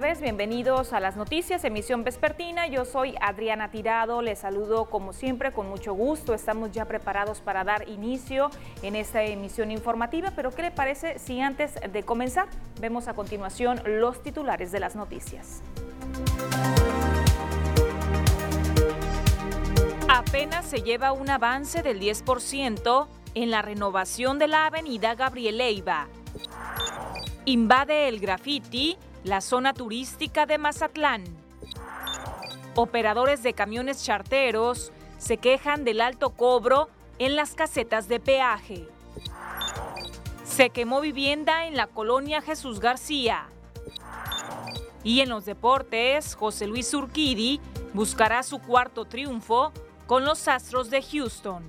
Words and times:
tardes, 0.00 0.20
bienvenidos 0.20 0.92
a 0.92 1.00
las 1.00 1.16
noticias, 1.16 1.64
emisión 1.64 2.04
vespertina. 2.04 2.66
Yo 2.66 2.84
soy 2.84 3.14
Adriana 3.18 3.70
Tirado, 3.70 4.20
les 4.20 4.40
saludo 4.40 4.90
como 4.90 5.14
siempre 5.14 5.52
con 5.52 5.70
mucho 5.70 5.94
gusto. 5.94 6.34
Estamos 6.34 6.70
ya 6.70 6.84
preparados 6.84 7.40
para 7.40 7.64
dar 7.64 7.88
inicio 7.88 8.50
en 8.82 8.94
esta 8.94 9.22
emisión 9.22 9.70
informativa, 9.70 10.34
pero 10.36 10.50
¿qué 10.50 10.60
le 10.60 10.70
parece 10.70 11.18
si 11.18 11.40
antes 11.40 11.76
de 11.90 12.02
comenzar 12.02 12.46
vemos 12.78 13.08
a 13.08 13.14
continuación 13.14 13.80
los 13.86 14.22
titulares 14.22 14.70
de 14.70 14.80
las 14.80 14.96
noticias? 14.96 15.62
Apenas 20.10 20.66
se 20.66 20.82
lleva 20.82 21.12
un 21.12 21.30
avance 21.30 21.82
del 21.82 22.00
10% 22.00 23.06
en 23.34 23.50
la 23.50 23.62
renovación 23.62 24.38
de 24.38 24.48
la 24.48 24.66
avenida 24.66 25.14
Gabriel 25.14 25.56
Leiva. 25.56 26.08
Invade 27.46 28.08
el 28.08 28.20
graffiti 28.20 28.98
la 29.26 29.40
zona 29.40 29.74
turística 29.74 30.46
de 30.46 30.56
Mazatlán. 30.56 31.24
Operadores 32.76 33.42
de 33.42 33.54
camiones 33.54 34.04
charteros 34.04 34.92
se 35.18 35.38
quejan 35.38 35.82
del 35.82 36.00
alto 36.00 36.30
cobro 36.30 36.88
en 37.18 37.34
las 37.34 37.54
casetas 37.54 38.06
de 38.06 38.20
peaje. 38.20 38.88
Se 40.44 40.70
quemó 40.70 41.00
vivienda 41.00 41.66
en 41.66 41.76
la 41.76 41.88
colonia 41.88 42.40
Jesús 42.40 42.78
García. 42.78 43.48
Y 45.02 45.20
en 45.20 45.28
los 45.28 45.44
deportes, 45.44 46.36
José 46.36 46.68
Luis 46.68 46.94
Urquidi 46.94 47.60
buscará 47.94 48.44
su 48.44 48.60
cuarto 48.60 49.06
triunfo 49.06 49.72
con 50.06 50.24
los 50.24 50.46
Astros 50.46 50.88
de 50.88 51.02
Houston. 51.02 51.64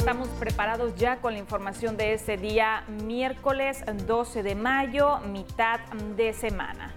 Estamos 0.00 0.28
preparados 0.30 0.94
ya 0.96 1.18
con 1.18 1.34
la 1.34 1.38
información 1.38 1.98
de 1.98 2.14
este 2.14 2.38
día, 2.38 2.84
miércoles 3.04 3.84
12 4.06 4.42
de 4.42 4.54
mayo, 4.54 5.18
mitad 5.30 5.78
de 6.16 6.32
semana. 6.32 6.94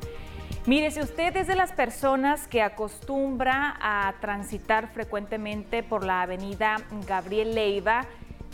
Mire, 0.65 0.89
si 0.89 1.01
usted 1.01 1.35
es 1.35 1.47
de 1.47 1.55
las 1.55 1.73
personas 1.73 2.47
que 2.47 2.61
acostumbra 2.61 3.75
a 3.81 4.13
transitar 4.21 4.93
frecuentemente 4.93 5.83
por 5.83 6.05
la 6.05 6.21
avenida 6.21 6.77
Gabriel 7.05 7.53
Leiva, 7.53 8.05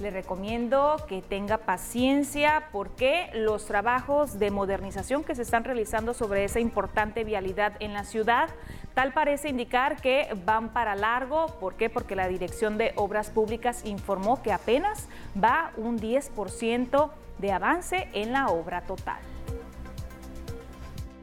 le 0.02 0.12
recomiendo 0.12 0.98
que 1.08 1.22
tenga 1.22 1.58
paciencia 1.60 2.70
porque 2.72 3.30
los 3.34 3.66
trabajos 3.66 4.40
de 4.40 4.52
modernización 4.52 5.24
que 5.24 5.36
se 5.36 5.42
están 5.42 5.64
realizando 5.64 6.14
sobre 6.14 6.44
esa 6.44 6.60
importante 6.60 7.24
vialidad 7.24 7.74
en 7.80 7.94
la 7.94 8.04
ciudad 8.04 8.50
tal 8.94 9.14
parece 9.14 9.50
indicar 9.50 10.02
que 10.02 10.28
van 10.46 10.74
para 10.74 10.96
largo. 10.96 11.48
¿Por 11.60 11.76
qué? 11.76 11.90
Porque 11.90 12.16
la 12.16 12.28
Dirección 12.28 12.78
de 12.78 12.94
Obras 12.96 13.30
Públicas 13.30 13.86
informó 13.86 14.42
que 14.42 14.52
apenas 14.52 15.08
va 15.42 15.72
un 15.78 16.00
10% 16.00 17.10
de 17.38 17.52
avance 17.52 18.10
en 18.14 18.34
la 18.34 18.48
obra 18.48 18.82
total. 18.82 19.20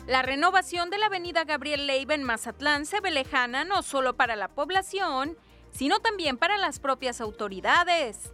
La 0.06 0.22
renovación 0.22 0.88
de 0.88 0.98
la 0.98 1.06
avenida 1.06 1.44
Gabriel 1.44 1.86
Leiva 1.86 2.14
en 2.14 2.22
Mazatlán 2.22 2.86
se 2.86 3.00
ve 3.00 3.10
lejana 3.10 3.64
no 3.64 3.82
solo 3.82 4.16
para 4.16 4.36
la 4.36 4.48
población, 4.48 5.36
sino 5.72 5.98
también 5.98 6.38
para 6.38 6.56
las 6.58 6.78
propias 6.78 7.20
autoridades. 7.20 8.32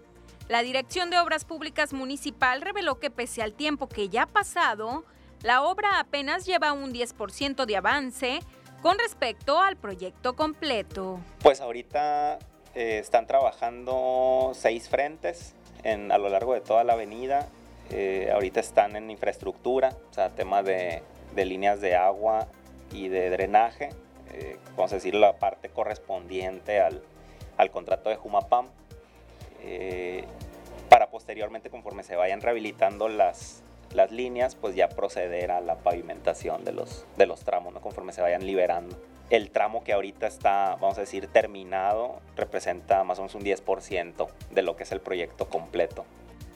La 0.53 0.63
Dirección 0.63 1.09
de 1.09 1.19
Obras 1.19 1.47
Públicas 1.47 1.95
Municipal 1.95 2.61
reveló 2.61 3.01
que 3.01 3.11
pese 3.11 3.41
al 3.41 3.55
tiempo 3.55 3.89
que 3.89 4.11
ya 4.11 4.25
ha 4.25 4.27
pasado, 4.27 5.03
la 5.41 5.63
obra 5.63 5.99
apenas 5.99 6.45
lleva 6.45 6.75
un 6.75 6.93
10% 6.93 7.65
de 7.65 7.75
avance 7.75 8.41
con 8.83 8.99
respecto 8.99 9.59
al 9.63 9.77
proyecto 9.79 10.37
completo. 10.37 11.21
Pues 11.43 11.63
ahorita 11.63 12.39
eh, 12.75 12.99
están 12.99 13.27
trabajando 13.27 14.53
seis 14.53 14.91
frentes 14.91 15.55
en, 15.85 16.13
a 16.13 16.19
lo 16.19 16.29
largo 16.29 16.53
de 16.53 16.61
toda 16.61 16.85
la 16.85 16.93
avenida. 16.93 17.49
Eh, 17.89 18.29
ahorita 18.31 18.61
están 18.61 18.95
en 18.95 19.11
infraestructura, 19.11 19.97
o 20.11 20.13
sea, 20.13 20.29
tema 20.29 20.63
de, 20.63 21.03
líneas 21.35 21.81
de 21.81 21.97
agua 21.97 22.47
y 22.93 23.09
de 23.09 23.31
drenaje, 23.31 23.89
eh, 24.35 24.59
vamos 24.77 24.93
a 24.93 24.97
decir 24.97 25.15
la 25.15 25.39
parte 25.39 25.71
correspondiente 25.71 26.79
al, 26.79 27.03
contrato 27.71 28.11
de 28.11 28.17
Jumapam. 28.17 28.67
Posteriormente, 31.13 31.69
conforme 31.69 32.03
se 32.03 32.17
vayan 32.17 32.41
rehabilitando 32.41 33.07
las, 33.07 33.63
las 33.93 34.11
líneas, 34.11 34.57
pues 34.57 34.75
ya 34.75 34.89
proceder 34.89 35.51
a 35.51 35.61
la 35.61 35.77
pavimentación 35.77 36.65
de 36.65 36.73
los, 36.73 37.05
de 37.19 37.27
los 37.27 37.45
tramos, 37.45 37.75
¿no? 37.75 37.83
conforme 37.83 38.15
se 38.15 38.23
vayan 38.23 38.47
liberando. 38.47 38.97
El 39.29 39.51
tramo 39.51 39.85
que 39.85 39.93
ahorita 39.93 40.27
está, 40.27 40.77
vamos 40.81 40.97
a 40.97 41.03
decir, 41.03 41.27
terminado, 41.27 42.21
representa 42.35 43.05
más 43.05 43.19
o 43.19 43.23
menos 43.23 43.35
un 43.35 43.43
10% 43.43 44.27
de 44.53 44.63
lo 44.63 44.75
que 44.75 44.85
es 44.85 44.93
el 44.93 45.03
proyecto 45.03 45.51
completo. 45.51 46.07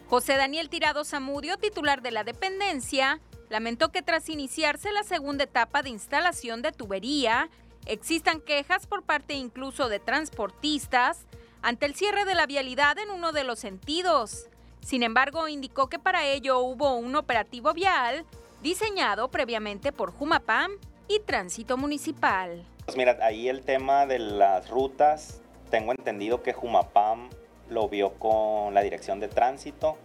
José 0.08 0.38
Daniel 0.38 0.70
Tirado 0.70 1.04
Zamudio, 1.04 1.58
titular 1.58 2.00
de 2.00 2.12
la 2.12 2.24
dependencia, 2.24 3.20
lamentó 3.50 3.90
que 3.90 4.00
tras 4.00 4.30
iniciarse 4.30 4.90
la 4.90 5.02
segunda 5.02 5.44
etapa 5.44 5.82
de 5.82 5.90
instalación 5.90 6.62
de 6.62 6.72
tubería, 6.72 7.50
existan 7.84 8.40
quejas 8.40 8.86
por 8.86 9.02
parte 9.02 9.34
incluso 9.34 9.90
de 9.90 10.00
transportistas 10.00 11.26
ante 11.66 11.84
el 11.84 11.96
cierre 11.96 12.24
de 12.24 12.36
la 12.36 12.46
vialidad 12.46 12.96
en 12.96 13.10
uno 13.10 13.32
de 13.32 13.42
los 13.42 13.58
sentidos. 13.58 14.46
Sin 14.82 15.02
embargo, 15.02 15.48
indicó 15.48 15.88
que 15.88 15.98
para 15.98 16.24
ello 16.24 16.60
hubo 16.60 16.94
un 16.94 17.16
operativo 17.16 17.74
vial 17.74 18.24
diseñado 18.62 19.32
previamente 19.32 19.90
por 19.90 20.12
Jumapam 20.12 20.70
y 21.08 21.18
Tránsito 21.18 21.76
Municipal. 21.76 22.64
Pues 22.84 22.96
mira, 22.96 23.18
ahí 23.20 23.48
el 23.48 23.62
tema 23.62 24.06
de 24.06 24.20
las 24.20 24.70
rutas, 24.70 25.40
tengo 25.68 25.90
entendido 25.90 26.40
que 26.40 26.52
Jumapam 26.52 27.30
lo 27.68 27.88
vio 27.88 28.12
con 28.12 28.72
la 28.72 28.82
dirección 28.82 29.18
de 29.18 29.26
tránsito 29.26 29.96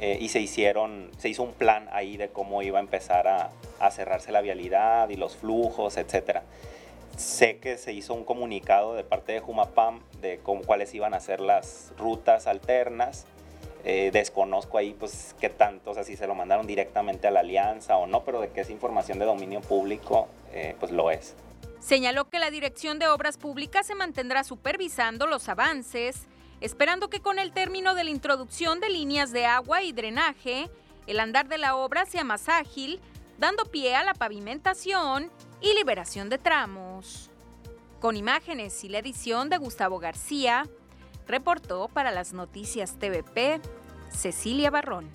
eh, 0.00 0.18
y 0.20 0.30
se 0.30 0.40
hicieron, 0.40 1.12
se 1.16 1.28
hizo 1.28 1.44
un 1.44 1.52
plan 1.52 1.88
ahí 1.92 2.16
de 2.16 2.30
cómo 2.30 2.60
iba 2.62 2.80
a 2.80 2.82
empezar 2.82 3.28
a, 3.28 3.50
a 3.78 3.92
cerrarse 3.92 4.32
la 4.32 4.40
vialidad 4.40 5.08
y 5.10 5.14
los 5.14 5.36
flujos, 5.36 5.96
etcétera. 5.96 6.42
Sé 7.18 7.58
que 7.58 7.78
se 7.78 7.92
hizo 7.92 8.14
un 8.14 8.24
comunicado 8.24 8.94
de 8.94 9.02
parte 9.02 9.32
de 9.32 9.40
Jumapam 9.40 10.02
de 10.20 10.38
cómo, 10.38 10.62
cuáles 10.62 10.94
iban 10.94 11.14
a 11.14 11.20
ser 11.20 11.40
las 11.40 11.92
rutas 11.98 12.46
alternas. 12.46 13.26
Eh, 13.84 14.10
desconozco 14.12 14.78
ahí 14.78 14.94
pues 14.96 15.34
qué 15.40 15.48
tanto, 15.48 15.90
o 15.90 15.94
sea, 15.94 16.04
si 16.04 16.16
se 16.16 16.28
lo 16.28 16.36
mandaron 16.36 16.68
directamente 16.68 17.26
a 17.26 17.32
la 17.32 17.40
alianza 17.40 17.96
o 17.96 18.06
no, 18.06 18.22
pero 18.22 18.40
de 18.40 18.50
que 18.50 18.60
es 18.60 18.70
información 18.70 19.18
de 19.18 19.24
dominio 19.24 19.60
público, 19.62 20.28
eh, 20.52 20.76
pues 20.78 20.92
lo 20.92 21.10
es. 21.10 21.34
Señaló 21.80 22.28
que 22.30 22.38
la 22.38 22.52
Dirección 22.52 23.00
de 23.00 23.08
Obras 23.08 23.36
Públicas 23.36 23.84
se 23.84 23.96
mantendrá 23.96 24.44
supervisando 24.44 25.26
los 25.26 25.48
avances, 25.48 26.28
esperando 26.60 27.10
que 27.10 27.18
con 27.18 27.40
el 27.40 27.50
término 27.50 27.96
de 27.96 28.04
la 28.04 28.10
introducción 28.10 28.78
de 28.78 28.90
líneas 28.90 29.32
de 29.32 29.44
agua 29.44 29.82
y 29.82 29.90
drenaje, 29.90 30.70
el 31.08 31.18
andar 31.18 31.48
de 31.48 31.58
la 31.58 31.74
obra 31.74 32.06
sea 32.06 32.22
más 32.22 32.48
ágil, 32.48 33.00
dando 33.38 33.64
pie 33.64 33.96
a 33.96 34.04
la 34.04 34.14
pavimentación 34.14 35.32
y 35.60 35.74
liberación 35.74 36.28
de 36.28 36.38
tramos. 36.38 37.30
Con 38.00 38.16
imágenes 38.16 38.84
y 38.84 38.88
la 38.88 38.98
edición 38.98 39.48
de 39.48 39.58
Gustavo 39.58 39.98
García, 39.98 40.66
reportó 41.26 41.88
para 41.88 42.10
las 42.10 42.32
noticias 42.32 42.98
TVP 42.98 43.60
Cecilia 44.10 44.70
Barrón. 44.70 45.10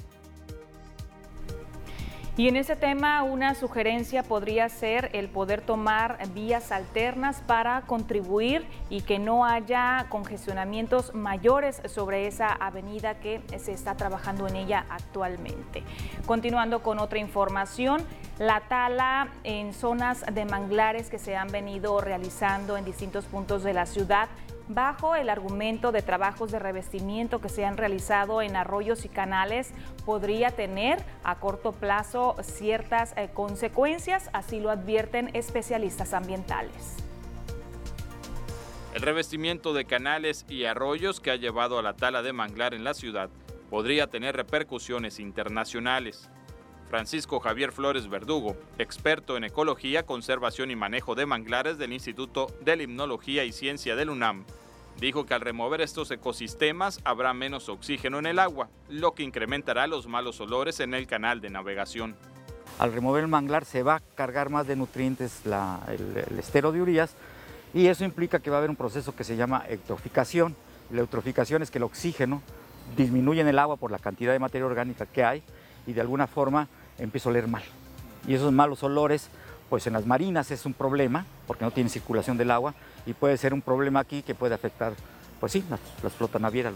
Y 2.36 2.48
en 2.48 2.56
ese 2.56 2.76
tema, 2.76 3.22
una 3.22 3.54
sugerencia 3.54 4.24
podría 4.24 4.68
ser 4.68 5.12
el 5.14 5.30
poder 5.30 5.62
tomar 5.62 6.18
vías 6.34 6.72
alternas 6.72 7.44
para 7.46 7.82
contribuir 7.82 8.66
y 8.90 9.02
que 9.02 9.20
no 9.20 9.46
haya 9.46 10.08
congestionamientos 10.10 11.14
mayores 11.14 11.80
sobre 11.86 12.26
esa 12.26 12.52
avenida 12.52 13.20
que 13.20 13.40
se 13.60 13.72
está 13.72 13.96
trabajando 13.98 14.48
en 14.48 14.56
ella 14.56 14.84
actualmente. 14.90 15.84
Continuando 16.26 16.82
con 16.82 16.98
otra 16.98 17.20
información, 17.20 18.02
la 18.40 18.62
tala 18.62 19.28
en 19.44 19.72
zonas 19.72 20.26
de 20.34 20.46
manglares 20.46 21.12
que 21.12 21.20
se 21.20 21.36
han 21.36 21.50
venido 21.50 22.02
realizando 22.02 22.78
en 22.78 22.86
distintos 22.86 23.26
puntos 23.26 23.64
de 23.64 23.74
la 23.74 23.86
ciudad 23.86 24.28
bajo 24.68 25.16
el 25.16 25.30
argumento 25.30 25.92
de 25.92 26.02
trabajos 26.02 26.52
de 26.52 26.60
revestimiento 26.60 27.42
que 27.42 27.50
se 27.50 27.66
han 27.66 27.78
realizado 27.78 28.42
en 28.42 28.56
arroyos 28.56 29.06
y 29.06 29.10
canales 29.10 29.72
podría 30.06 30.52
tener 30.52 31.04
a 31.24 31.40
corto 31.40 31.72
plazo 31.72 32.36
ciertas 32.42 33.14
eh, 33.18 33.30
consecuencias, 33.34 34.30
así 34.34 34.60
lo 34.60 34.70
advierten 34.70 35.30
especialistas 35.34 36.14
ambientales. 36.14 36.98
El 38.94 39.02
revestimiento 39.02 39.74
de 39.74 39.86
canales 39.86 40.46
y 40.48 40.66
arroyos 40.66 41.20
que 41.20 41.32
ha 41.32 41.36
llevado 41.36 41.80
a 41.80 41.82
la 41.82 41.94
tala 41.94 42.22
de 42.22 42.32
manglar 42.32 42.76
en 42.76 42.84
la 42.84 42.94
ciudad 42.94 43.30
podría 43.72 44.06
tener 44.08 44.36
repercusiones 44.36 45.20
internacionales. 45.20 46.30
Francisco 46.94 47.40
Javier 47.40 47.72
Flores 47.72 48.08
Verdugo, 48.08 48.56
experto 48.78 49.36
en 49.36 49.46
ecología, 49.46 50.06
conservación 50.06 50.70
y 50.70 50.76
manejo 50.76 51.16
de 51.16 51.26
manglares 51.26 51.80
del 51.80 51.92
Instituto 51.92 52.52
de 52.64 52.76
Limnología 52.76 53.46
y 53.46 53.52
Ciencia 53.52 53.96
del 53.96 54.12
UNAM, 54.12 54.44
dijo 55.00 55.26
que 55.26 55.34
al 55.34 55.42
remover 55.42 55.82
estos 55.82 56.12
ecosistemas 56.12 57.00
habrá 57.04 57.34
menos 57.34 57.68
oxígeno 57.68 58.20
en 58.20 58.28
el 58.28 58.38
agua, 58.38 58.70
lo 58.90 59.16
que 59.16 59.24
incrementará 59.24 59.88
los 59.88 60.06
malos 60.06 60.40
olores 60.40 60.80
en 60.82 60.94
el 60.94 61.08
canal 61.08 61.42
de 61.42 61.50
navegación. 61.50 62.16
Al 62.78 62.94
remover 62.94 63.24
el 63.24 63.28
manglar 63.28 63.66
se 63.66 63.82
va 63.82 63.96
a 63.96 64.02
cargar 64.14 64.52
más 64.52 64.68
de 64.68 64.76
nutrientes 64.76 65.42
el, 65.48 66.38
estero 66.38 66.72
de 66.72 66.84
Urias 66.84 67.16
y 67.74 67.88
eso 67.88 68.06
implica 68.06 68.38
que 68.38 68.52
va 68.52 68.58
a 68.58 68.60
haber 68.60 68.70
un 68.70 68.76
proceso 68.76 69.16
que 69.16 69.24
se 69.24 69.36
llama 69.36 69.66
eutroficación. 69.68 70.56
La 70.92 71.02
eutroficación 71.02 71.64
es 71.64 71.72
que 71.72 71.80
el 71.80 71.86
oxígeno 71.86 72.44
disminuyen 72.96 73.48
el 73.48 73.58
agua 73.58 73.78
por 73.78 73.90
la 73.90 73.98
cantidad 73.98 74.32
de 74.32 74.38
materia 74.38 74.68
orgánica 74.68 75.08
que 75.08 75.24
hay 75.24 75.42
y 75.88 75.94
de 75.94 76.02
alguna 76.02 76.28
forma 76.28 76.68
empieza 76.98 77.30
a 77.30 77.32
oler 77.32 77.48
mal. 77.48 77.64
Y 78.28 78.34
esos 78.34 78.52
malos 78.52 78.84
olores, 78.84 79.30
pues 79.70 79.88
en 79.88 79.94
las 79.94 80.06
marinas 80.06 80.52
es 80.52 80.66
un 80.66 80.74
problema 80.74 81.26
porque 81.48 81.66
no 81.66 81.72
tiene 81.72 81.90
circulación 81.90 82.38
del 82.38 82.52
agua 82.52 82.74
y 83.06 83.14
puede 83.14 83.38
ser 83.38 83.54
un 83.54 83.62
problema 83.62 84.00
aquí 84.00 84.22
que 84.22 84.36
puede 84.36 84.56
afectar, 84.56 84.94
pues 85.40 85.52
sí, 85.52 85.64
las, 85.70 85.80
las 86.02 86.14
flotas 86.14 86.42
navieras. 86.42 86.76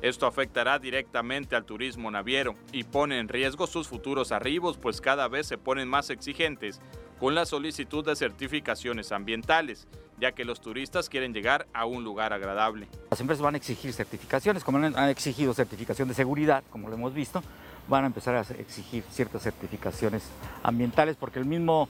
Esto 0.00 0.26
afectará 0.26 0.78
directamente 0.78 1.56
al 1.56 1.64
turismo 1.64 2.10
naviero 2.10 2.54
y 2.70 2.84
pone 2.84 3.18
en 3.18 3.28
riesgo 3.28 3.66
sus 3.66 3.88
futuros 3.88 4.30
arribos, 4.30 4.76
pues 4.76 5.00
cada 5.00 5.26
vez 5.26 5.46
se 5.48 5.58
ponen 5.58 5.88
más 5.88 6.10
exigentes 6.10 6.80
con 7.18 7.34
la 7.34 7.46
solicitud 7.46 8.04
de 8.04 8.14
certificaciones 8.14 9.10
ambientales, 9.10 9.88
ya 10.20 10.32
que 10.32 10.44
los 10.44 10.60
turistas 10.60 11.08
quieren 11.08 11.32
llegar 11.32 11.66
a 11.72 11.84
un 11.84 12.04
lugar 12.04 12.32
agradable. 12.32 12.86
Las 13.10 13.20
empresas 13.20 13.42
van 13.42 13.54
a 13.54 13.58
exigir 13.58 13.92
certificaciones, 13.92 14.62
como 14.62 14.78
han 14.78 15.08
exigido 15.08 15.52
certificación 15.52 16.06
de 16.06 16.14
seguridad, 16.14 16.62
como 16.70 16.88
lo 16.88 16.94
hemos 16.94 17.12
visto, 17.12 17.42
van 17.88 18.04
a 18.04 18.06
empezar 18.06 18.34
a 18.34 18.40
exigir 18.40 19.04
ciertas 19.10 19.42
certificaciones 19.42 20.24
ambientales, 20.62 21.16
porque 21.16 21.38
el 21.38 21.44
mismo 21.44 21.88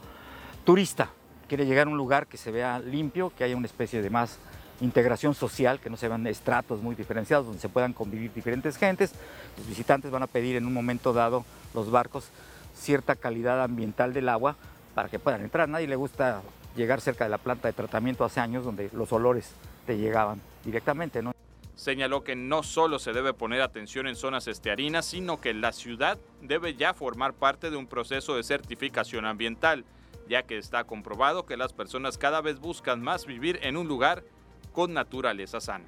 turista 0.64 1.10
quiere 1.48 1.66
llegar 1.66 1.86
a 1.86 1.90
un 1.90 1.96
lugar 1.96 2.26
que 2.26 2.36
se 2.36 2.50
vea 2.50 2.78
limpio, 2.78 3.32
que 3.36 3.44
haya 3.44 3.56
una 3.56 3.66
especie 3.66 4.02
de 4.02 4.10
más 4.10 4.38
integración 4.80 5.34
social, 5.34 5.80
que 5.80 5.90
no 5.90 5.96
se 5.96 6.08
vean 6.08 6.26
estratos 6.26 6.82
muy 6.82 6.94
diferenciados, 6.94 7.46
donde 7.46 7.60
se 7.60 7.68
puedan 7.68 7.92
convivir 7.92 8.32
diferentes 8.32 8.76
gentes. 8.76 9.12
Los 9.56 9.66
visitantes 9.66 10.10
van 10.10 10.22
a 10.22 10.26
pedir 10.26 10.56
en 10.56 10.66
un 10.66 10.72
momento 10.72 11.12
dado 11.12 11.44
los 11.74 11.90
barcos 11.90 12.28
cierta 12.76 13.16
calidad 13.16 13.62
ambiental 13.62 14.14
del 14.14 14.28
agua 14.28 14.56
para 14.94 15.08
que 15.08 15.18
puedan 15.18 15.42
entrar. 15.42 15.68
Nadie 15.68 15.88
le 15.88 15.96
gusta 15.96 16.42
llegar 16.76 17.00
cerca 17.00 17.24
de 17.24 17.30
la 17.30 17.38
planta 17.38 17.66
de 17.66 17.72
tratamiento 17.72 18.24
hace 18.24 18.40
años 18.40 18.64
donde 18.64 18.88
los 18.92 19.12
olores 19.12 19.50
te 19.86 19.98
llegaban 19.98 20.40
directamente. 20.64 21.22
¿no? 21.22 21.32
Señaló 21.78 22.24
que 22.24 22.34
no 22.34 22.64
solo 22.64 22.98
se 22.98 23.12
debe 23.12 23.34
poner 23.34 23.62
atención 23.62 24.08
en 24.08 24.16
zonas 24.16 24.48
estearinas, 24.48 25.06
sino 25.06 25.40
que 25.40 25.54
la 25.54 25.70
ciudad 25.70 26.18
debe 26.42 26.74
ya 26.74 26.92
formar 26.92 27.34
parte 27.34 27.70
de 27.70 27.76
un 27.76 27.86
proceso 27.86 28.34
de 28.34 28.42
certificación 28.42 29.24
ambiental, 29.24 29.84
ya 30.28 30.42
que 30.42 30.58
está 30.58 30.82
comprobado 30.82 31.46
que 31.46 31.56
las 31.56 31.72
personas 31.72 32.18
cada 32.18 32.40
vez 32.40 32.58
buscan 32.58 33.00
más 33.00 33.26
vivir 33.26 33.60
en 33.62 33.76
un 33.76 33.86
lugar 33.86 34.24
con 34.72 34.92
naturaleza 34.92 35.60
sana. 35.60 35.86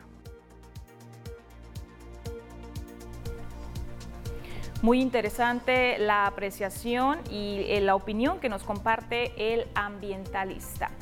Muy 4.82 5.00
interesante 5.00 5.98
la 5.98 6.28
apreciación 6.28 7.18
y 7.32 7.64
eh, 7.66 7.80
la 7.80 7.96
opinión 7.96 8.38
que 8.38 8.48
nos 8.48 8.62
comparte 8.62 9.32
el 9.36 9.66
ambientalista. 9.74 10.92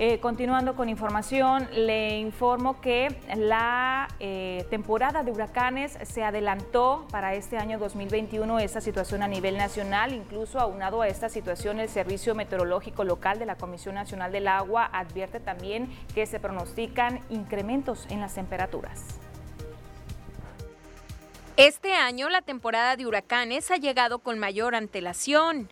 Eh, 0.00 0.18
continuando 0.18 0.74
con 0.74 0.88
información, 0.88 1.68
le 1.72 2.18
informo 2.18 2.80
que 2.80 3.16
la 3.36 4.08
eh, 4.18 4.66
temporada 4.68 5.22
de 5.22 5.30
huracanes 5.30 5.96
se 6.02 6.24
adelantó 6.24 7.06
para 7.12 7.34
este 7.34 7.58
año 7.58 7.78
2021, 7.78 8.58
esta 8.58 8.80
situación 8.80 9.22
a 9.22 9.28
nivel 9.28 9.56
nacional, 9.56 10.12
incluso 10.12 10.58
aunado 10.58 11.02
a 11.02 11.06
esta 11.06 11.28
situación, 11.28 11.78
el 11.78 11.88
Servicio 11.88 12.34
Meteorológico 12.34 13.04
Local 13.04 13.38
de 13.38 13.46
la 13.46 13.54
Comisión 13.54 13.94
Nacional 13.94 14.32
del 14.32 14.48
Agua 14.48 14.90
advierte 14.92 15.38
también 15.38 15.88
que 16.12 16.26
se 16.26 16.40
pronostican 16.40 17.20
incrementos 17.30 18.06
en 18.10 18.20
las 18.20 18.34
temperaturas. 18.34 19.20
Este 21.56 21.94
año 21.94 22.28
la 22.30 22.42
temporada 22.42 22.96
de 22.96 23.06
huracanes 23.06 23.70
ha 23.70 23.76
llegado 23.76 24.18
con 24.18 24.40
mayor 24.40 24.74
antelación. 24.74 25.68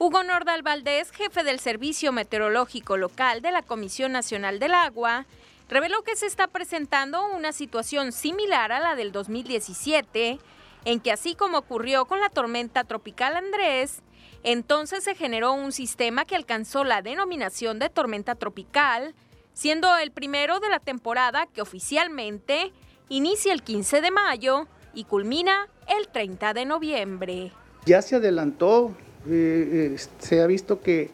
Hugo 0.00 0.22
Nordal 0.22 0.62
Valdés, 0.62 1.10
jefe 1.10 1.42
del 1.42 1.58
Servicio 1.58 2.12
Meteorológico 2.12 2.96
Local 2.96 3.42
de 3.42 3.50
la 3.50 3.62
Comisión 3.62 4.12
Nacional 4.12 4.60
del 4.60 4.72
Agua, 4.74 5.26
reveló 5.68 6.02
que 6.02 6.14
se 6.14 6.26
está 6.26 6.46
presentando 6.46 7.26
una 7.34 7.50
situación 7.50 8.12
similar 8.12 8.70
a 8.70 8.78
la 8.78 8.94
del 8.94 9.10
2017, 9.10 10.38
en 10.84 11.00
que 11.00 11.10
así 11.10 11.34
como 11.34 11.58
ocurrió 11.58 12.04
con 12.04 12.20
la 12.20 12.28
tormenta 12.28 12.84
tropical 12.84 13.34
Andrés, 13.34 14.02
entonces 14.44 15.02
se 15.02 15.16
generó 15.16 15.52
un 15.52 15.72
sistema 15.72 16.24
que 16.24 16.36
alcanzó 16.36 16.84
la 16.84 17.02
denominación 17.02 17.80
de 17.80 17.90
tormenta 17.90 18.36
tropical, 18.36 19.16
siendo 19.52 19.96
el 19.96 20.12
primero 20.12 20.60
de 20.60 20.70
la 20.70 20.78
temporada 20.78 21.46
que 21.46 21.60
oficialmente 21.60 22.72
inicia 23.08 23.52
el 23.52 23.64
15 23.64 24.00
de 24.00 24.12
mayo 24.12 24.68
y 24.94 25.02
culmina 25.04 25.66
el 25.88 26.06
30 26.06 26.54
de 26.54 26.66
noviembre. 26.66 27.52
Ya 27.84 28.00
se 28.00 28.14
adelantó 28.14 28.94
eh, 29.30 29.94
eh, 29.94 29.96
se 30.18 30.40
ha 30.40 30.46
visto 30.46 30.80
que 30.80 31.10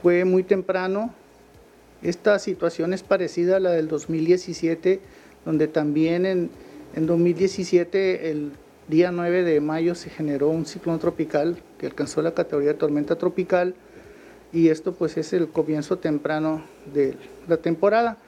fue 0.00 0.24
muy 0.24 0.42
temprano. 0.42 1.14
Esta 2.02 2.38
situación 2.38 2.92
es 2.92 3.02
parecida 3.02 3.56
a 3.56 3.60
la 3.60 3.70
del 3.70 3.88
2017, 3.88 5.00
donde 5.44 5.68
también 5.68 6.26
en, 6.26 6.50
en 6.94 7.06
2017, 7.06 8.30
el 8.30 8.52
día 8.88 9.12
9 9.12 9.44
de 9.44 9.60
mayo, 9.60 9.94
se 9.94 10.10
generó 10.10 10.48
un 10.48 10.66
ciclón 10.66 10.98
tropical 10.98 11.58
que 11.78 11.86
alcanzó 11.86 12.22
la 12.22 12.32
categoría 12.32 12.72
de 12.72 12.78
tormenta 12.78 13.16
tropical 13.16 13.74
y 14.52 14.68
esto 14.68 14.92
pues 14.94 15.16
es 15.16 15.32
el 15.32 15.48
comienzo 15.48 15.98
temprano 15.98 16.62
de 16.92 17.14
la 17.48 17.58
temporada, 17.58 18.18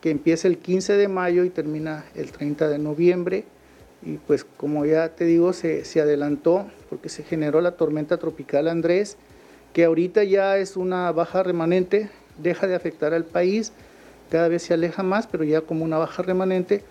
que 0.00 0.10
empieza 0.10 0.48
el 0.48 0.58
15 0.58 0.94
de 0.94 1.08
mayo 1.08 1.44
y 1.44 1.50
termina 1.50 2.04
el 2.14 2.32
30 2.32 2.68
de 2.68 2.78
noviembre 2.78 3.44
y 4.02 4.18
pues 4.18 4.44
como 4.44 4.84
ya 4.84 5.10
te 5.10 5.24
digo, 5.24 5.52
se, 5.52 5.82
adelantó 6.00 6.70
porque 6.88 7.08
se 7.08 7.22
generó 7.24 7.60
la 7.60 7.72
tormenta 7.72 8.18
tropical 8.18 8.68
Andrés, 8.68 9.16
que 9.72 9.84
ahorita 9.84 10.24
ya 10.24 10.56
es 10.58 10.76
una 10.76 11.10
baja 11.12 11.42
remanente, 11.42 12.10
deja 12.38 12.66
de 12.66 12.74
afectar 12.74 13.14
al 13.14 13.24
país, 13.24 13.72
cada 14.30 14.48
vez 14.48 14.62
se 14.62 14.74
aleja 14.74 15.02
más, 15.02 15.26
pero 15.26 15.44
ya 15.44 15.60
como 15.60 15.84
una 15.84 15.98
baja 15.98 16.22
remanente. 16.22 16.84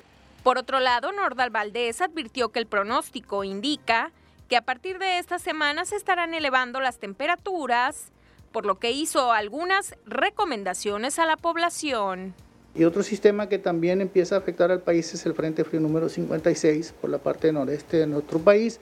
Por 0.44 0.58
otro 0.58 0.80
lado, 0.80 1.12
Nordal 1.12 1.50
Valdés 1.50 2.02
advirtió 2.02 2.50
que 2.50 2.60
el 2.60 2.68
pronóstico 2.68 3.44
indica 3.44 4.12
que 4.48 4.58
a 4.58 4.62
partir 4.62 5.00
de 5.00 5.18
esta 5.18 5.40
semana 5.40 5.86
se 5.86 5.96
estarán 5.96 6.34
elevando 6.34 6.80
las 6.80 7.00
temperaturas, 7.00 8.12
por 8.52 8.66
lo 8.66 8.76
que 8.76 8.92
hizo 8.92 9.32
algunas 9.32 9.96
recomendaciones 10.06 11.18
a 11.18 11.26
la 11.26 11.36
población. 11.36 12.36
Y 12.76 12.84
otro 12.84 13.04
sistema 13.04 13.48
que 13.48 13.58
también 13.58 14.02
empieza 14.02 14.36
a 14.36 14.40
afectar 14.40 14.70
al 14.70 14.82
país 14.82 15.14
es 15.14 15.26
el 15.26 15.34
Frente 15.34 15.64
Frío 15.64 15.80
número 15.80 16.10
56 16.10 16.94
por 17.00 17.10
la 17.10 17.20
parte 17.20 17.54
noreste 17.54 17.98
de 17.98 18.08
nuestro 18.08 18.40
país, 18.40 18.82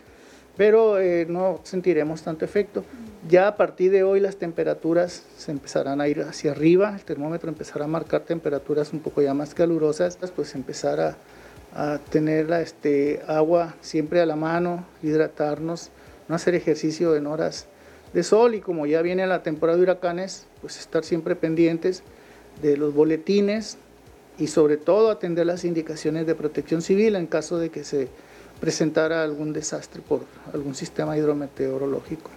pero 0.57 0.99
eh, 0.99 1.27
no 1.29 1.59
sentiremos 1.63 2.23
tanto 2.23 2.43
efecto. 2.43 2.83
Ya 3.29 3.47
a 3.47 3.55
partir 3.55 3.91
de 3.91 4.01
hoy 4.01 4.19
las 4.19 4.37
temperaturas 4.37 5.23
se 5.37 5.51
empezarán 5.51 6.01
a 6.01 6.07
ir 6.07 6.21
hacia 6.23 6.51
arriba, 6.51 6.95
el 6.95 7.03
termómetro 7.03 7.49
empezará 7.49 7.85
a 7.85 7.87
marcar 7.87 8.21
temperaturas 8.21 8.93
un 8.93 8.99
poco 8.99 9.21
ya 9.21 9.35
más 9.35 9.53
calurosas, 9.53 10.17
pues 10.35 10.55
empezar 10.55 10.99
a, 10.99 11.17
a 11.75 11.99
tener 12.09 12.51
este, 12.53 13.21
agua 13.27 13.75
siempre 13.81 14.21
a 14.21 14.25
la 14.25 14.35
mano, 14.35 14.87
hidratarnos, 15.03 15.91
no 16.27 16.33
hacer 16.33 16.55
ejercicio 16.55 17.15
en 17.15 17.27
horas 17.27 17.67
de 18.13 18.23
sol 18.23 18.55
y 18.55 18.59
como 18.59 18.87
ya 18.87 19.03
viene 19.03 19.27
la 19.27 19.43
temporada 19.43 19.77
de 19.77 19.83
huracanes, 19.83 20.47
pues 20.61 20.79
estar 20.79 21.03
siempre 21.03 21.35
pendientes 21.35 22.03
de 22.61 22.77
los 22.77 22.93
boletines 22.93 23.77
y 24.37 24.47
sobre 24.47 24.77
todo 24.77 25.11
atender 25.11 25.45
las 25.45 25.63
indicaciones 25.63 26.25
de 26.25 26.35
protección 26.35 26.81
civil 26.81 27.15
en 27.15 27.27
caso 27.27 27.57
de 27.57 27.69
que 27.69 27.83
se 27.83 28.09
presentara 28.59 29.23
algún 29.23 29.53
desastre 29.53 30.01
por 30.01 30.21
algún 30.53 30.75
sistema 30.75 31.17
hidrometeorológico. 31.17 32.29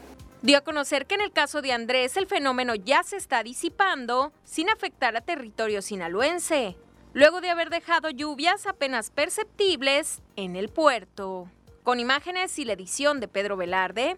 Dio 0.42 0.58
a 0.58 0.60
conocer 0.60 1.06
que 1.06 1.14
en 1.14 1.22
el 1.22 1.32
caso 1.32 1.62
de 1.62 1.72
Andrés 1.72 2.16
el 2.16 2.26
fenómeno 2.26 2.74
ya 2.74 3.02
se 3.02 3.16
está 3.16 3.42
disipando 3.42 4.32
sin 4.44 4.68
afectar 4.68 5.16
a 5.16 5.20
territorio 5.20 5.82
sinaloense, 5.82 6.76
luego 7.14 7.40
de 7.40 7.50
haber 7.50 7.70
dejado 7.70 8.10
lluvias 8.10 8.66
apenas 8.66 9.10
perceptibles 9.10 10.20
en 10.36 10.56
el 10.56 10.68
puerto. 10.68 11.50
Con 11.82 12.00
imágenes 12.00 12.58
y 12.58 12.64
la 12.64 12.74
edición 12.74 13.20
de 13.20 13.28
Pedro 13.28 13.56
Velarde, 13.56 14.16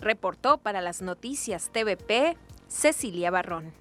reportó 0.00 0.58
para 0.58 0.80
las 0.80 1.02
noticias 1.02 1.70
TVP 1.72 2.36
Cecilia 2.68 3.30
Barrón. 3.30 3.72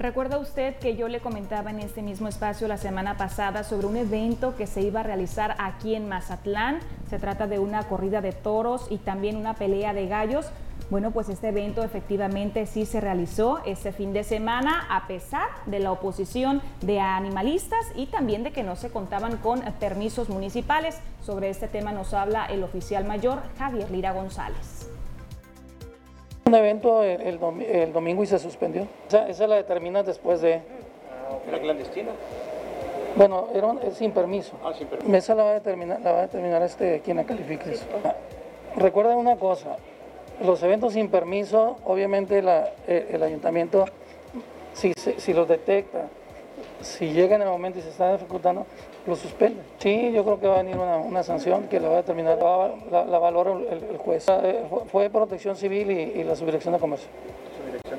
¿Recuerda 0.00 0.38
usted 0.38 0.76
que 0.76 0.96
yo 0.96 1.08
le 1.08 1.20
comentaba 1.20 1.68
en 1.68 1.78
este 1.78 2.00
mismo 2.00 2.26
espacio 2.26 2.66
la 2.66 2.78
semana 2.78 3.18
pasada 3.18 3.64
sobre 3.64 3.86
un 3.86 3.98
evento 3.98 4.56
que 4.56 4.66
se 4.66 4.80
iba 4.80 5.00
a 5.00 5.02
realizar 5.02 5.54
aquí 5.58 5.94
en 5.94 6.08
Mazatlán? 6.08 6.78
Se 7.10 7.18
trata 7.18 7.46
de 7.46 7.58
una 7.58 7.82
corrida 7.82 8.22
de 8.22 8.32
toros 8.32 8.86
y 8.88 8.96
también 8.96 9.36
una 9.36 9.52
pelea 9.52 9.92
de 9.92 10.06
gallos. 10.06 10.46
Bueno, 10.88 11.10
pues 11.10 11.28
este 11.28 11.48
evento 11.48 11.82
efectivamente 11.82 12.64
sí 12.64 12.86
se 12.86 13.02
realizó 13.02 13.60
este 13.66 13.92
fin 13.92 14.14
de 14.14 14.24
semana 14.24 14.86
a 14.88 15.06
pesar 15.06 15.48
de 15.66 15.80
la 15.80 15.92
oposición 15.92 16.62
de 16.80 16.98
animalistas 16.98 17.84
y 17.94 18.06
también 18.06 18.42
de 18.42 18.52
que 18.52 18.62
no 18.62 18.76
se 18.76 18.88
contaban 18.88 19.36
con 19.36 19.60
permisos 19.80 20.30
municipales. 20.30 20.98
Sobre 21.20 21.50
este 21.50 21.68
tema 21.68 21.92
nos 21.92 22.14
habla 22.14 22.46
el 22.46 22.64
oficial 22.64 23.04
mayor 23.04 23.42
Javier 23.58 23.90
Lira 23.90 24.12
González 24.12 24.79
un 26.50 26.54
evento 26.56 27.04
el, 27.04 27.38
domingo 27.92 28.22
y 28.24 28.26
se 28.26 28.38
suspendió. 28.38 28.86
Esa, 29.28 29.46
la 29.46 29.56
determinas 29.56 30.04
después 30.04 30.40
de... 30.40 30.60
¿Era 31.48 31.60
clandestina? 31.60 32.10
Bueno, 33.14 33.48
era 33.54 33.72
sin 33.92 34.10
permiso. 34.10 34.56
Ah, 34.64 34.72
sin 34.76 34.88
permiso. 34.88 35.16
Esa 35.16 35.34
la 35.34 35.44
va 35.44 35.50
a 35.50 35.54
determinar, 35.54 36.00
la 36.00 36.12
va 36.12 36.18
a 36.18 36.22
determinar 36.22 36.62
este, 36.62 37.00
quien 37.00 37.18
la 37.18 37.24
califique. 37.24 37.70
Eso. 37.70 37.84
Recuerden 38.76 39.16
una 39.16 39.36
cosa, 39.36 39.76
los 40.44 40.62
eventos 40.62 40.94
sin 40.94 41.08
permiso, 41.08 41.76
obviamente 41.84 42.42
eh, 42.86 43.08
el 43.12 43.22
ayuntamiento, 43.22 43.84
si, 44.72 44.92
si 44.94 45.32
los 45.32 45.48
detecta 45.48 46.08
si 46.80 47.12
llega 47.12 47.36
en 47.36 47.42
el 47.42 47.48
momento 47.48 47.78
y 47.78 47.82
se 47.82 47.90
está 47.90 48.14
ejecutando, 48.14 48.66
lo 49.06 49.16
suspende. 49.16 49.62
Sí, 49.78 50.12
yo 50.12 50.24
creo 50.24 50.40
que 50.40 50.46
va 50.46 50.60
a 50.60 50.62
venir 50.62 50.76
una, 50.76 51.22
sanción 51.22 51.68
que 51.68 51.80
la 51.80 51.88
va 51.88 51.94
a 51.94 51.98
determinar, 51.98 52.38
la, 52.90 53.04
la, 53.04 53.18
valora 53.18 53.52
el, 53.52 53.98
juez. 53.98 54.26
Eh, 54.28 54.64
fue 54.90 55.08
protección 55.10 55.56
civil 55.56 55.90
y, 55.90 56.24
la 56.24 56.36
subdirección 56.36 56.74
de 56.74 56.80
comercio. 56.80 57.08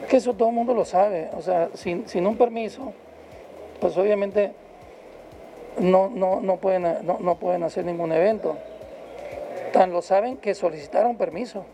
Que 0.10 0.18
eso 0.18 0.34
todo 0.34 0.50
el 0.50 0.56
mundo 0.56 0.74
lo 0.74 0.86
sabe, 0.86 1.30
o 1.38 1.42
sea, 1.42 1.70
sin, 1.74 2.08
sin 2.08 2.28
un 2.28 2.38
permiso, 2.38 2.94
pues 3.80 3.98
obviamente 3.98 4.52
no, 5.80 6.10
no, 6.10 6.42
no, 6.42 6.58
pueden, 6.58 6.84
no, 7.06 7.18
no 7.20 7.36
pueden 7.36 7.64
hacer 7.64 7.86
ningún 7.86 8.12
evento. 8.12 8.58
Tan 9.74 9.92
lo 9.92 10.02
saben 10.02 10.38
que 10.38 10.54
solicitaron 10.54 11.16
permiso, 11.16 11.66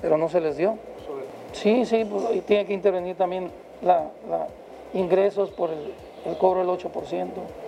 pero 0.00 0.18
no 0.18 0.28
se 0.28 0.40
les 0.40 0.56
dio. 0.56 0.76
Sí, 1.52 1.86
sí, 1.86 2.04
pues, 2.04 2.24
y 2.34 2.40
tiene 2.40 2.66
que 2.66 2.74
intervenir 2.74 3.16
también 3.16 3.50
la, 3.82 4.10
ingresos 4.92 5.50
por 5.50 5.70
el, 5.70 5.92
el 6.26 6.36
cobro 6.36 6.60
del 6.60 6.68
8%. 6.68 7.67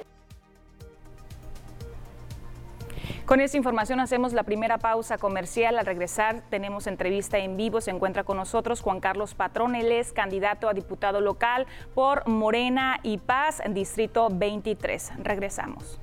Con 3.27 3.41
esta 3.41 3.57
información 3.57 4.01
hacemos 4.01 4.33
la 4.33 4.43
primera 4.43 4.79
pausa 4.79 5.19
comercial. 5.19 5.79
Al 5.79 5.87
regresar 5.87 6.43
tenemos 6.51 6.87
entrevista 6.87 7.39
en 7.39 7.57
vivo. 7.57 7.81
Se 7.81 7.91
encuentra 7.91 8.25
con 8.25 8.37
nosotros 8.37 8.81
Juan 8.81 9.01
Carlos 9.01 9.35
Patrón. 9.35 9.77
Él 9.77 9.93
es 9.93 10.13
candidato 10.13 10.69
a 10.69 10.75
diputado 10.75 11.21
local 11.21 11.67
por 11.95 12.27
Morena 12.27 12.99
y 13.03 13.19
Paz, 13.19 13.63
Distrito 13.71 14.29
23. 14.31 15.13
Regresamos. 15.23 16.01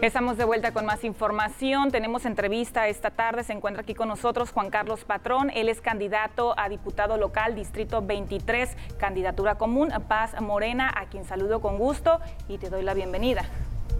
Estamos 0.00 0.36
de 0.36 0.44
vuelta 0.44 0.70
con 0.70 0.86
más 0.86 1.02
información. 1.02 1.90
Tenemos 1.90 2.24
entrevista 2.24 2.86
esta 2.86 3.10
tarde. 3.10 3.42
Se 3.42 3.52
encuentra 3.52 3.82
aquí 3.82 3.96
con 3.96 4.06
nosotros 4.06 4.52
Juan 4.52 4.70
Carlos 4.70 5.04
Patrón. 5.04 5.50
Él 5.52 5.68
es 5.68 5.80
candidato 5.80 6.56
a 6.56 6.68
diputado 6.68 7.16
local, 7.16 7.56
Distrito 7.56 8.00
23, 8.00 8.76
candidatura 8.96 9.56
común, 9.56 9.88
Paz 10.06 10.40
Morena, 10.40 10.88
a 10.96 11.06
quien 11.06 11.24
saludo 11.24 11.60
con 11.60 11.78
gusto 11.78 12.20
y 12.46 12.58
te 12.58 12.70
doy 12.70 12.84
la 12.84 12.94
bienvenida. 12.94 13.42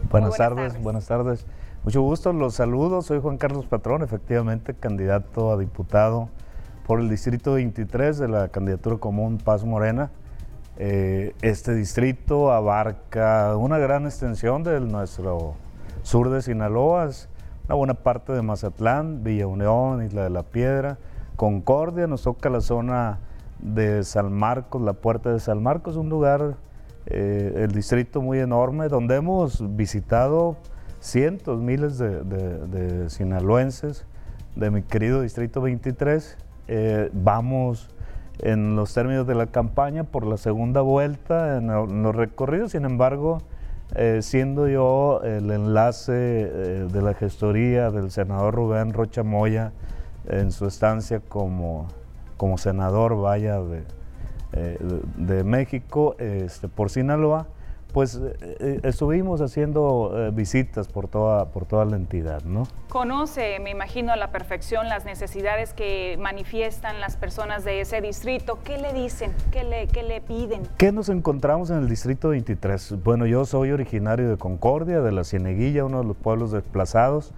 Buenas, 0.08 0.36
tardes, 0.36 0.80
buenas 0.80 1.08
tardes. 1.08 1.44
Mucho 1.82 2.00
gusto, 2.02 2.32
los 2.32 2.54
saludo. 2.54 3.02
Soy 3.02 3.20
Juan 3.20 3.36
Carlos 3.36 3.66
Patrón, 3.66 4.04
efectivamente 4.04 4.74
candidato 4.74 5.50
a 5.50 5.58
diputado 5.58 6.28
por 6.86 7.00
el 7.00 7.08
Distrito 7.08 7.54
23 7.54 8.18
de 8.18 8.28
la 8.28 8.48
candidatura 8.50 8.98
común 8.98 9.38
Paz 9.38 9.64
Morena. 9.64 10.12
Eh, 10.76 11.34
este 11.42 11.74
distrito 11.74 12.52
abarca 12.52 13.56
una 13.56 13.78
gran 13.78 14.04
extensión 14.04 14.62
de 14.62 14.78
nuestro 14.78 15.56
sur 16.08 16.30
de 16.30 16.40
Sinaloa, 16.40 17.10
una 17.66 17.74
buena 17.74 17.92
parte 17.92 18.32
de 18.32 18.40
Mazatlán, 18.40 19.22
Villa 19.22 19.46
Unión, 19.46 20.02
Isla 20.02 20.22
de 20.22 20.30
la 20.30 20.42
Piedra, 20.42 20.96
Concordia, 21.36 22.06
nos 22.06 22.22
toca 22.22 22.48
la 22.48 22.62
zona 22.62 23.18
de 23.58 24.02
San 24.04 24.32
Marcos, 24.32 24.80
la 24.80 24.94
puerta 24.94 25.30
de 25.30 25.38
San 25.38 25.62
Marcos, 25.62 25.96
un 25.96 26.08
lugar, 26.08 26.54
eh, 27.04 27.52
el 27.56 27.72
distrito 27.72 28.22
muy 28.22 28.38
enorme, 28.38 28.88
donde 28.88 29.16
hemos 29.16 29.62
visitado 29.76 30.56
cientos, 30.98 31.60
miles 31.60 31.98
de, 31.98 33.10
sinaloenses 33.10 34.06
de 34.56 34.70
mi 34.70 34.80
querido 34.80 35.20
distrito 35.20 35.60
23. 35.60 36.38
Eh, 36.68 37.10
vamos 37.12 37.90
en 38.38 38.76
los 38.76 38.94
términos 38.94 39.26
de 39.26 39.34
la 39.34 39.48
campaña 39.48 40.04
por 40.04 40.24
la 40.24 40.38
segunda 40.38 40.80
vuelta 40.80 41.58
en 41.58 41.66
los 42.02 42.16
recorridos, 42.16 42.72
sin 42.72 42.86
embargo, 42.86 43.42
eh, 43.94 44.20
siendo 44.22 44.68
yo 44.68 45.22
el 45.22 45.50
enlace 45.50 46.12
eh, 46.12 46.88
de 46.92 47.02
la 47.02 47.14
gestoría 47.14 47.90
del 47.90 48.10
senador 48.10 48.54
Rubén 48.54 48.92
Rocha 48.92 49.22
Moya 49.22 49.72
en 50.28 50.52
su 50.52 50.66
estancia 50.66 51.20
como, 51.20 51.88
como 52.36 52.58
senador, 52.58 53.18
vaya, 53.18 53.58
de, 53.60 53.84
eh, 54.52 54.78
de 55.16 55.42
México 55.42 56.16
este, 56.18 56.68
por 56.68 56.90
Sinaloa, 56.90 57.46
pues 57.98 58.14
eh, 58.14 58.36
eh, 58.60 58.80
estuvimos 58.84 59.40
haciendo 59.40 60.12
eh, 60.14 60.30
visitas 60.30 60.86
por 60.86 61.08
toda, 61.08 61.46
por 61.46 61.66
toda 61.66 61.84
la 61.84 61.96
entidad, 61.96 62.44
¿no? 62.44 62.62
Conoce, 62.90 63.58
me 63.58 63.70
imagino, 63.70 64.12
a 64.12 64.16
la 64.16 64.30
perfección 64.30 64.88
las 64.88 65.04
necesidades 65.04 65.74
que 65.74 66.16
manifiestan 66.20 67.00
las 67.00 67.16
personas 67.16 67.64
de 67.64 67.80
ese 67.80 68.00
distrito. 68.00 68.60
¿Qué 68.62 68.78
le 68.78 68.92
dicen? 68.92 69.32
¿Qué 69.50 69.64
le, 69.64 69.88
qué 69.88 70.04
le 70.04 70.20
piden? 70.20 70.62
¿Qué 70.76 70.92
nos 70.92 71.08
encontramos 71.08 71.70
en 71.70 71.78
el 71.78 71.88
distrito 71.88 72.28
23? 72.28 73.02
Bueno, 73.02 73.26
yo 73.26 73.44
soy 73.44 73.72
originario 73.72 74.30
de 74.30 74.36
Concordia, 74.36 75.00
de 75.00 75.10
la 75.10 75.24
Cieneguilla, 75.24 75.84
uno 75.84 75.98
de 75.98 76.04
los 76.04 76.16
pueblos 76.16 76.52
desplazados 76.52 77.32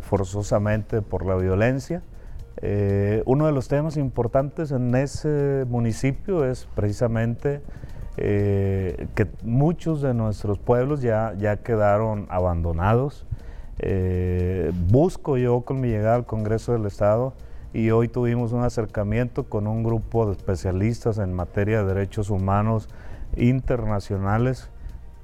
forzosamente 0.00 1.02
por 1.02 1.26
la 1.26 1.34
violencia. 1.34 2.02
uno 3.24 3.46
de 3.46 3.52
los 3.52 3.66
temas 3.66 3.96
importantes 3.96 4.70
en 4.70 4.94
ese 4.94 5.64
municipio 5.68 6.44
es 6.44 6.68
precisamente 6.76 7.62
eh, 8.22 9.06
que 9.14 9.26
muchos 9.42 10.02
de 10.02 10.12
nuestros 10.12 10.58
pueblos 10.58 11.00
ya, 11.00 11.34
ya 11.38 11.56
quedaron 11.56 12.26
abandonados. 12.28 13.26
Eh, 13.78 14.72
busco 14.90 15.38
yo 15.38 15.62
con 15.62 15.80
mi 15.80 15.88
llegada 15.88 16.16
al 16.16 16.26
Congreso 16.26 16.72
del 16.72 16.84
Estado 16.84 17.32
y 17.72 17.90
hoy 17.92 18.08
tuvimos 18.08 18.52
un 18.52 18.62
acercamiento 18.62 19.44
con 19.44 19.66
un 19.66 19.82
grupo 19.82 20.26
de 20.26 20.32
especialistas 20.32 21.16
en 21.16 21.32
materia 21.32 21.82
de 21.82 21.94
derechos 21.94 22.28
humanos 22.28 22.90
internacionales 23.38 24.68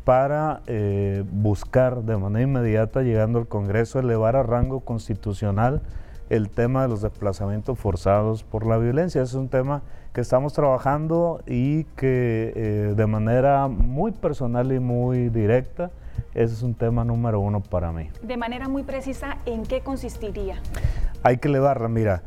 para 0.04 0.62
eh, 0.66 1.22
buscar 1.30 2.02
de 2.02 2.16
manera 2.16 2.44
inmediata, 2.44 3.02
llegando 3.02 3.38
al 3.38 3.46
Congreso, 3.46 3.98
elevar 3.98 4.36
a 4.36 4.42
rango 4.42 4.80
constitucional 4.80 5.82
el 6.30 6.50
tema 6.50 6.83
de 6.83 6.88
los 6.88 7.02
desplazamientos 7.02 7.78
forzados 7.78 8.42
por 8.42 8.66
la 8.66 8.78
violencia. 8.78 9.23
Es 9.23 9.35
un 9.35 9.49
tema 9.49 9.83
que 10.12 10.21
estamos 10.21 10.52
trabajando 10.52 11.42
y 11.47 11.85
que 11.97 12.52
eh, 12.54 12.95
de 12.97 13.06
manera 13.06 13.68
muy 13.68 14.12
personal 14.12 14.73
y 14.73 14.80
muy 14.80 15.28
directa, 15.28 15.90
ese 16.35 16.54
es 16.54 16.62
un 16.62 16.75
tema 16.75 17.04
número 17.04 17.40
uno 17.40 17.61
para 17.61 17.92
mí. 17.92 18.09
De 18.23 18.37
manera 18.37 18.68
muy 18.68 18.83
precisa, 18.83 19.38
¿en 19.47 19.64
qué 19.64 19.80
consistiría? 19.80 20.56
Hay 21.23 21.38
que 21.38 21.49
elevarla, 21.49 21.88
mira, 21.88 22.23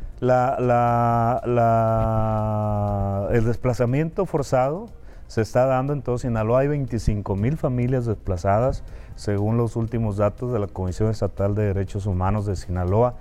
el 3.32 3.46
desplazamiento 3.46 4.25
forzado 4.25 4.88
se 5.27 5.41
está 5.41 5.68
dando 5.68 5.94
en 5.94 6.01
todo 6.01 6.18
Sinaloa, 6.18 6.62
hay 6.62 6.68
25 6.70 7.36
mil 7.36 7.56
familias 7.56 8.08
desplazadas, 8.08 8.84
según 9.15 9.58
los 9.58 9.75
últimos 9.75 10.18
datos 10.18 10.51
de 10.51 10.58
la 10.58 10.65
Comisión 10.65 11.12
Estatal 11.12 11.53
de 11.53 11.65
Derechos 11.65 12.08
Humanos 12.08 12.48
de 12.48 12.56
Sinaloa 12.56 13.13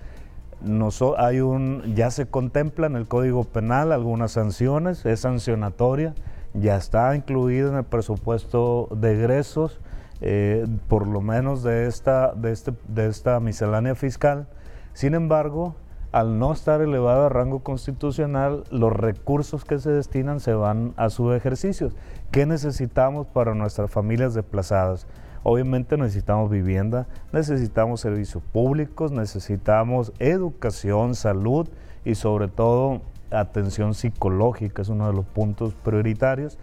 hay 1.16 1.40
un, 1.40 1.94
ya 1.94 2.10
se 2.10 2.26
contempla 2.26 2.86
en 2.86 2.96
el 2.96 3.06
Código 3.06 3.44
Penal 3.44 3.92
algunas 3.92 4.32
sanciones, 4.32 5.04
es 5.06 5.20
sancionatoria, 5.20 6.14
ya 6.54 6.76
está 6.76 7.14
incluida 7.14 7.68
en 7.68 7.76
el 7.76 7.84
presupuesto 7.84 8.88
de 8.90 9.12
egresos, 9.12 9.80
eh, 10.20 10.66
por 10.88 11.06
lo 11.06 11.20
menos 11.20 11.62
de 11.62 11.86
esta, 11.86 12.32
de, 12.32 12.52
este, 12.52 12.72
de 12.88 13.06
esta 13.06 13.38
miscelánea 13.40 13.94
fiscal. 13.94 14.48
Sin 14.94 15.14
embargo, 15.14 15.76
al 16.10 16.38
no 16.38 16.52
estar 16.52 16.80
elevado 16.80 17.26
a 17.26 17.28
rango 17.28 17.60
constitucional, 17.60 18.64
los 18.70 18.92
recursos 18.92 19.64
que 19.64 19.78
se 19.78 19.90
destinan 19.90 20.40
se 20.40 20.54
van 20.54 20.94
a 20.96 21.10
su 21.10 21.32
ejercicio. 21.32 21.90
¿Qué 22.30 22.46
necesitamos 22.46 23.26
para 23.26 23.54
nuestras 23.54 23.90
familias 23.90 24.34
desplazadas? 24.34 25.06
Obviamente 25.42 25.96
necesitamos 25.96 26.50
vivienda, 26.50 27.06
necesitamos 27.32 28.00
servicios 28.00 28.42
públicos, 28.52 29.12
necesitamos 29.12 30.12
educación, 30.18 31.14
salud 31.14 31.68
y 32.04 32.14
sobre 32.14 32.48
todo 32.48 33.00
atención 33.30 33.94
psicológica, 33.94 34.82
es 34.82 34.88
uno 34.88 35.06
de 35.06 35.12
los 35.12 35.24
puntos 35.24 35.74
prioritarios. 35.74 36.58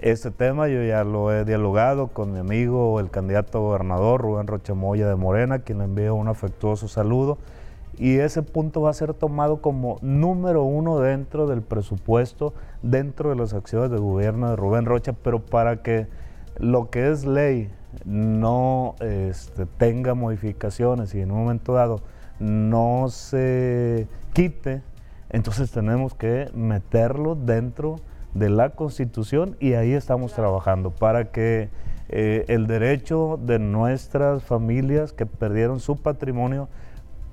Este 0.00 0.30
tema 0.30 0.68
yo 0.68 0.82
ya 0.82 1.04
lo 1.04 1.32
he 1.32 1.44
dialogado 1.44 2.08
con 2.08 2.32
mi 2.32 2.38
amigo, 2.38 3.00
el 3.00 3.10
candidato 3.10 3.60
gobernador 3.60 4.22
Rubén 4.22 4.46
Rochamoya 4.46 5.06
de 5.06 5.14
Morena, 5.14 5.58
quien 5.58 5.78
le 5.78 5.84
envío 5.84 6.14
un 6.14 6.28
afectuoso 6.28 6.88
saludo. 6.88 7.38
Y 7.98 8.16
ese 8.16 8.42
punto 8.42 8.80
va 8.80 8.90
a 8.90 8.94
ser 8.94 9.12
tomado 9.12 9.60
como 9.60 9.98
número 10.00 10.62
uno 10.62 11.00
dentro 11.00 11.46
del 11.46 11.60
presupuesto, 11.60 12.54
dentro 12.82 13.28
de 13.28 13.36
las 13.36 13.52
acciones 13.52 13.90
de 13.90 13.98
gobierno 13.98 14.48
de 14.48 14.56
Rubén 14.56 14.86
Rocha, 14.86 15.12
pero 15.12 15.40
para 15.40 15.82
que 15.82 16.06
lo 16.58 16.88
que 16.88 17.10
es 17.10 17.26
ley 17.26 17.70
no 18.04 18.94
este, 19.00 19.66
tenga 19.66 20.14
modificaciones 20.14 21.14
y 21.14 21.20
en 21.20 21.30
un 21.30 21.38
momento 21.38 21.74
dado 21.74 22.00
no 22.38 23.08
se 23.08 24.08
quite, 24.32 24.82
entonces 25.28 25.70
tenemos 25.70 26.14
que 26.14 26.50
meterlo 26.54 27.34
dentro 27.34 27.96
de 28.34 28.48
la 28.48 28.70
Constitución 28.70 29.56
y 29.60 29.74
ahí 29.74 29.92
estamos 29.92 30.32
trabajando 30.32 30.90
para 30.90 31.30
que 31.32 31.68
eh, 32.08 32.44
el 32.48 32.66
derecho 32.66 33.38
de 33.40 33.58
nuestras 33.58 34.42
familias 34.42 35.12
que 35.12 35.26
perdieron 35.26 35.80
su 35.80 35.96
patrimonio 35.96 36.68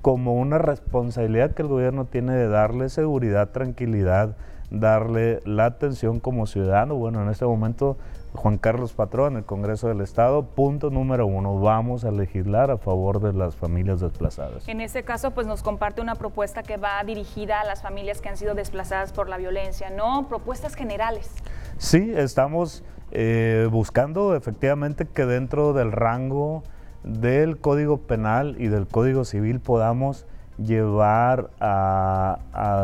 como 0.02 0.34
una 0.34 0.58
responsabilidad 0.58 1.52
que 1.52 1.62
el 1.62 1.68
gobierno 1.68 2.04
tiene 2.04 2.34
de 2.34 2.48
darle 2.48 2.88
seguridad, 2.88 3.50
tranquilidad, 3.50 4.36
darle 4.70 5.40
la 5.44 5.66
atención 5.66 6.20
como 6.20 6.46
ciudadano. 6.46 6.94
Bueno, 6.94 7.22
en 7.22 7.30
este 7.30 7.44
momento 7.44 7.96
Juan 8.34 8.58
Carlos 8.58 8.92
Patrón, 8.92 9.36
el 9.36 9.44
Congreso 9.44 9.88
del 9.88 10.00
Estado, 10.00 10.42
punto 10.42 10.90
número 10.90 11.26
uno, 11.26 11.58
vamos 11.60 12.04
a 12.04 12.10
legislar 12.10 12.70
a 12.70 12.78
favor 12.78 13.20
de 13.20 13.32
las 13.32 13.56
familias 13.56 14.00
desplazadas. 14.00 14.68
En 14.68 14.80
ese 14.80 15.02
caso, 15.02 15.30
pues 15.30 15.46
nos 15.46 15.62
comparte 15.62 16.00
una 16.00 16.14
propuesta 16.14 16.62
que 16.62 16.76
va 16.76 17.02
dirigida 17.04 17.60
a 17.60 17.64
las 17.64 17.82
familias 17.82 18.20
que 18.20 18.28
han 18.28 18.36
sido 18.36 18.54
desplazadas 18.54 19.12
por 19.12 19.28
la 19.28 19.38
violencia, 19.38 19.90
¿no? 19.90 20.28
Propuestas 20.28 20.74
generales. 20.74 21.30
Sí, 21.78 22.12
estamos 22.14 22.84
eh, 23.10 23.68
buscando 23.70 24.36
efectivamente 24.36 25.06
que 25.06 25.24
dentro 25.24 25.72
del 25.72 25.92
rango 25.92 26.62
del 27.04 27.58
Código 27.58 27.98
Penal 27.98 28.56
y 28.58 28.68
del 28.68 28.86
Código 28.86 29.24
Civil 29.24 29.60
podamos 29.60 30.26
llevar 30.58 31.50
a, 31.60 32.38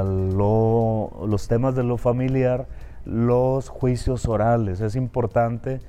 los 0.04 1.48
temas 1.48 1.74
de 1.74 1.82
lo 1.82 1.96
familiar 1.96 2.66
los 3.04 3.68
juicios 3.68 4.26
orales. 4.26 4.80
Es 4.80 4.96
importante 4.96 5.80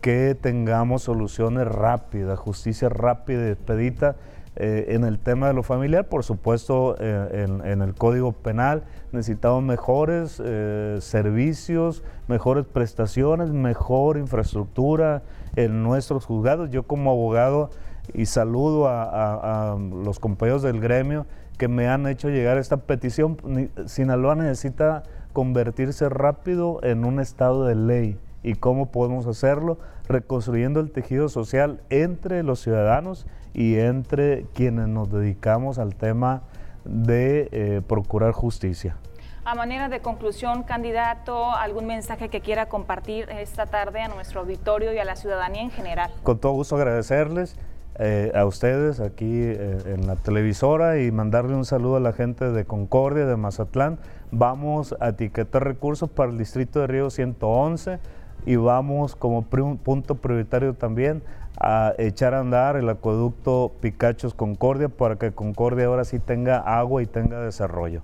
que 0.00 0.36
tengamos 0.40 1.02
soluciones 1.02 1.66
rápidas, 1.66 2.38
justicia 2.38 2.88
rápida 2.88 3.48
y 3.48 3.50
expedita 3.50 4.16
eh, 4.56 4.86
en 4.94 5.04
el 5.04 5.18
tema 5.18 5.46
de 5.46 5.54
lo 5.54 5.62
familiar, 5.62 6.08
por 6.08 6.24
supuesto 6.24 6.96
eh, 6.98 7.46
en, 7.64 7.82
el 7.82 7.94
Código 7.94 8.32
Penal 8.32 8.82
necesitamos 9.12 9.62
mejores 9.62 10.42
eh, 10.44 10.98
servicios, 11.00 12.02
mejores 12.26 12.66
prestaciones, 12.66 13.50
mejor 13.50 14.18
infraestructura 14.18 15.22
en 15.56 15.82
nuestros 15.82 16.26
juzgados. 16.26 16.70
Yo 16.70 16.82
como 16.82 17.10
abogado 17.10 17.70
y 18.14 18.26
saludo 18.26 18.88
a, 18.88 19.76
los 19.78 20.18
compañeros 20.18 20.62
del 20.62 20.80
gremio 20.80 21.26
que 21.58 21.68
me 21.68 21.88
han 21.88 22.06
hecho 22.06 22.28
llegar 22.28 22.58
esta 22.58 22.78
petición. 22.78 23.70
Sinaloa 23.86 24.34
necesita 24.34 25.02
convertirse 25.32 26.08
rápido 26.08 26.80
en 26.82 27.04
un 27.04 27.20
estado 27.20 27.66
de 27.66 27.74
ley. 27.74 28.18
¿Y 28.42 28.54
cómo 28.54 28.86
podemos 28.86 29.26
hacerlo? 29.26 29.78
Reconstruyendo 30.08 30.80
el 30.80 30.90
tejido 30.90 31.28
social 31.28 31.82
entre 31.90 32.42
los 32.42 32.60
ciudadanos 32.60 33.26
y 33.52 33.76
entre 33.76 34.46
quienes 34.54 34.88
nos 34.88 35.10
dedicamos 35.12 35.78
al 35.78 35.94
tema 35.94 36.42
de 36.84 37.48
eh, 37.52 37.82
procurar 37.86 38.32
justicia. 38.32 38.96
A 39.44 39.54
manera 39.54 39.88
de 39.88 40.00
conclusión, 40.00 40.62
candidato, 40.62 41.50
¿algún 41.50 41.86
mensaje 41.86 42.28
que 42.28 42.40
quiera 42.40 42.66
compartir 42.66 43.28
esta 43.30 43.66
tarde 43.66 44.00
a 44.00 44.08
nuestro 44.08 44.40
auditorio 44.40 44.92
y 44.92 44.98
a 44.98 45.04
la 45.04 45.16
ciudadanía 45.16 45.62
en 45.62 45.70
general? 45.70 46.10
Con 46.22 46.38
todo 46.38 46.52
gusto 46.52 46.76
agradecerles 46.76 47.56
eh, 48.02 48.32
a 48.34 48.46
ustedes 48.46 48.98
aquí 48.98 49.28
eh, 49.30 49.78
en 49.84 50.06
la 50.06 50.16
televisora 50.16 50.98
y 51.02 51.10
mandarle 51.10 51.54
un 51.54 51.66
saludo 51.66 51.96
a 51.96 52.00
la 52.00 52.14
gente 52.14 52.50
de 52.50 52.64
Concordia, 52.64 53.26
de 53.26 53.36
Mazatlán. 53.36 53.98
Vamos 54.30 54.96
a 55.00 55.10
etiquetar 55.10 55.64
recursos 55.64 56.08
para 56.08 56.30
el 56.30 56.38
distrito 56.38 56.80
de 56.80 56.86
Río 56.86 57.10
111 57.10 57.98
y 58.46 58.56
vamos 58.56 59.16
como 59.16 59.42
punto 59.42 60.14
prioritario 60.14 60.72
también 60.72 61.22
a 61.58 61.92
echar 61.98 62.32
a 62.32 62.40
andar 62.40 62.76
el 62.76 62.88
acueducto 62.88 63.72
Picachos 63.82 64.32
Concordia 64.32 64.88
para 64.88 65.16
que 65.16 65.32
Concordia 65.32 65.84
ahora 65.84 66.06
sí 66.06 66.18
tenga 66.18 66.56
agua 66.56 67.02
y 67.02 67.06
tenga 67.06 67.42
desarrollo. 67.42 68.00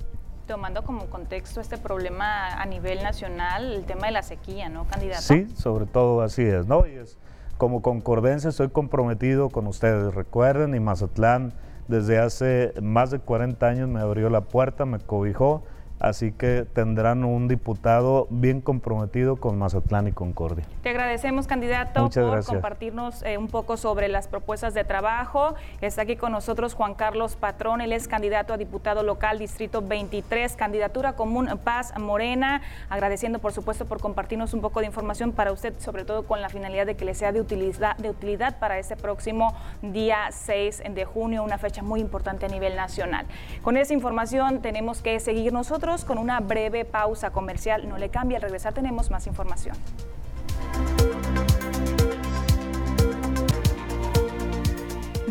Tomando 0.46 0.84
como 0.84 1.06
contexto 1.06 1.62
este 1.62 1.78
problema 1.78 2.48
a 2.48 2.66
nivel 2.66 3.02
nacional, 3.02 3.72
el 3.72 3.84
tema 3.86 4.08
de 4.08 4.12
la 4.12 4.22
sequía, 4.22 4.68
¿no, 4.68 4.84
candidato? 4.84 5.22
Sí, 5.22 5.48
sobre 5.56 5.86
todo 5.86 6.20
así 6.20 6.42
es, 6.42 6.66
¿no? 6.66 6.86
Y 6.86 6.96
es, 6.96 7.16
como 7.58 7.82
concordencia 7.82 8.50
estoy 8.50 8.68
comprometido 8.68 9.50
con 9.50 9.66
ustedes. 9.66 10.14
Recuerden, 10.14 10.74
y 10.74 10.80
Mazatlán 10.80 11.52
desde 11.88 12.18
hace 12.18 12.74
más 12.82 13.10
de 13.10 13.18
40 13.18 13.66
años 13.66 13.88
me 13.88 14.00
abrió 14.00 14.28
la 14.28 14.42
puerta, 14.42 14.84
me 14.86 14.98
cobijó 14.98 15.62
Así 15.98 16.30
que 16.30 16.66
tendrán 16.74 17.24
un 17.24 17.48
diputado 17.48 18.26
bien 18.28 18.60
comprometido 18.60 19.36
con 19.36 19.58
Mazatlán 19.58 20.08
y 20.08 20.12
Concordia. 20.12 20.66
Te 20.82 20.90
agradecemos, 20.90 21.46
candidato, 21.46 22.10
por 22.10 22.44
compartirnos 22.44 23.22
eh, 23.22 23.38
un 23.38 23.48
poco 23.48 23.78
sobre 23.78 24.08
las 24.08 24.28
propuestas 24.28 24.74
de 24.74 24.84
trabajo. 24.84 25.54
Está 25.80 26.02
aquí 26.02 26.16
con 26.16 26.32
nosotros 26.32 26.74
Juan 26.74 26.94
Carlos 26.94 27.36
Patrón, 27.36 27.80
él 27.80 27.92
es 27.92 28.08
candidato 28.08 28.52
a 28.52 28.58
diputado 28.58 29.02
local, 29.02 29.38
Distrito 29.38 29.80
23, 29.80 30.54
candidatura 30.54 31.14
común 31.14 31.48
Paz 31.64 31.98
Morena. 31.98 32.60
Agradeciendo, 32.90 33.38
por 33.38 33.52
supuesto, 33.52 33.86
por 33.86 33.98
compartirnos 33.98 34.52
un 34.52 34.60
poco 34.60 34.80
de 34.80 34.86
información 34.86 35.32
para 35.32 35.50
usted, 35.50 35.72
sobre 35.78 36.04
todo 36.04 36.24
con 36.24 36.42
la 36.42 36.50
finalidad 36.50 36.84
de 36.84 36.96
que 36.96 37.06
le 37.06 37.14
sea 37.14 37.32
de 37.32 37.40
utilidad, 37.40 37.96
de 37.96 38.10
utilidad 38.10 38.58
para 38.58 38.78
este 38.78 38.96
próximo 38.96 39.54
día 39.80 40.28
6 40.30 40.82
de 40.90 41.04
junio, 41.06 41.42
una 41.42 41.56
fecha 41.56 41.82
muy 41.82 42.00
importante 42.00 42.44
a 42.44 42.48
nivel 42.50 42.76
nacional. 42.76 43.24
Con 43.62 43.78
esa 43.78 43.94
información 43.94 44.60
tenemos 44.60 45.00
que 45.00 45.18
seguir 45.20 45.54
nosotros 45.54 45.85
con 46.04 46.18
una 46.18 46.40
breve 46.40 46.84
pausa 46.84 47.30
comercial. 47.30 47.88
No 47.88 47.96
le 47.96 48.08
cambie, 48.08 48.36
al 48.36 48.42
regresar 48.42 48.74
tenemos 48.74 49.10
más 49.10 49.26
información. 49.28 49.76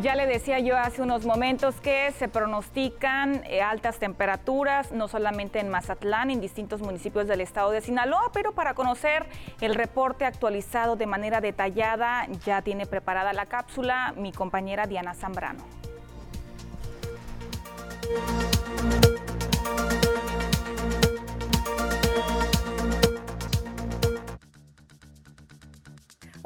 Ya 0.01 0.15
le 0.15 0.27
decía 0.27 0.59
yo 0.59 0.77
hace 0.77 1.01
unos 1.01 1.25
momentos 1.25 1.81
que 1.81 2.13
se 2.17 2.27
pronostican 2.27 3.43
eh, 3.45 3.61
altas 3.61 3.97
temperaturas, 3.97 4.91
no 4.91 5.07
solamente 5.07 5.59
en 5.59 5.67
Mazatlán, 5.67 6.29
en 6.29 6.39
distintos 6.39 6.79
municipios 6.79 7.27
del 7.27 7.41
estado 7.41 7.71
de 7.71 7.81
Sinaloa, 7.81 8.29
pero 8.31 8.53
para 8.53 8.75
conocer 8.75 9.25
el 9.61 9.75
reporte 9.75 10.23
actualizado 10.25 10.95
de 10.95 11.07
manera 11.07 11.41
detallada, 11.41 12.27
ya 12.45 12.61
tiene 12.61 12.85
preparada 12.85 13.33
la 13.33 13.47
cápsula 13.47 14.13
mi 14.15 14.31
compañera 14.31 14.85
Diana 14.85 15.15
Zambrano. 15.15 15.63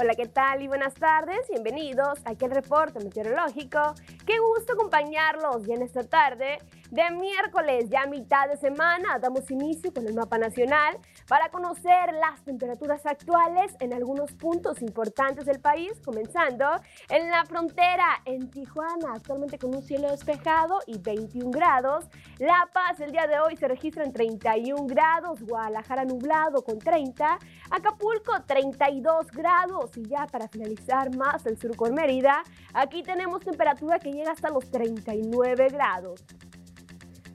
Hola, 0.01 0.15
¿qué 0.15 0.27
tal? 0.27 0.61
Y 0.61 0.69
buenas 0.69 0.93
tardes. 0.93 1.49
Bienvenidos 1.49 2.19
a 2.23 2.29
aquel 2.29 2.51
reporte 2.51 3.03
meteorológico. 3.03 3.95
Qué 4.25 4.39
gusto 4.39 4.71
acompañarlos 4.71 5.65
ya 5.65 5.73
en 5.73 5.81
esta 5.81 6.05
tarde 6.05 6.59
de 6.91 7.03
miércoles, 7.11 7.85
ya 7.89 8.07
mitad 8.07 8.47
de 8.49 8.57
semana, 8.57 9.19
damos 9.19 9.49
inicio 9.51 9.93
con 9.93 10.07
el 10.07 10.15
mapa 10.15 10.37
nacional 10.37 10.97
para 11.27 11.49
conocer 11.49 12.13
las 12.13 12.43
temperaturas 12.43 13.05
actuales 13.05 13.75
en 13.79 13.93
algunos 13.93 14.31
puntos 14.31 14.81
importantes 14.81 15.45
del 15.45 15.59
país, 15.59 15.93
comenzando 16.03 16.65
en 17.09 17.29
la 17.29 17.45
frontera 17.45 18.21
en 18.25 18.49
Tijuana, 18.49 19.13
actualmente 19.15 19.59
con 19.59 19.75
un 19.75 19.83
cielo 19.83 20.09
despejado 20.09 20.79
y 20.87 20.97
21 20.97 21.51
grados. 21.51 22.05
La 22.39 22.67
Paz 22.73 22.99
el 22.99 23.11
día 23.11 23.27
de 23.27 23.39
hoy 23.39 23.55
se 23.55 23.67
registra 23.67 24.03
en 24.03 24.11
31 24.11 24.87
grados, 24.87 25.41
Guadalajara 25.43 26.05
nublado 26.05 26.63
con 26.63 26.79
30, 26.79 27.37
Acapulco 27.69 28.33
32 28.47 29.27
grados 29.31 29.95
y 29.95 30.07
ya 30.07 30.25
para 30.25 30.47
finalizar 30.47 31.15
más 31.15 31.45
el 31.45 31.59
sur 31.59 31.75
con 31.75 31.93
Mérida, 31.93 32.43
aquí 32.73 33.03
tenemos 33.03 33.41
temperatura 33.41 33.99
que 33.99 34.11
llega 34.11 34.31
hasta 34.31 34.49
los 34.49 34.71
39 34.71 35.67
grados. 35.69 36.23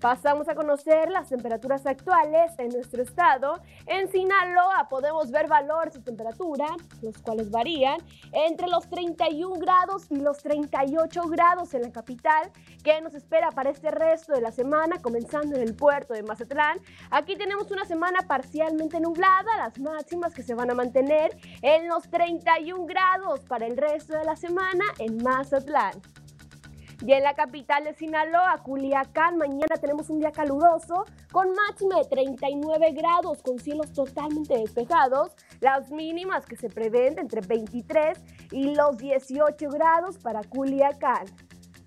Pasamos 0.05 0.51
a 0.51 0.55
conocer 0.55 1.09
las 1.09 1.31
temperaturas 1.31 1.87
actuales 1.87 2.53
en 2.59 2.69
nuestro 2.69 3.03
estado. 3.03 3.63
En 3.87 4.13
Sinaloa 4.13 4.87
podemos 4.91 5.31
ver 5.31 5.49
valores 5.49 5.95
de 5.95 6.03
temperatura, 6.03 6.67
los 7.01 7.17
cuales 7.17 7.51
varían 7.51 7.97
entre 8.33 8.69
los 8.69 8.87
31 8.91 9.59
grados 9.59 10.05
y 10.11 10.17
los 10.17 10.43
38 10.43 11.23
grados 11.29 11.73
en 11.73 11.81
la 11.81 11.91
capital. 11.91 12.53
¿Qué 12.83 13.01
nos 13.01 13.15
espera 13.15 13.51
para 13.53 13.71
este 13.71 13.91
resto 13.91 14.35
de 14.35 14.43
la 14.43 14.53
semana? 14.53 15.01
Comenzando 15.01 15.57
en 15.57 15.63
el 15.63 15.75
puerto 15.75 16.13
de 16.13 16.23
Mazatlán. 16.23 16.81
Aquí 17.11 17.35
tenemos 17.37 17.71
una 17.71 17.87
semana 17.87 18.27
parcialmente 18.29 19.01
nublada, 19.01 19.57
las 19.57 19.79
máximas 19.79 20.35
que 20.35 20.43
se 20.43 20.53
van 20.53 20.71
a 20.71 20.75
mantener 20.75 21.35
en 21.63 21.89
los 21.89 22.11
31 22.11 22.85
grados 22.85 23.41
para 23.47 23.65
el 23.65 23.79
resto 23.79 24.19
de 24.19 24.27
la 24.27 24.37
semana 24.37 24.85
en 24.99 25.23
Mazatlán. 25.23 26.03
Y 27.03 27.13
en 27.13 27.23
la 27.23 27.35
capital 27.35 27.85
de 27.85 27.95
Sinaloa, 27.95 28.63
Culiacán, 28.63 29.37
mañana 29.37 29.77
tenemos 29.81 30.11
un 30.11 30.21
día 30.21 30.33
caluroso 30.33 31.05
con 31.33 31.49
máxima 31.53 31.99
de 31.99 32.05
39 32.05 32.93
grados, 32.93 33.43
con 33.43 33.59
cielos 33.59 33.93
totalmente 33.93 34.57
despejados. 34.57 35.33
Las 35.61 35.91
mínimas 35.91 36.47
que 36.47 36.57
se 36.57 36.69
prevén 36.69 37.19
entre 37.19 37.41
23 37.41 38.19
y 38.53 38.75
los 38.75 38.97
18 38.99 39.69
grados 39.71 40.19
para 40.19 40.43
Culiacán. 40.45 41.27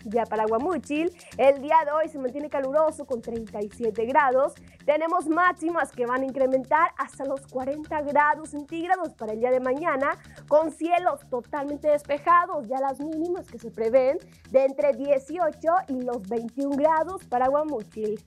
Ya 0.09 0.25
para 0.25 0.45
Guamuchil, 0.45 1.11
el 1.37 1.61
día 1.61 1.75
de 1.83 1.91
hoy 1.91 2.07
se 2.07 2.17
mantiene 2.17 2.49
caluroso 2.49 3.05
con 3.05 3.21
37 3.21 4.05
grados. 4.05 4.53
Tenemos 4.85 5.27
máximas 5.27 5.91
que 5.91 6.05
van 6.05 6.21
a 6.21 6.25
incrementar 6.25 6.91
hasta 6.97 7.25
los 7.25 7.45
40 7.47 8.01
grados 8.03 8.51
centígrados 8.51 9.13
para 9.15 9.33
el 9.33 9.39
día 9.39 9.51
de 9.51 9.59
mañana, 9.59 10.17
con 10.47 10.71
cielos 10.71 11.19
totalmente 11.29 11.89
despejados. 11.89 12.67
Ya 12.67 12.79
las 12.79 13.01
mínimas 13.01 13.47
que 13.47 13.59
se 13.59 13.69
prevén 13.69 14.17
de 14.49 14.63
entre 14.63 14.93
18 14.93 15.67
y 15.89 16.01
los 16.03 16.23
21 16.29 16.77
grados 16.77 17.25
para 17.25 17.49
Guamuchil. 17.49 18.23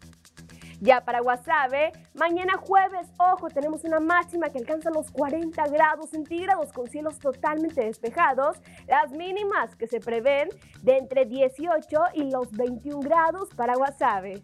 Ya 0.80 1.04
para 1.04 1.20
Guasave, 1.20 1.92
mañana 2.14 2.54
jueves, 2.56 3.06
ojo, 3.18 3.50
tenemos 3.50 3.84
una 3.84 4.00
máxima 4.00 4.48
que 4.48 4.58
alcanza 4.58 4.88
los 4.88 5.10
40 5.10 5.68
grados 5.68 6.08
centígrados 6.08 6.72
con 6.72 6.88
cielos 6.88 7.18
totalmente 7.18 7.84
despejados. 7.84 8.56
Las 8.88 9.10
mínimas 9.10 9.76
que 9.76 9.86
se 9.86 10.00
prevén 10.00 10.48
de 10.82 10.96
entre 10.96 11.26
18 11.26 12.00
y 12.14 12.30
los 12.30 12.50
21 12.52 13.00
grados 13.00 13.50
para 13.54 13.74
Guasave. 13.74 14.42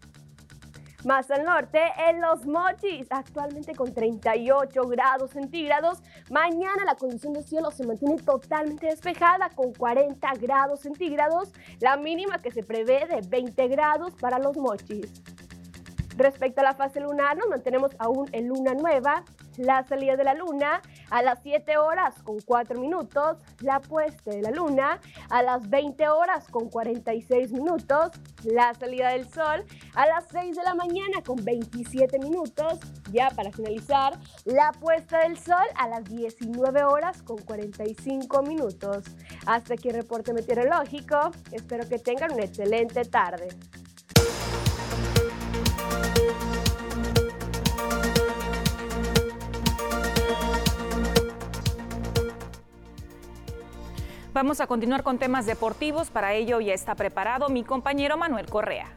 Más 1.07 1.31
al 1.31 1.45
norte, 1.45 1.81
en 2.09 2.21
Los 2.21 2.45
Mochis, 2.45 3.07
actualmente 3.11 3.75
con 3.75 3.95
38 3.95 4.83
grados 4.89 5.31
centígrados. 5.31 6.03
Mañana 6.31 6.85
la 6.85 6.97
condición 6.97 7.33
de 7.33 7.45
cielo 7.45 7.71
se 7.71 7.87
mantiene 7.87 8.17
totalmente 8.17 8.89
despejada 8.89 9.49
con 9.55 9.73
40 9.73 10.33
grados 10.35 10.81
centígrados, 10.81 11.53
la 11.81 11.97
mínima 11.97 12.43
que 12.43 12.51
se 12.51 12.63
prevé 12.63 13.07
de 13.07 13.23
20 13.27 13.69
grados 13.69 14.15
para 14.21 14.39
Los 14.39 14.57
Mochis. 14.59 15.13
Respecto 16.17 16.63
a 16.63 16.65
la 16.65 16.75
fase 16.75 17.01
lunar, 17.01 17.37
nos 17.37 17.49
mantenemos 17.49 17.91
aún 17.99 18.27
en 18.33 18.49
luna 18.49 18.73
nueva. 18.73 19.23
La 19.59 19.85
salida 19.85 20.17
de 20.17 20.25
la 20.25 20.35
luna 20.35 20.81
a 21.11 21.23
las 21.23 21.43
7 21.43 21.77
horas 21.77 22.15
con 22.23 22.41
4 22.41 22.81
minutos. 22.81 23.37
La 23.61 23.81
puesta 23.81 24.31
de 24.31 24.41
la 24.41 24.51
luna 24.51 24.99
a 25.29 25.43
las 25.43 25.69
20 25.69 26.09
horas 26.09 26.47
con 26.51 26.71
46 26.71 27.53
minutos. 27.53 28.13
La 28.45 28.73
salida 28.75 29.11
del 29.11 29.29
sol 29.29 29.65
a 29.95 30.07
las 30.07 30.25
6 30.31 30.57
de 30.57 30.63
la 30.63 30.75
mañana 30.75 31.23
con 31.25 31.45
27 31.45 32.19
minutos. 32.19 32.81
Ya 33.13 33.31
para 33.31 33.53
finalizar, 33.53 34.19
la 34.47 34.73
puesta 34.73 35.21
del 35.21 35.39
sol 35.39 35.67
a 35.77 35.87
las 35.89 36.05
19 36.05 36.85
horas 36.85 37.23
con 37.23 37.37
45 37.39 38.43
minutos. 38.43 39.05
Hasta 39.47 39.75
aquí 39.75 39.91
reporte 39.91 40.33
meteorológico. 40.33 41.31
Espero 41.53 41.87
que 41.87 41.99
tengan 41.99 42.33
una 42.33 42.45
excelente 42.45 43.05
tarde. 43.05 43.49
Vamos 54.37 54.61
a 54.61 54.67
continuar 54.67 55.03
con 55.03 55.17
temas 55.17 55.47
deportivos. 55.47 56.11
Para 56.11 56.35
ello 56.35 56.61
ya 56.61 56.75
está 56.75 56.95
preparado 56.95 57.49
mi 57.49 57.65
compañero 57.65 58.19
Manuel 58.19 58.45
Correa. 58.45 58.93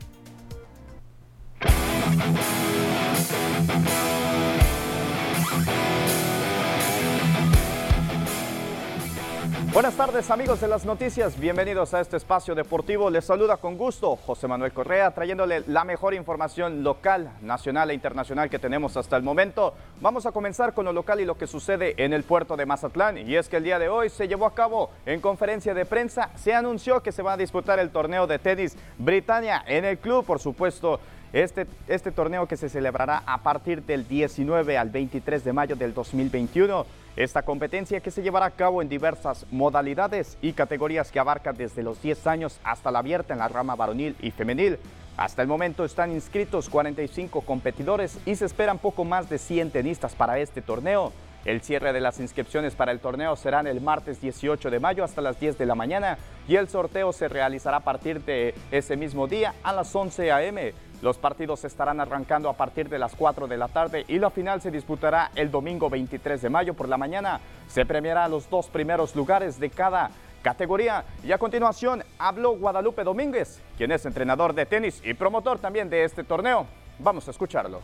Buenas 9.72 9.96
tardes 9.96 10.32
amigos 10.32 10.62
de 10.62 10.68
las 10.68 10.84
noticias, 10.84 11.40
bienvenidos 11.40 11.94
a 11.94 12.02
este 12.02 12.18
espacio 12.18 12.56
deportivo. 12.56 13.12
Les 13.12 13.24
saluda 13.24 13.58
con 13.58 13.78
gusto 13.78 14.16
José 14.16 14.48
Manuel 14.48 14.74
Correa 14.74 15.12
trayéndole 15.12 15.64
la 15.68 15.84
mejor 15.84 16.16
información 16.16 16.84
local, 16.84 17.32
nacional 17.44 17.92
e 17.92 17.94
internacional 17.94 18.50
que 18.50 18.58
tenemos 18.58 18.98
hasta 18.98 19.16
el 19.16 19.22
momento. 19.22 19.76
Vamos 20.02 20.26
a 20.26 20.32
comenzar 20.32 20.74
con 20.74 20.86
lo 20.86 20.92
local 20.92 21.22
y 21.22 21.26
lo 21.26 21.38
que 21.38 21.46
sucede 21.46 21.94
en 22.04 22.14
el 22.14 22.24
puerto 22.24 22.58
de 22.58 22.66
Mazatlán. 22.66 23.20
Y 23.20 23.36
es 23.36 23.48
que 23.48 23.58
el 23.58 23.64
día 23.64 23.78
de 23.78 23.90
hoy 23.90 24.10
se 24.10 24.28
llevó 24.28 24.48
a 24.48 24.56
cabo 24.56 24.90
en 25.06 25.22
conferencia 25.22 25.76
de 25.76 25.86
prensa, 25.86 26.32
se 26.36 26.56
anunció 26.56 27.04
que 27.04 27.12
se 27.12 27.22
va 27.22 27.34
a 27.34 27.38
disputar 27.38 27.78
el 27.78 27.92
torneo 27.92 28.26
de 28.26 28.40
tenis 28.40 28.76
Britannia 28.98 29.64
en 29.68 29.86
el 29.86 30.00
club, 30.00 30.26
por 30.26 30.40
supuesto. 30.40 31.00
Este, 31.32 31.68
este 31.88 32.12
torneo 32.12 32.48
que 32.48 32.58
se 32.58 32.70
celebrará 32.70 33.22
a 33.24 33.44
partir 33.44 33.84
del 33.84 34.08
19 34.08 34.80
al 34.80 34.90
23 34.90 35.44
de 35.44 35.54
mayo 35.54 35.76
del 35.76 35.94
2021. 35.94 36.88
Esta 37.20 37.42
competencia 37.42 38.00
que 38.00 38.12
se 38.12 38.22
llevará 38.22 38.46
a 38.46 38.52
cabo 38.52 38.82
en 38.82 38.88
diversas 38.88 39.46
modalidades 39.52 40.38
y 40.42 40.54
categorías 40.54 41.12
que 41.12 41.20
abarcan 41.20 41.54
desde 41.58 41.84
los 41.84 42.02
10 42.02 42.28
años 42.28 42.62
hasta 42.64 42.92
la 42.92 43.00
abierta 43.00 43.34
en 43.34 43.40
la 43.40 43.50
rama 43.50 43.76
varonil 43.76 44.16
y 44.22 44.32
femenil. 44.32 44.80
Hasta 45.18 45.42
el 45.42 45.50
momento 45.50 45.84
están 45.84 46.14
inscritos 46.14 46.70
45 46.70 47.42
competidores 47.42 48.18
y 48.26 48.38
se 48.38 48.46
esperan 48.46 48.78
poco 48.78 49.04
más 49.04 49.30
de 49.30 49.38
100 49.38 49.72
tenistas 49.72 50.16
para 50.16 50.40
este 50.40 50.62
torneo. 50.62 51.12
El 51.46 51.62
cierre 51.62 51.94
de 51.94 52.02
las 52.02 52.20
inscripciones 52.20 52.76
para 52.76 52.92
el 52.92 53.00
torneo 53.00 53.36
será 53.38 53.62
el 53.62 53.80
martes 53.80 54.20
18 54.20 54.70
de 54.70 54.80
mayo 54.80 55.04
hasta 55.06 55.22
las 55.22 55.40
10 55.40 55.58
de 55.58 55.66
la 55.66 55.74
mañana 55.74 56.18
y 56.48 56.58
el 56.58 56.68
sorteo 56.68 57.14
se 57.14 57.30
realizará 57.30 57.78
a 57.78 57.82
partir 57.82 58.24
de 58.26 58.54
ese 58.72 58.98
mismo 58.98 59.26
día 59.26 59.54
a 59.64 59.72
las 59.72 59.96
11 59.96 60.32
a.m. 60.32 60.74
Los 61.02 61.18
partidos 61.18 61.64
estarán 61.64 62.02
arrancando 62.02 62.50
a 62.50 62.58
partir 62.58 62.90
de 62.90 63.00
las 63.00 63.16
4 63.16 63.48
de 63.48 63.56
la 63.56 63.70
tarde 63.70 64.04
y 64.10 64.20
la 64.20 64.30
final 64.30 64.62
se 64.62 64.70
disputará 64.70 65.32
el 65.36 65.50
domingo 65.50 65.90
23 65.90 66.42
de 66.42 66.50
mayo 66.50 66.74
por 66.74 66.90
la 66.90 66.98
mañana. 66.98 67.40
Se 67.70 67.86
premiará 67.86 68.28
los 68.28 68.50
dos 68.50 68.68
primeros 68.68 69.16
lugares 69.16 69.60
de 69.60 69.70
cada 69.70 70.12
categoría. 70.42 71.06
Y 71.24 71.32
a 71.32 71.38
continuación 71.38 72.04
habló 72.18 72.58
Guadalupe 72.58 73.06
Domínguez, 73.06 73.62
quien 73.78 73.94
es 73.94 74.06
entrenador 74.06 74.54
de 74.54 74.66
tenis 74.66 75.02
y 75.06 75.14
promotor 75.14 75.60
también 75.60 75.90
de 75.90 76.04
este 76.04 76.26
torneo. 76.26 76.66
Vamos 77.00 77.28
a 77.30 77.32
escucharlo. 77.32 77.80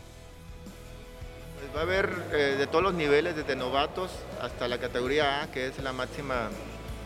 Va 1.75 1.81
a 1.81 1.83
haber 1.83 2.09
eh, 2.31 2.55
de 2.57 2.67
todos 2.67 2.83
los 2.83 2.93
niveles, 2.93 3.35
desde 3.35 3.53
novatos 3.57 4.09
hasta 4.41 4.69
la 4.69 4.77
categoría 4.77 5.41
A, 5.41 5.51
que 5.51 5.67
es 5.67 5.77
la 5.83 5.91
máxima 5.91 6.49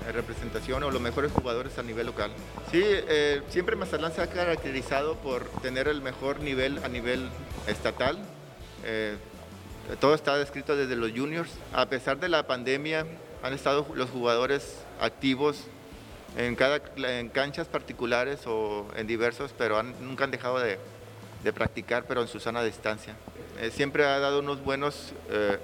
eh, 0.07 0.11
representación 0.11 0.83
o 0.83 0.91
los 0.91 1.01
mejores 1.01 1.31
jugadores 1.31 1.79
a 1.79 1.81
nivel 1.81 2.05
local. 2.05 2.31
Sí, 2.69 2.83
eh, 2.83 3.41
siempre 3.49 3.75
Mazatlán 3.75 4.13
se 4.13 4.21
ha 4.21 4.27
caracterizado 4.27 5.15
por 5.15 5.45
tener 5.63 5.87
el 5.87 6.03
mejor 6.03 6.41
nivel 6.41 6.83
a 6.83 6.87
nivel 6.87 7.29
estatal. 7.65 8.19
Todo 9.99 10.13
está 10.13 10.37
descrito 10.37 10.75
desde 10.75 10.95
los 10.95 11.11
juniors. 11.13 11.49
A 11.73 11.87
pesar 11.87 12.19
de 12.19 12.29
la 12.29 12.45
pandemia, 12.45 13.07
han 13.41 13.53
estado 13.53 13.87
los 13.95 14.11
jugadores 14.11 14.83
activos 15.01 15.65
en, 16.37 16.55
cada, 16.55 16.79
en 16.95 17.29
canchas 17.29 17.67
particulares 17.67 18.41
o 18.45 18.85
en 18.95 19.07
diversos, 19.07 19.51
pero 19.57 19.81
nunca 19.81 20.25
han 20.25 20.31
dejado 20.31 20.59
de, 20.59 20.77
de, 21.43 21.53
practicar, 21.53 22.05
pero 22.07 22.21
en 22.21 22.27
su 22.27 22.39
sana 22.39 22.61
distancia. 22.61 23.15
Siempre 23.71 24.05
ha 24.05 24.19
dado 24.19 24.39
unos 24.39 24.63
buenos 24.63 25.13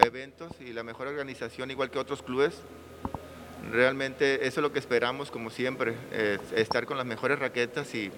eventos 0.03 0.51
y 0.59 0.73
la 0.73 0.83
mejor 0.83 1.07
organización, 1.07 1.71
igual 1.71 1.91
que 1.91 1.99
otros 1.99 2.21
clubes, 2.21 2.61
realmente 3.71 4.47
eso 4.47 4.59
es 4.59 4.63
lo 4.63 4.71
que 4.71 4.79
esperamos, 4.79 5.31
como 5.31 5.49
siempre, 5.49 5.95
eh, 6.11 6.37
estar 6.55 6.85
con 6.85 6.97
las 6.97 7.05
mejores 7.05 7.39
raquetas 7.39 7.93
y 7.95 8.11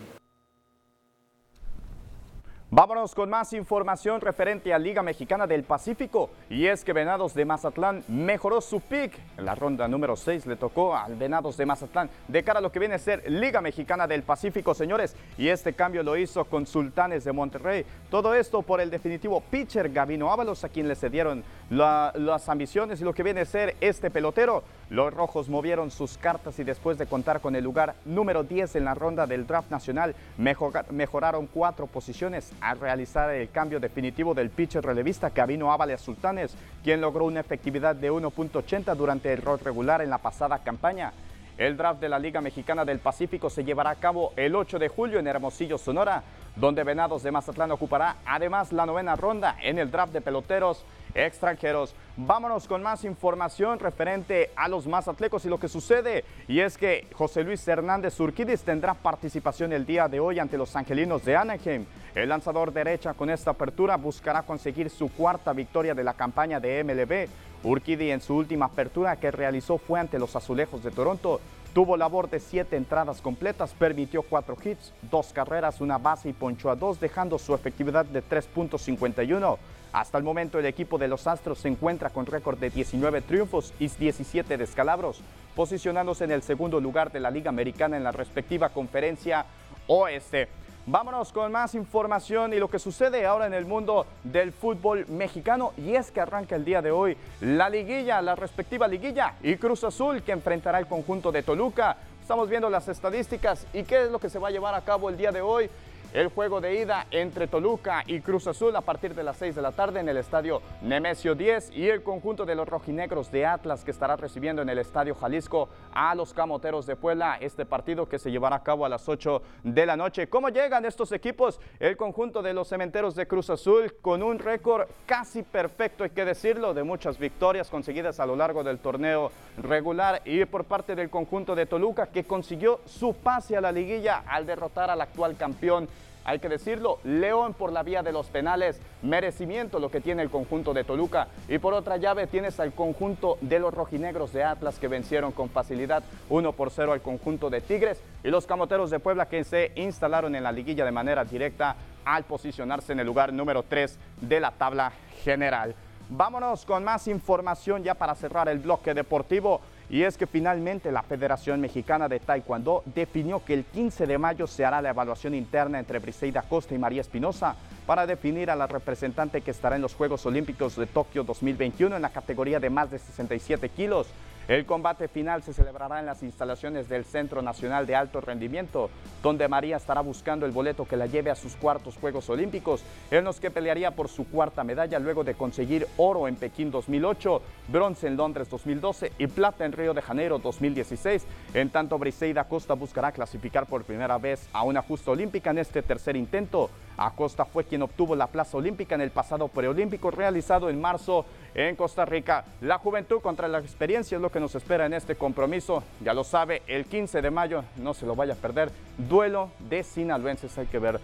Vámonos 2.69 3.15
con 3.15 3.29
más 3.29 3.53
información 3.53 4.19
referente 4.19 4.73
a 4.73 4.77
Liga 4.77 5.01
Mexicana 5.01 5.47
del 5.47 5.63
Pacífico. 5.63 6.29
Y 6.49 6.65
es 6.65 6.83
que 6.83 6.91
Venados 6.91 7.33
de 7.33 7.45
Mazatlán 7.45 8.03
mejoró 8.09 8.59
su 8.59 8.81
pick. 8.81 9.17
En 9.37 9.45
la 9.45 9.55
ronda 9.55 9.87
número 9.87 10.17
6 10.17 10.45
le 10.47 10.57
tocó 10.57 10.93
al 10.93 11.15
Venados 11.15 11.55
de 11.55 11.65
Mazatlán 11.65 12.09
de 12.27 12.43
cara 12.43 12.59
a 12.59 12.61
lo 12.61 12.69
que 12.69 12.79
viene 12.79 12.95
a 12.95 12.99
ser 12.99 13.23
Liga 13.31 13.61
Mexicana 13.61 14.05
del 14.05 14.23
Pacífico, 14.23 14.73
señores. 14.73 15.15
Y 15.37 15.47
este 15.47 15.71
cambio 15.71 16.03
lo 16.03 16.17
hizo 16.17 16.43
con 16.43 16.67
Sultanes 16.67 17.23
de 17.23 17.31
Monterrey. 17.31 17.85
Todo 18.11 18.35
esto 18.35 18.61
por 18.61 18.81
el 18.81 18.89
definitivo 18.89 19.39
pitcher 19.49 19.89
Gavino 19.89 20.29
Ábalos, 20.29 20.65
a 20.65 20.69
quien 20.69 20.89
le 20.89 20.95
cedieron 20.95 21.45
las 21.69 22.49
ambiciones 22.49 22.99
y 22.99 23.05
lo 23.05 23.13
que 23.13 23.23
viene 23.23 23.41
a 23.41 23.45
ser 23.45 23.77
este 23.79 24.11
pelotero. 24.11 24.63
Los 24.89 25.13
rojos 25.13 25.47
movieron 25.47 25.89
sus 25.89 26.17
cartas 26.17 26.59
y 26.59 26.65
después 26.65 26.97
de 26.97 27.07
contar 27.07 27.39
con 27.39 27.55
el 27.55 27.63
lugar 27.63 27.95
número 28.03 28.43
10 28.43 28.75
en 28.75 28.85
la 28.85 28.93
ronda 28.93 29.25
del 29.25 29.47
draft 29.47 29.71
nacional, 29.71 30.15
mejoraron 30.37 31.47
cuatro 31.47 31.87
posiciones 31.87 32.51
a 32.61 32.73
realizar 32.73 33.29
el 33.31 33.49
cambio 33.49 33.79
definitivo 33.79 34.33
del 34.33 34.49
pitcher 34.49 34.83
relevista 34.83 35.29
Gavino 35.29 35.71
Ábales 35.71 36.01
Sultanes, 36.01 36.55
quien 36.83 37.01
logró 37.01 37.25
una 37.25 37.39
efectividad 37.39 37.95
de 37.95 38.11
1.80 38.11 38.95
durante 38.95 39.33
el 39.33 39.41
rol 39.41 39.59
regular 39.59 40.01
en 40.01 40.09
la 40.09 40.17
pasada 40.17 40.59
campaña. 40.59 41.13
El 41.57 41.75
draft 41.75 41.99
de 41.99 42.09
la 42.09 42.19
Liga 42.19 42.39
Mexicana 42.39 42.85
del 42.85 42.99
Pacífico 42.99 43.49
se 43.49 43.63
llevará 43.63 43.89
a 43.89 43.95
cabo 43.95 44.31
el 44.35 44.55
8 44.55 44.77
de 44.77 44.89
julio 44.89 45.17
en 45.17 45.25
Hermosillo, 45.25 45.79
Sonora, 45.79 46.21
donde 46.55 46.83
Venados 46.83 47.23
de 47.23 47.31
Mazatlán 47.31 47.71
ocupará 47.71 48.17
además 48.25 48.71
la 48.71 48.85
novena 48.85 49.15
ronda 49.15 49.57
en 49.61 49.79
el 49.79 49.89
draft 49.89 50.13
de 50.13 50.21
peloteros 50.21 50.85
extranjeros. 51.17 51.95
Vámonos 52.15 52.67
con 52.67 52.81
más 52.81 53.03
información 53.03 53.79
referente 53.79 54.51
a 54.55 54.67
los 54.67 54.87
mazatlecos 54.87 55.45
y 55.45 55.49
lo 55.49 55.59
que 55.59 55.67
sucede. 55.67 56.23
Y 56.47 56.59
es 56.59 56.77
que 56.77 57.07
José 57.13 57.43
Luis 57.43 57.67
Hernández 57.67 58.19
Urquidis 58.19 58.61
tendrá 58.61 58.93
participación 58.93 59.73
el 59.73 59.85
día 59.85 60.07
de 60.07 60.19
hoy 60.19 60.39
ante 60.39 60.57
los 60.57 60.75
angelinos 60.75 61.25
de 61.25 61.35
Anaheim. 61.35 61.85
El 62.15 62.29
lanzador 62.29 62.71
derecha 62.71 63.13
con 63.13 63.29
esta 63.29 63.51
apertura 63.51 63.97
buscará 63.97 64.43
conseguir 64.43 64.89
su 64.89 65.11
cuarta 65.11 65.53
victoria 65.53 65.93
de 65.93 66.03
la 66.03 66.13
campaña 66.13 66.59
de 66.59 66.83
MLB. 66.83 67.27
Urquidi 67.63 68.11
en 68.11 68.21
su 68.21 68.35
última 68.35 68.67
apertura 68.67 69.15
que 69.15 69.31
realizó 69.31 69.77
fue 69.77 69.99
ante 69.99 70.19
los 70.19 70.35
Azulejos 70.35 70.83
de 70.83 70.91
Toronto. 70.91 71.41
Tuvo 71.73 71.95
labor 71.95 72.29
de 72.29 72.39
siete 72.39 72.75
entradas 72.75 73.21
completas, 73.21 73.75
permitió 73.77 74.23
cuatro 74.23 74.57
hits, 74.63 74.93
dos 75.11 75.31
carreras, 75.31 75.79
una 75.79 75.99
base 75.99 76.29
y 76.29 76.33
ponchó 76.33 76.71
a 76.71 76.75
dos, 76.75 76.99
dejando 76.99 77.37
su 77.37 77.53
efectividad 77.53 78.05
de 78.05 78.23
3.51. 78.23 79.57
Hasta 79.93 80.17
el 80.17 80.23
momento 80.23 80.59
el 80.59 80.65
equipo 80.65 80.97
de 80.97 81.07
los 81.07 81.27
Astros 81.27 81.59
se 81.59 81.67
encuentra 81.67 82.09
con 82.09 82.25
récord 82.25 82.57
de 82.57 82.69
19 82.69 83.21
triunfos 83.21 83.73
y 83.79 83.87
17 83.87 84.57
descalabros, 84.57 85.21
posicionándose 85.55 86.25
en 86.25 86.31
el 86.31 86.43
segundo 86.43 86.79
lugar 86.79 87.11
de 87.11 87.19
la 87.19 87.31
Liga 87.31 87.49
Americana 87.49 87.97
en 87.97 88.03
la 88.03 88.11
respectiva 88.11 88.69
conferencia 88.69 89.45
oeste. 89.87 90.49
Vámonos 90.89 91.33
con 91.33 91.51
más 91.51 91.75
información 91.75 92.53
y 92.53 92.59
lo 92.59 92.69
que 92.69 92.79
sucede 92.79 93.25
ahora 93.25 93.45
en 93.45 93.53
el 93.53 93.65
mundo 93.65 94.05
del 94.23 94.53
fútbol 94.53 95.05
mexicano 95.09 95.73
y 95.77 95.95
es 95.95 96.11
que 96.11 96.21
arranca 96.21 96.55
el 96.55 96.63
día 96.63 96.81
de 96.81 96.91
hoy 96.91 97.17
la 97.41 97.69
liguilla, 97.69 98.21
la 98.21 98.35
respectiva 98.35 98.87
liguilla 98.87 99.33
y 99.43 99.57
Cruz 99.57 99.83
Azul 99.83 100.21
que 100.21 100.31
enfrentará 100.31 100.79
el 100.79 100.87
conjunto 100.87 101.29
de 101.29 101.43
Toluca. 101.43 101.97
Estamos 102.21 102.49
viendo 102.49 102.69
las 102.69 102.87
estadísticas 102.87 103.67
y 103.73 103.83
qué 103.83 104.03
es 104.03 104.11
lo 104.11 104.19
que 104.19 104.29
se 104.29 104.39
va 104.39 104.47
a 104.47 104.51
llevar 104.51 104.75
a 104.75 104.81
cabo 104.81 105.09
el 105.09 105.17
día 105.17 105.33
de 105.33 105.41
hoy. 105.41 105.69
El 106.13 106.29
juego 106.29 106.61
de 106.61 106.81
ida 106.81 107.07
entre 107.11 107.47
Toluca 107.47 108.03
y 108.07 108.21
Cruz 108.21 108.47
Azul 108.47 108.75
a 108.75 108.81
partir 108.81 109.13
de 109.13 109.23
las 109.23 109.37
6 109.37 109.55
de 109.55 109.61
la 109.61 109.71
tarde 109.71 109.99
en 109.99 110.09
el 110.09 110.17
estadio 110.17 110.61
Nemesio 110.81 111.35
10 111.35 111.71
y 111.75 111.89
el 111.89 112.03
conjunto 112.03 112.45
de 112.45 112.55
los 112.55 112.67
rojinegros 112.67 113.31
de 113.31 113.45
Atlas 113.45 113.83
que 113.83 113.91
estará 113.91 114.15
recibiendo 114.15 114.61
en 114.61 114.69
el 114.69 114.77
estadio 114.77 115.15
Jalisco 115.15 115.69
a 115.93 116.15
los 116.15 116.33
Camoteros 116.33 116.85
de 116.85 116.95
Puebla 116.95 117.37
este 117.41 117.65
partido 117.65 118.07
que 118.07 118.19
se 118.19 118.31
llevará 118.31 118.57
a 118.57 118.63
cabo 118.63 118.85
a 118.85 118.89
las 118.89 119.07
8 119.07 119.41
de 119.63 119.85
la 119.85 119.97
noche. 119.97 120.27
¿Cómo 120.27 120.49
llegan 120.49 120.85
estos 120.85 121.11
equipos? 121.11 121.59
El 121.79 121.97
conjunto 121.97 122.41
de 122.41 122.53
los 122.53 122.67
Cementeros 122.67 123.15
de 123.15 123.27
Cruz 123.27 123.49
Azul 123.49 123.93
con 124.01 124.23
un 124.23 124.39
récord 124.39 124.87
casi 125.05 125.43
perfecto, 125.43 126.03
hay 126.03 126.11
que 126.11 126.25
decirlo, 126.25 126.73
de 126.73 126.83
muchas 126.83 127.17
victorias 127.17 127.69
conseguidas 127.69 128.19
a 128.19 128.25
lo 128.25 128.35
largo 128.35 128.63
del 128.63 128.79
torneo 128.79 129.31
regular 129.57 130.21
y 130.25 130.45
por 130.45 130.65
parte 130.65 130.95
del 130.95 131.09
conjunto 131.09 131.55
de 131.55 131.65
Toluca 131.65 132.07
que 132.07 132.23
consiguió 132.23 132.79
su 132.85 133.13
pase 133.13 133.57
a 133.57 133.61
la 133.61 133.71
liguilla 133.71 134.23
al 134.27 134.45
derrotar 134.45 134.89
al 134.89 135.01
actual 135.01 135.35
campeón 135.35 135.87
hay 136.27 136.39
que 136.39 136.49
decirlo, 136.49 136.99
León 137.05 137.53
por 137.53 137.71
la 137.71 137.83
vía 137.83 138.03
de 138.03 138.11
los 138.11 138.27
penales, 138.27 138.81
merecimiento 139.01 139.79
lo 139.79 139.89
que 139.89 140.01
tiene 140.01 140.21
el 140.21 140.29
conjunto 140.29 140.73
de 140.73 140.83
Toluca. 140.83 141.29
Y 141.47 141.57
por 141.57 141.73
otra 141.73 141.95
llave 141.95 142.27
tienes 142.27 142.59
al 142.59 142.73
conjunto 142.73 143.37
de 143.39 143.59
los 143.59 143.73
rojinegros 143.73 144.33
de 144.33 144.43
Atlas 144.43 144.77
que 144.77 144.89
vencieron 144.89 145.31
con 145.31 145.49
facilidad 145.49 146.03
1 146.29 146.51
por 146.51 146.69
0 146.69 146.91
al 146.91 147.01
conjunto 147.01 147.49
de 147.49 147.61
Tigres. 147.61 148.03
Y 148.25 148.27
los 148.27 148.45
camoteros 148.45 148.91
de 148.91 148.99
Puebla 148.99 149.29
que 149.29 149.45
se 149.45 149.71
instalaron 149.75 150.35
en 150.35 150.43
la 150.43 150.51
liguilla 150.51 150.83
de 150.83 150.91
manera 150.91 151.23
directa 151.23 151.77
al 152.03 152.25
posicionarse 152.25 152.91
en 152.91 152.99
el 152.99 153.07
lugar 153.07 153.31
número 153.31 153.63
3 153.63 153.97
de 154.19 154.39
la 154.41 154.51
tabla 154.51 154.91
general. 155.23 155.75
Vámonos 156.09 156.65
con 156.65 156.83
más 156.83 157.07
información 157.07 157.83
ya 157.83 157.93
para 157.93 158.15
cerrar 158.15 158.49
el 158.49 158.59
bloque 158.59 158.93
deportivo. 158.93 159.61
Y 159.89 160.03
es 160.03 160.17
que 160.17 160.27
finalmente 160.27 160.91
la 160.91 161.01
Federación 161.01 161.61
Mexicana 161.61 162.09
de 162.09 162.19
Taekwondo 162.19 162.83
definió 162.93 163.43
que 163.45 163.53
el 163.53 163.63
15 163.63 164.05
de 164.05 164.17
mayo 164.17 164.45
se 164.45 164.65
hará 164.65 164.81
la 164.81 164.89
evaluación 164.89 165.33
interna 165.33 165.79
entre 165.79 165.99
Briseida 165.99 166.41
Costa 166.41 166.75
y 166.75 166.77
María 166.77 166.99
Espinosa 166.99 167.55
para 167.85 168.05
definir 168.05 168.51
a 168.51 168.55
la 168.57 168.67
representante 168.67 169.41
que 169.41 169.51
estará 169.51 169.77
en 169.77 169.81
los 169.81 169.95
Juegos 169.95 170.25
Olímpicos 170.25 170.75
de 170.75 170.87
Tokio 170.87 171.23
2021 171.23 171.95
en 171.95 172.01
la 172.01 172.09
categoría 172.09 172.59
de 172.59 172.69
más 172.69 172.91
de 172.91 172.99
67 172.99 173.69
kilos. 173.69 174.07
El 174.47 174.65
combate 174.65 175.09
final 175.09 175.43
se 175.43 175.51
celebrará 175.51 175.99
en 175.99 176.05
las 176.05 176.23
instalaciones 176.23 176.87
del 176.87 177.03
Centro 177.03 177.41
Nacional 177.41 177.85
de 177.85 177.97
Alto 177.97 178.21
Rendimiento, 178.21 178.89
donde 179.21 179.49
María 179.49 179.75
estará 179.75 179.99
buscando 179.99 180.45
el 180.45 180.53
boleto 180.53 180.85
que 180.85 180.95
la 180.95 181.05
lleve 181.05 181.29
a 181.29 181.35
sus 181.35 181.57
cuartos 181.57 181.97
Juegos 181.97 182.29
Olímpicos, 182.29 182.81
en 183.11 183.25
los 183.25 183.41
que 183.41 183.51
pelearía 183.51 183.91
por 183.91 184.07
su 184.07 184.25
cuarta 184.25 184.63
medalla 184.63 184.99
luego 184.99 185.25
de 185.25 185.35
conseguir 185.35 185.85
oro 185.97 186.29
en 186.29 186.37
Pekín 186.37 186.71
2008, 186.71 187.41
bronce 187.67 188.07
en 188.07 188.15
Londres 188.15 188.49
2012 188.49 189.11
y 189.17 189.27
plata 189.27 189.65
en 189.65 189.73
Río 189.73 189.93
de 189.93 190.01
Janeiro 190.01 190.39
2016. 190.39 191.27
En 191.53 191.69
tanto, 191.69 191.99
Briseida 191.99 192.45
Costa 192.45 192.73
buscará 192.73 193.11
clasificar 193.11 193.65
por 193.65 193.83
primera 193.83 194.17
vez 194.17 194.47
a 194.53 194.63
una 194.63 194.81
justa 194.81 195.11
olímpica 195.11 195.49
en 195.49 195.57
este 195.57 195.81
tercer 195.81 196.15
intento. 196.15 196.69
Acosta 196.97 197.45
fue 197.45 197.63
quien 197.63 197.83
obtuvo 197.83 198.15
la 198.15 198.27
plaza 198.27 198.57
olímpica 198.57 198.95
en 198.95 199.01
el 199.01 199.11
pasado 199.11 199.47
preolímpico 199.47 200.09
realizado 200.11 200.69
en 200.69 200.81
marzo 200.81 201.25
en 201.53 201.75
Costa 201.75 202.05
Rica. 202.05 202.43
La 202.61 202.79
juventud 202.79 203.21
contra 203.21 203.47
la 203.47 203.59
experiencia 203.59 204.15
es 204.15 204.21
lo 204.21 204.31
que 204.31 204.39
nos 204.39 204.55
espera 204.55 204.85
en 204.85 204.93
este 204.93 205.15
compromiso. 205.15 205.83
Ya 206.03 206.13
lo 206.13 206.23
sabe, 206.23 206.63
el 206.67 206.85
15 206.85 207.21
de 207.21 207.31
mayo, 207.31 207.63
no 207.77 207.93
se 207.93 208.05
lo 208.05 208.15
vaya 208.15 208.33
a 208.33 208.37
perder. 208.37 208.71
Duelo 208.97 209.51
de 209.69 209.83
sinaloenses, 209.83 210.57
hay 210.57 210.65
que 210.65 210.79
ver. 210.79 210.99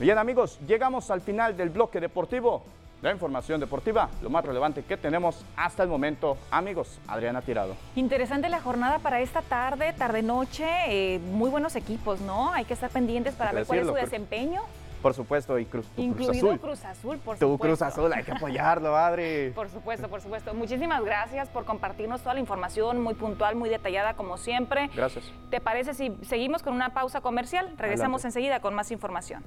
Bien 0.00 0.18
amigos, 0.18 0.58
llegamos 0.66 1.10
al 1.10 1.20
final 1.20 1.56
del 1.56 1.70
bloque 1.70 2.00
deportivo. 2.00 2.64
La 3.02 3.12
información 3.12 3.60
deportiva, 3.60 4.08
lo 4.22 4.30
más 4.30 4.44
relevante 4.44 4.82
que 4.82 4.96
tenemos 4.96 5.44
hasta 5.54 5.82
el 5.82 5.88
momento. 5.88 6.38
Amigos, 6.50 6.98
Adriana 7.06 7.42
Tirado. 7.42 7.76
Interesante 7.94 8.48
la 8.48 8.60
jornada 8.60 8.98
para 8.98 9.20
esta 9.20 9.42
tarde, 9.42 9.92
tarde-noche. 9.92 10.66
Eh, 10.88 11.18
muy 11.18 11.50
buenos 11.50 11.76
equipos, 11.76 12.20
¿no? 12.20 12.52
Hay 12.52 12.64
que 12.64 12.72
estar 12.72 12.90
pendientes 12.90 13.34
para 13.34 13.52
ver 13.52 13.66
cuál 13.66 13.80
es 13.80 13.86
su 13.86 13.94
desempeño. 13.94 14.62
Por 15.06 15.14
supuesto, 15.14 15.56
y 15.56 15.66
Cruz, 15.66 15.86
Incluido 15.96 16.32
Cruz 16.32 16.36
Azul. 16.42 16.58
Cruz 16.58 16.84
Azul, 16.84 17.18
por 17.18 17.36
Tu 17.36 17.44
supuesto. 17.44 17.58
Cruz 17.64 17.82
Azul, 17.82 18.12
hay 18.12 18.24
que 18.24 18.32
apoyarlo, 18.32 18.96
Adri. 18.96 19.50
Por 19.54 19.68
supuesto, 19.68 20.08
por 20.08 20.20
supuesto. 20.20 20.52
Muchísimas 20.52 21.04
gracias 21.04 21.48
por 21.48 21.64
compartirnos 21.64 22.22
toda 22.22 22.34
la 22.34 22.40
información 22.40 23.00
muy 23.00 23.14
puntual, 23.14 23.54
muy 23.54 23.68
detallada, 23.68 24.14
como 24.14 24.36
siempre. 24.36 24.90
Gracias. 24.96 25.30
¿Te 25.48 25.60
parece 25.60 25.94
si 25.94 26.12
seguimos 26.22 26.64
con 26.64 26.74
una 26.74 26.92
pausa 26.92 27.20
comercial? 27.20 27.66
Regresamos 27.78 28.22
Adelante. 28.22 28.26
enseguida 28.26 28.58
con 28.60 28.74
más 28.74 28.90
información. 28.90 29.44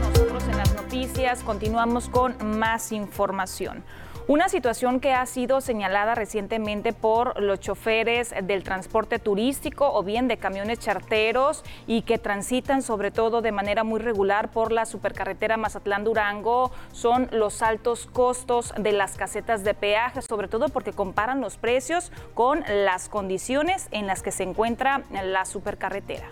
Nosotros 0.00 0.44
en 0.48 0.56
las 0.56 0.74
noticias 0.74 1.42
continuamos 1.42 2.08
con 2.08 2.58
más 2.58 2.92
información. 2.92 3.84
Una 4.28 4.50
situación 4.50 5.00
que 5.00 5.14
ha 5.14 5.24
sido 5.24 5.62
señalada 5.62 6.14
recientemente 6.14 6.92
por 6.92 7.40
los 7.40 7.60
choferes 7.60 8.34
del 8.42 8.62
transporte 8.62 9.18
turístico 9.18 9.90
o 9.90 10.02
bien 10.02 10.28
de 10.28 10.36
camiones 10.36 10.80
charteros 10.80 11.64
y 11.86 12.02
que 12.02 12.18
transitan 12.18 12.82
sobre 12.82 13.10
todo 13.10 13.40
de 13.40 13.52
manera 13.52 13.84
muy 13.84 14.00
regular 14.00 14.50
por 14.50 14.70
la 14.70 14.84
supercarretera 14.84 15.56
Mazatlán-Durango 15.56 16.70
son 16.92 17.30
los 17.32 17.62
altos 17.62 18.04
costos 18.04 18.74
de 18.76 18.92
las 18.92 19.16
casetas 19.16 19.64
de 19.64 19.72
peaje, 19.72 20.20
sobre 20.20 20.48
todo 20.48 20.68
porque 20.68 20.92
comparan 20.92 21.40
los 21.40 21.56
precios 21.56 22.12
con 22.34 22.62
las 22.68 23.08
condiciones 23.08 23.88
en 23.92 24.06
las 24.06 24.22
que 24.22 24.30
se 24.30 24.42
encuentra 24.42 25.04
la 25.24 25.46
supercarretera. 25.46 26.28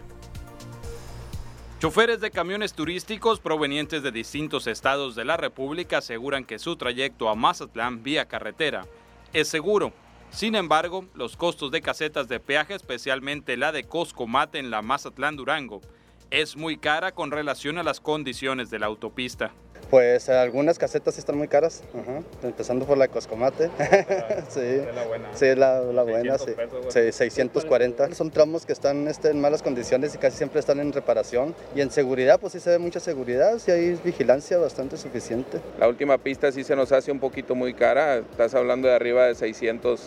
Choferes 1.78 2.22
de 2.22 2.30
camiones 2.30 2.72
turísticos 2.72 3.38
provenientes 3.38 4.02
de 4.02 4.10
distintos 4.10 4.66
estados 4.66 5.14
de 5.14 5.26
la 5.26 5.36
República 5.36 5.98
aseguran 5.98 6.46
que 6.46 6.58
su 6.58 6.76
trayecto 6.76 7.28
a 7.28 7.34
Mazatlán 7.34 8.02
vía 8.02 8.24
carretera 8.24 8.86
es 9.34 9.48
seguro. 9.48 9.92
Sin 10.30 10.54
embargo, 10.54 11.04
los 11.14 11.36
costos 11.36 11.70
de 11.70 11.82
casetas 11.82 12.28
de 12.28 12.40
peaje, 12.40 12.74
especialmente 12.74 13.58
la 13.58 13.72
de 13.72 13.84
Coscomate 13.84 14.58
en 14.58 14.70
la 14.70 14.80
Mazatlán 14.80 15.36
Durango, 15.36 15.82
es 16.30 16.56
muy 16.56 16.78
cara 16.78 17.12
con 17.12 17.30
relación 17.30 17.76
a 17.76 17.82
las 17.82 18.00
condiciones 18.00 18.70
de 18.70 18.78
la 18.78 18.86
autopista. 18.86 19.52
Pues 19.90 20.28
algunas 20.28 20.80
casetas 20.80 21.16
están 21.16 21.38
muy 21.38 21.46
caras, 21.46 21.84
ajá, 21.94 22.22
empezando 22.42 22.84
por 22.86 22.98
la 22.98 23.04
de 23.06 23.12
Coscomate. 23.12 23.70
sí, 24.48 24.82
la 24.92 25.04
buena. 25.06 25.28
sí, 25.32 25.54
la, 25.54 25.80
la 25.80 26.02
buena, 26.02 26.38
600 26.38 26.40
sí. 26.40 26.52
pesos, 26.54 26.78
güey. 26.80 26.90
Sí, 26.90 27.12
640. 27.12 28.14
Son 28.14 28.30
tramos 28.32 28.66
que 28.66 28.72
están 28.72 29.06
este, 29.06 29.30
en 29.30 29.40
malas 29.40 29.62
condiciones 29.62 30.12
y 30.14 30.18
casi 30.18 30.38
siempre 30.38 30.58
están 30.58 30.80
en 30.80 30.92
reparación. 30.92 31.54
Y 31.76 31.82
en 31.82 31.92
seguridad, 31.92 32.40
pues 32.40 32.54
sí 32.54 32.60
se 32.60 32.70
ve 32.70 32.78
mucha 32.78 32.98
seguridad, 32.98 33.58
sí 33.58 33.70
hay 33.70 33.96
vigilancia 34.04 34.58
bastante 34.58 34.96
suficiente. 34.96 35.60
La 35.78 35.86
última 35.86 36.18
pista 36.18 36.50
sí 36.50 36.64
se 36.64 36.74
nos 36.74 36.90
hace 36.90 37.12
un 37.12 37.20
poquito 37.20 37.54
muy 37.54 37.72
cara, 37.72 38.16
estás 38.16 38.54
hablando 38.54 38.88
de 38.88 38.94
arriba 38.94 39.26
de 39.26 39.36
600, 39.36 40.00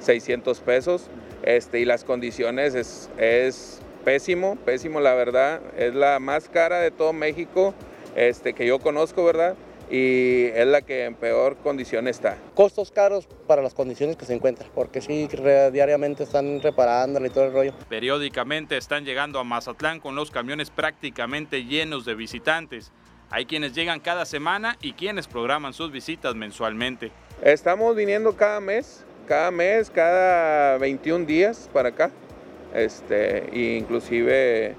600 0.00 0.60
pesos, 0.60 1.08
este, 1.42 1.80
y 1.80 1.84
las 1.84 2.04
condiciones 2.04 2.76
es, 2.76 3.10
es 3.18 3.80
pésimo, 4.04 4.56
pésimo 4.64 5.00
la 5.00 5.14
verdad, 5.14 5.60
es 5.76 5.94
la 5.94 6.20
más 6.20 6.48
cara 6.48 6.78
de 6.78 6.92
todo 6.92 7.12
México 7.12 7.74
este, 8.14 8.52
que 8.54 8.66
yo 8.66 8.78
conozco, 8.78 9.24
¿verdad? 9.24 9.54
Y 9.90 10.46
es 10.54 10.66
la 10.66 10.82
que 10.82 11.04
en 11.04 11.14
peor 11.14 11.56
condición 11.56 12.08
está. 12.08 12.38
Costos 12.54 12.90
caros 12.90 13.28
para 13.46 13.62
las 13.62 13.74
condiciones 13.74 14.16
que 14.16 14.24
se 14.24 14.34
encuentra, 14.34 14.66
porque 14.74 15.00
sí, 15.00 15.28
diariamente 15.72 16.22
están 16.22 16.62
reparándola 16.62 17.26
y 17.26 17.30
todo 17.30 17.44
el 17.44 17.52
rollo. 17.52 17.74
Periódicamente 17.88 18.76
están 18.76 19.04
llegando 19.04 19.38
a 19.38 19.44
Mazatlán 19.44 20.00
con 20.00 20.16
los 20.16 20.30
camiones 20.30 20.70
prácticamente 20.70 21.64
llenos 21.64 22.04
de 22.04 22.14
visitantes. 22.14 22.92
Hay 23.30 23.46
quienes 23.46 23.74
llegan 23.74 24.00
cada 24.00 24.24
semana 24.26 24.78
y 24.80 24.92
quienes 24.92 25.26
programan 25.26 25.74
sus 25.74 25.90
visitas 25.90 26.34
mensualmente. 26.34 27.10
Estamos 27.42 27.94
viniendo 27.96 28.36
cada 28.36 28.60
mes, 28.60 29.04
cada 29.26 29.50
mes, 29.50 29.90
cada 29.90 30.78
21 30.78 31.26
días 31.26 31.68
para 31.72 31.90
acá. 31.90 32.10
Este, 32.74 33.48
e 33.52 33.76
inclusive 33.76 34.74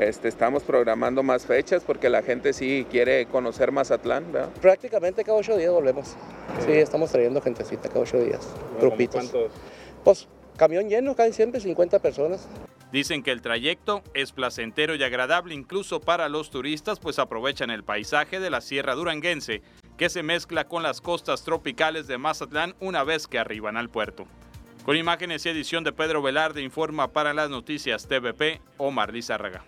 este, 0.00 0.28
estamos 0.28 0.62
programando 0.62 1.22
más 1.22 1.44
fechas 1.44 1.84
porque 1.84 2.08
la 2.08 2.22
gente 2.22 2.54
sí 2.54 2.86
quiere 2.90 3.26
conocer 3.26 3.70
Mazatlán, 3.70 4.32
¿verdad? 4.32 4.48
Prácticamente 4.60 5.24
cada 5.24 5.36
ocho 5.36 5.56
días 5.58 5.70
volvemos. 5.70 6.16
Sí, 6.64 6.72
estamos 6.72 7.12
trayendo 7.12 7.42
gentecita 7.42 7.88
cada 7.88 8.00
ocho 8.00 8.18
días, 8.18 8.48
grupitos. 8.80 9.28
¿Cuántos? 9.30 9.52
Pues 10.02 10.28
camión 10.56 10.88
lleno, 10.88 11.14
casi 11.14 11.34
siempre 11.34 11.60
50 11.60 11.98
personas. 11.98 12.48
Dicen 12.92 13.22
que 13.22 13.30
el 13.30 13.42
trayecto 13.42 14.02
es 14.14 14.32
placentero 14.32 14.94
y 14.94 15.02
agradable 15.02 15.54
incluso 15.54 16.00
para 16.00 16.28
los 16.28 16.50
turistas, 16.50 16.98
pues 16.98 17.18
aprovechan 17.18 17.70
el 17.70 17.84
paisaje 17.84 18.40
de 18.40 18.50
la 18.50 18.62
Sierra 18.62 18.94
Duranguense, 18.94 19.62
que 19.98 20.08
se 20.08 20.22
mezcla 20.22 20.66
con 20.66 20.82
las 20.82 21.02
costas 21.02 21.44
tropicales 21.44 22.06
de 22.06 22.16
Mazatlán 22.16 22.74
una 22.80 23.04
vez 23.04 23.26
que 23.26 23.38
arriban 23.38 23.76
al 23.76 23.90
puerto. 23.90 24.26
Con 24.84 24.96
imágenes 24.96 25.44
y 25.44 25.50
edición 25.50 25.84
de 25.84 25.92
Pedro 25.92 26.22
Velarde 26.22 26.62
informa 26.62 27.08
para 27.08 27.34
las 27.34 27.50
noticias 27.50 28.08
TVP 28.08 28.62
Omar 28.78 29.12
Lizárraga. 29.12 29.62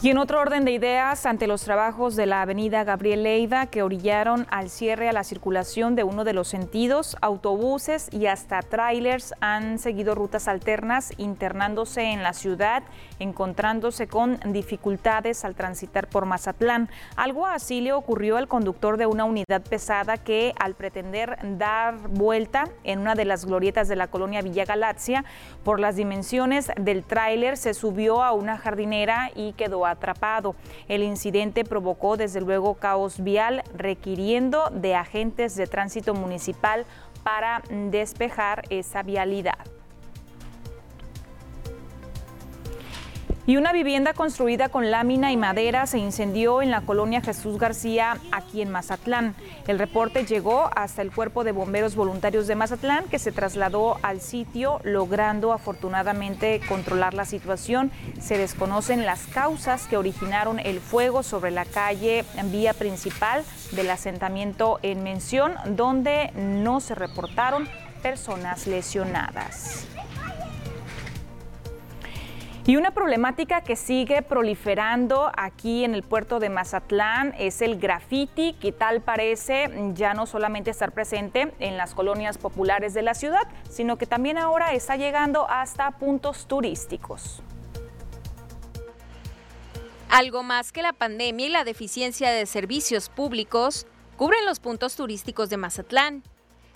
Y 0.00 0.10
en 0.10 0.18
otro 0.18 0.38
orden 0.38 0.64
de 0.64 0.70
ideas, 0.70 1.26
ante 1.26 1.48
los 1.48 1.64
trabajos 1.64 2.14
de 2.14 2.26
la 2.26 2.42
avenida 2.42 2.84
Gabriel 2.84 3.24
Leiva 3.24 3.66
que 3.66 3.82
orillaron 3.82 4.46
al 4.48 4.70
cierre 4.70 5.08
a 5.08 5.12
la 5.12 5.24
circulación 5.24 5.96
de 5.96 6.04
uno 6.04 6.22
de 6.22 6.34
los 6.34 6.46
sentidos, 6.46 7.16
autobuses 7.20 8.08
y 8.12 8.26
hasta 8.26 8.62
trailers 8.62 9.34
han 9.40 9.80
seguido 9.80 10.14
rutas 10.14 10.46
alternas 10.46 11.12
internándose 11.16 12.12
en 12.12 12.22
la 12.22 12.32
ciudad, 12.32 12.84
encontrándose 13.18 14.06
con 14.06 14.38
dificultades 14.52 15.44
al 15.44 15.56
transitar 15.56 16.06
por 16.06 16.26
Mazatlán. 16.26 16.88
Algo 17.16 17.46
así 17.46 17.80
le 17.80 17.92
ocurrió 17.92 18.36
al 18.36 18.46
conductor 18.46 18.98
de 18.98 19.06
una 19.06 19.24
unidad 19.24 19.62
pesada 19.68 20.16
que 20.16 20.54
al 20.60 20.76
pretender 20.76 21.38
dar 21.58 21.96
vuelta 21.96 22.68
en 22.84 23.00
una 23.00 23.16
de 23.16 23.24
las 23.24 23.44
glorietas 23.46 23.88
de 23.88 23.96
la 23.96 24.06
colonia 24.06 24.42
Villa 24.42 24.64
Galaxia, 24.64 25.24
por 25.64 25.80
las 25.80 25.96
dimensiones 25.96 26.70
del 26.76 27.02
tráiler 27.02 27.56
se 27.56 27.74
subió 27.74 28.22
a 28.22 28.30
una 28.30 28.58
jardinera 28.58 29.32
y 29.34 29.54
quedó 29.54 29.87
atrapado. 29.90 30.54
El 30.88 31.02
incidente 31.02 31.64
provocó 31.64 32.16
desde 32.16 32.40
luego 32.40 32.74
caos 32.74 33.22
vial, 33.22 33.62
requiriendo 33.74 34.70
de 34.70 34.94
agentes 34.94 35.56
de 35.56 35.66
tránsito 35.66 36.14
municipal 36.14 36.86
para 37.22 37.62
despejar 37.90 38.62
esa 38.70 39.02
vialidad. 39.02 39.77
Y 43.48 43.56
una 43.56 43.72
vivienda 43.72 44.12
construida 44.12 44.68
con 44.68 44.90
lámina 44.90 45.32
y 45.32 45.38
madera 45.38 45.86
se 45.86 45.96
incendió 45.96 46.60
en 46.60 46.70
la 46.70 46.82
colonia 46.82 47.22
Jesús 47.22 47.56
García, 47.56 48.18
aquí 48.30 48.60
en 48.60 48.68
Mazatlán. 48.68 49.34
El 49.66 49.78
reporte 49.78 50.26
llegó 50.26 50.68
hasta 50.76 51.00
el 51.00 51.10
Cuerpo 51.10 51.44
de 51.44 51.52
Bomberos 51.52 51.96
Voluntarios 51.96 52.46
de 52.46 52.56
Mazatlán, 52.56 53.06
que 53.06 53.18
se 53.18 53.32
trasladó 53.32 53.96
al 54.02 54.20
sitio, 54.20 54.82
logrando 54.84 55.54
afortunadamente 55.54 56.60
controlar 56.68 57.14
la 57.14 57.24
situación. 57.24 57.90
Se 58.20 58.36
desconocen 58.36 59.06
las 59.06 59.26
causas 59.28 59.86
que 59.86 59.96
originaron 59.96 60.58
el 60.58 60.80
fuego 60.80 61.22
sobre 61.22 61.50
la 61.50 61.64
calle 61.64 62.26
vía 62.52 62.74
principal 62.74 63.44
del 63.72 63.88
asentamiento 63.88 64.78
en 64.82 65.02
mención, 65.02 65.54
donde 65.68 66.32
no 66.34 66.80
se 66.80 66.94
reportaron 66.94 67.66
personas 68.02 68.66
lesionadas. 68.66 69.86
Y 72.68 72.76
una 72.76 72.90
problemática 72.90 73.62
que 73.62 73.76
sigue 73.76 74.20
proliferando 74.20 75.32
aquí 75.34 75.84
en 75.84 75.94
el 75.94 76.02
puerto 76.02 76.38
de 76.38 76.50
Mazatlán 76.50 77.34
es 77.38 77.62
el 77.62 77.80
graffiti, 77.80 78.52
que 78.60 78.72
tal 78.72 79.00
parece 79.00 79.70
ya 79.94 80.12
no 80.12 80.26
solamente 80.26 80.70
estar 80.70 80.92
presente 80.92 81.54
en 81.60 81.78
las 81.78 81.94
colonias 81.94 82.36
populares 82.36 82.92
de 82.92 83.00
la 83.00 83.14
ciudad, 83.14 83.48
sino 83.70 83.96
que 83.96 84.04
también 84.04 84.36
ahora 84.36 84.74
está 84.74 84.96
llegando 84.96 85.48
hasta 85.48 85.92
puntos 85.92 86.46
turísticos. 86.46 87.40
Algo 90.10 90.42
más 90.42 90.70
que 90.70 90.82
la 90.82 90.92
pandemia 90.92 91.46
y 91.46 91.48
la 91.48 91.64
deficiencia 91.64 92.30
de 92.30 92.44
servicios 92.44 93.08
públicos 93.08 93.86
cubren 94.18 94.44
los 94.44 94.60
puntos 94.60 94.94
turísticos 94.94 95.48
de 95.48 95.56
Mazatlán. 95.56 96.22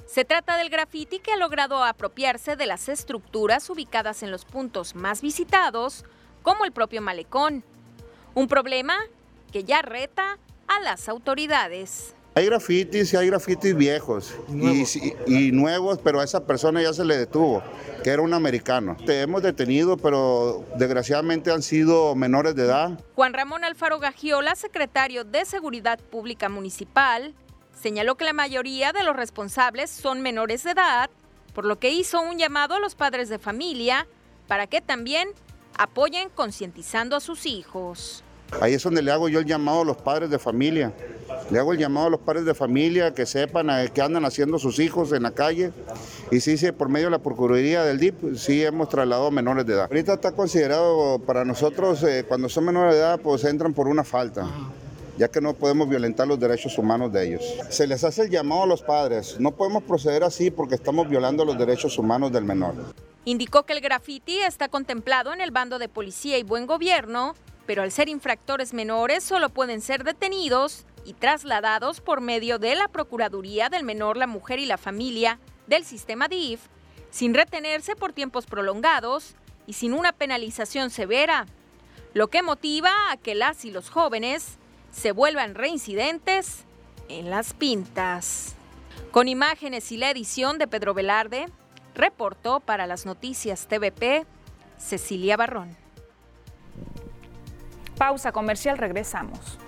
Se 0.06 0.24
trata 0.24 0.56
del 0.56 0.68
graffiti 0.68 1.18
que 1.18 1.32
ha 1.32 1.36
logrado 1.36 1.82
apropiarse 1.82 2.56
de 2.56 2.66
las 2.66 2.88
estructuras 2.88 3.68
ubicadas 3.70 4.22
en 4.22 4.30
los 4.30 4.44
puntos 4.44 4.94
más 4.94 5.22
visitados, 5.22 6.04
como 6.42 6.64
el 6.64 6.72
propio 6.72 7.00
malecón. 7.00 7.64
Un 8.34 8.48
problema 8.48 8.96
que 9.52 9.64
ya 9.64 9.82
reta 9.82 10.38
a 10.68 10.80
las 10.80 11.08
autoridades. 11.08 12.14
Hay 12.34 12.46
grafitis 12.46 13.12
y 13.12 13.16
hay 13.16 13.26
grafitis 13.26 13.74
viejos 13.76 14.34
y 15.26 15.52
nuevos. 15.52 15.98
pero 16.02 16.20
a 16.20 16.24
esa 16.24 16.46
persona 16.46 16.80
ya 16.80 16.94
se 16.94 17.04
le 17.04 17.18
detuvo, 17.18 17.62
que 18.02 18.08
era 18.08 18.22
un 18.22 18.32
americano. 18.32 18.96
Te 19.04 19.20
hemos 19.20 19.42
detenido, 19.42 19.98
pero 19.98 20.64
desgraciadamente 20.78 21.52
han 21.52 21.62
sido 21.62 22.14
menores 22.14 22.54
de 22.54 22.64
edad. 22.64 22.98
Juan 23.14 23.34
Ramón 23.34 23.64
Alfaro 23.64 23.98
Gagiola, 23.98 24.54
secretario 24.54 25.24
de 25.24 25.44
Seguridad 25.44 25.98
Pública 25.98 26.48
Municipal, 26.48 27.34
Señaló 27.82 28.14
que 28.14 28.24
la 28.24 28.32
mayoría 28.32 28.92
de 28.92 29.02
los 29.02 29.16
responsables 29.16 29.90
son 29.90 30.22
menores 30.22 30.62
de 30.62 30.70
edad, 30.70 31.10
por 31.52 31.64
lo 31.64 31.80
que 31.80 31.90
hizo 31.90 32.20
un 32.20 32.38
llamado 32.38 32.76
a 32.76 32.78
los 32.78 32.94
padres 32.94 33.28
de 33.28 33.40
familia 33.40 34.06
para 34.46 34.68
que 34.68 34.80
también 34.80 35.30
apoyen 35.76 36.28
concientizando 36.28 37.16
a 37.16 37.20
sus 37.20 37.44
hijos. 37.44 38.22
Ahí 38.60 38.74
es 38.74 38.84
donde 38.84 39.02
le 39.02 39.10
hago 39.10 39.28
yo 39.28 39.40
el 39.40 39.46
llamado 39.46 39.80
a 39.80 39.84
los 39.84 39.96
padres 39.96 40.30
de 40.30 40.38
familia. 40.38 40.92
Le 41.50 41.58
hago 41.58 41.72
el 41.72 41.78
llamado 41.80 42.06
a 42.06 42.10
los 42.10 42.20
padres 42.20 42.44
de 42.44 42.54
familia 42.54 43.14
que 43.14 43.26
sepan 43.26 43.66
qué 43.92 44.00
andan 44.00 44.24
haciendo 44.24 44.60
sus 44.60 44.78
hijos 44.78 45.10
en 45.10 45.24
la 45.24 45.32
calle. 45.32 45.72
Y 46.30 46.38
sí, 46.38 46.56
sí, 46.58 46.70
por 46.70 46.88
medio 46.88 47.06
de 47.06 47.12
la 47.12 47.18
Procuraduría 47.18 47.82
del 47.82 47.98
DIP, 47.98 48.36
sí 48.36 48.62
hemos 48.62 48.90
trasladado 48.90 49.32
menores 49.32 49.66
de 49.66 49.72
edad. 49.72 49.86
Ahorita 49.90 50.14
está 50.14 50.30
considerado 50.30 51.18
para 51.18 51.44
nosotros, 51.44 52.00
eh, 52.04 52.24
cuando 52.28 52.48
son 52.48 52.64
menores 52.64 52.94
de 52.94 53.00
edad, 53.00 53.20
pues 53.20 53.42
entran 53.42 53.74
por 53.74 53.88
una 53.88 54.04
falta 54.04 54.46
ya 55.16 55.28
que 55.28 55.40
no 55.40 55.54
podemos 55.54 55.88
violentar 55.88 56.26
los 56.26 56.40
derechos 56.40 56.78
humanos 56.78 57.12
de 57.12 57.26
ellos. 57.26 57.42
Se 57.70 57.86
les 57.86 58.04
hace 58.04 58.22
el 58.22 58.30
llamado 58.30 58.62
a 58.62 58.66
los 58.66 58.82
padres, 58.82 59.38
no 59.38 59.52
podemos 59.52 59.82
proceder 59.82 60.24
así 60.24 60.50
porque 60.50 60.74
estamos 60.74 61.08
violando 61.08 61.44
los 61.44 61.58
derechos 61.58 61.98
humanos 61.98 62.32
del 62.32 62.44
menor. 62.44 62.74
Indicó 63.24 63.64
que 63.64 63.72
el 63.72 63.80
graffiti 63.80 64.38
está 64.38 64.68
contemplado 64.68 65.32
en 65.32 65.40
el 65.40 65.52
bando 65.52 65.78
de 65.78 65.88
policía 65.88 66.38
y 66.38 66.42
buen 66.42 66.66
gobierno, 66.66 67.34
pero 67.66 67.82
al 67.82 67.92
ser 67.92 68.08
infractores 68.08 68.74
menores 68.74 69.22
solo 69.22 69.48
pueden 69.48 69.80
ser 69.80 70.02
detenidos 70.02 70.84
y 71.04 71.14
trasladados 71.14 72.00
por 72.00 72.20
medio 72.20 72.58
de 72.58 72.74
la 72.74 72.88
Procuraduría 72.88 73.68
del 73.68 73.84
Menor, 73.84 74.16
la 74.16 74.26
Mujer 74.26 74.58
y 74.58 74.66
la 74.66 74.78
Familia 74.78 75.38
del 75.66 75.84
sistema 75.84 76.28
DIF, 76.28 76.60
sin 77.10 77.34
retenerse 77.34 77.94
por 77.94 78.12
tiempos 78.12 78.46
prolongados 78.46 79.36
y 79.66 79.74
sin 79.74 79.92
una 79.92 80.12
penalización 80.12 80.90
severa, 80.90 81.46
lo 82.14 82.28
que 82.28 82.42
motiva 82.42 82.90
a 83.10 83.16
que 83.16 83.34
las 83.34 83.64
y 83.64 83.70
los 83.70 83.90
jóvenes 83.90 84.58
se 84.92 85.12
vuelvan 85.12 85.54
reincidentes 85.54 86.64
en 87.08 87.30
las 87.30 87.54
pintas. 87.54 88.54
Con 89.10 89.28
imágenes 89.28 89.90
y 89.90 89.96
la 89.96 90.10
edición 90.10 90.58
de 90.58 90.68
Pedro 90.68 90.94
Velarde, 90.94 91.46
reportó 91.94 92.60
para 92.60 92.86
las 92.86 93.04
noticias 93.04 93.66
TVP 93.66 94.24
Cecilia 94.78 95.36
Barrón. 95.36 95.76
Pausa 97.98 98.32
comercial, 98.32 98.78
regresamos. 98.78 99.58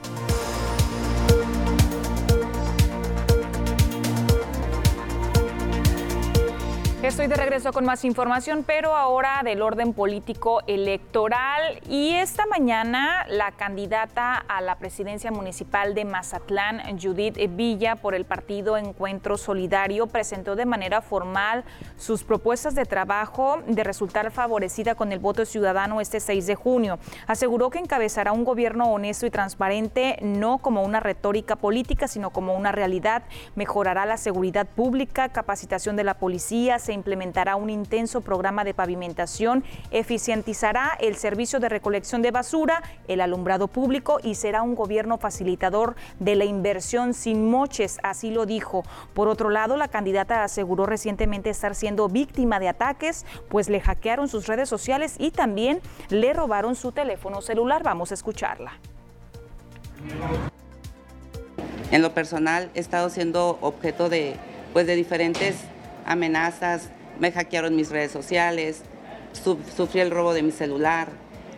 Estoy 7.04 7.26
de 7.26 7.36
regreso 7.36 7.70
con 7.70 7.84
más 7.84 8.02
información, 8.06 8.64
pero 8.66 8.96
ahora 8.96 9.42
del 9.44 9.60
orden 9.60 9.92
político 9.92 10.62
electoral. 10.66 11.78
Y 11.86 12.14
esta 12.14 12.46
mañana 12.46 13.26
la 13.28 13.52
candidata 13.52 14.36
a 14.36 14.62
la 14.62 14.78
presidencia 14.78 15.30
municipal 15.30 15.94
de 15.94 16.06
Mazatlán, 16.06 16.98
Judith 16.98 17.36
Villa, 17.54 17.96
por 17.96 18.14
el 18.14 18.24
partido 18.24 18.78
Encuentro 18.78 19.36
Solidario, 19.36 20.06
presentó 20.06 20.56
de 20.56 20.64
manera 20.64 21.02
formal 21.02 21.64
sus 21.98 22.24
propuestas 22.24 22.74
de 22.74 22.86
trabajo 22.86 23.62
de 23.66 23.84
resultar 23.84 24.30
favorecida 24.30 24.94
con 24.94 25.12
el 25.12 25.18
voto 25.18 25.44
ciudadano 25.44 26.00
este 26.00 26.20
6 26.20 26.46
de 26.46 26.54
junio. 26.54 26.98
Aseguró 27.26 27.68
que 27.68 27.80
encabezará 27.80 28.32
un 28.32 28.44
gobierno 28.44 28.86
honesto 28.86 29.26
y 29.26 29.30
transparente, 29.30 30.16
no 30.22 30.56
como 30.56 30.82
una 30.82 31.00
retórica 31.00 31.56
política, 31.56 32.08
sino 32.08 32.30
como 32.30 32.54
una 32.54 32.72
realidad. 32.72 33.24
Mejorará 33.56 34.06
la 34.06 34.16
seguridad 34.16 34.66
pública, 34.66 35.28
capacitación 35.28 35.96
de 35.96 36.04
la 36.04 36.14
policía, 36.14 36.78
se 36.78 36.93
implementará 36.94 37.56
un 37.56 37.68
intenso 37.68 38.20
programa 38.22 38.64
de 38.64 38.74
pavimentación, 38.74 39.64
eficientizará 39.90 40.96
el 41.00 41.16
servicio 41.16 41.60
de 41.60 41.68
recolección 41.68 42.22
de 42.22 42.30
basura, 42.30 42.82
el 43.08 43.20
alumbrado 43.20 43.68
público 43.68 44.18
y 44.22 44.36
será 44.36 44.62
un 44.62 44.74
gobierno 44.74 45.18
facilitador 45.18 45.94
de 46.18 46.36
la 46.36 46.44
inversión 46.44 47.14
sin 47.14 47.50
moches, 47.50 47.98
así 48.02 48.30
lo 48.30 48.46
dijo. 48.46 48.82
Por 49.12 49.28
otro 49.28 49.50
lado, 49.50 49.76
la 49.76 49.88
candidata 49.88 50.44
aseguró 50.44 50.86
recientemente 50.86 51.50
estar 51.50 51.74
siendo 51.74 52.08
víctima 52.08 52.60
de 52.60 52.68
ataques, 52.68 53.26
pues 53.48 53.68
le 53.68 53.80
hackearon 53.80 54.28
sus 54.28 54.46
redes 54.46 54.68
sociales 54.68 55.16
y 55.18 55.30
también 55.30 55.80
le 56.08 56.32
robaron 56.32 56.74
su 56.74 56.92
teléfono 56.92 57.42
celular. 57.42 57.82
Vamos 57.82 58.10
a 58.10 58.14
escucharla. 58.14 58.72
En 61.90 62.02
lo 62.02 62.12
personal 62.12 62.70
he 62.74 62.80
estado 62.80 63.08
siendo 63.10 63.58
objeto 63.60 64.08
de, 64.08 64.36
pues, 64.72 64.86
de 64.86 64.96
diferentes 64.96 65.56
amenazas, 66.04 66.90
me 67.18 67.32
hackearon 67.32 67.76
mis 67.76 67.90
redes 67.90 68.12
sociales, 68.12 68.82
sufrí 69.76 70.00
el 70.00 70.10
robo 70.10 70.34
de 70.34 70.42
mi 70.42 70.52
celular 70.52 71.08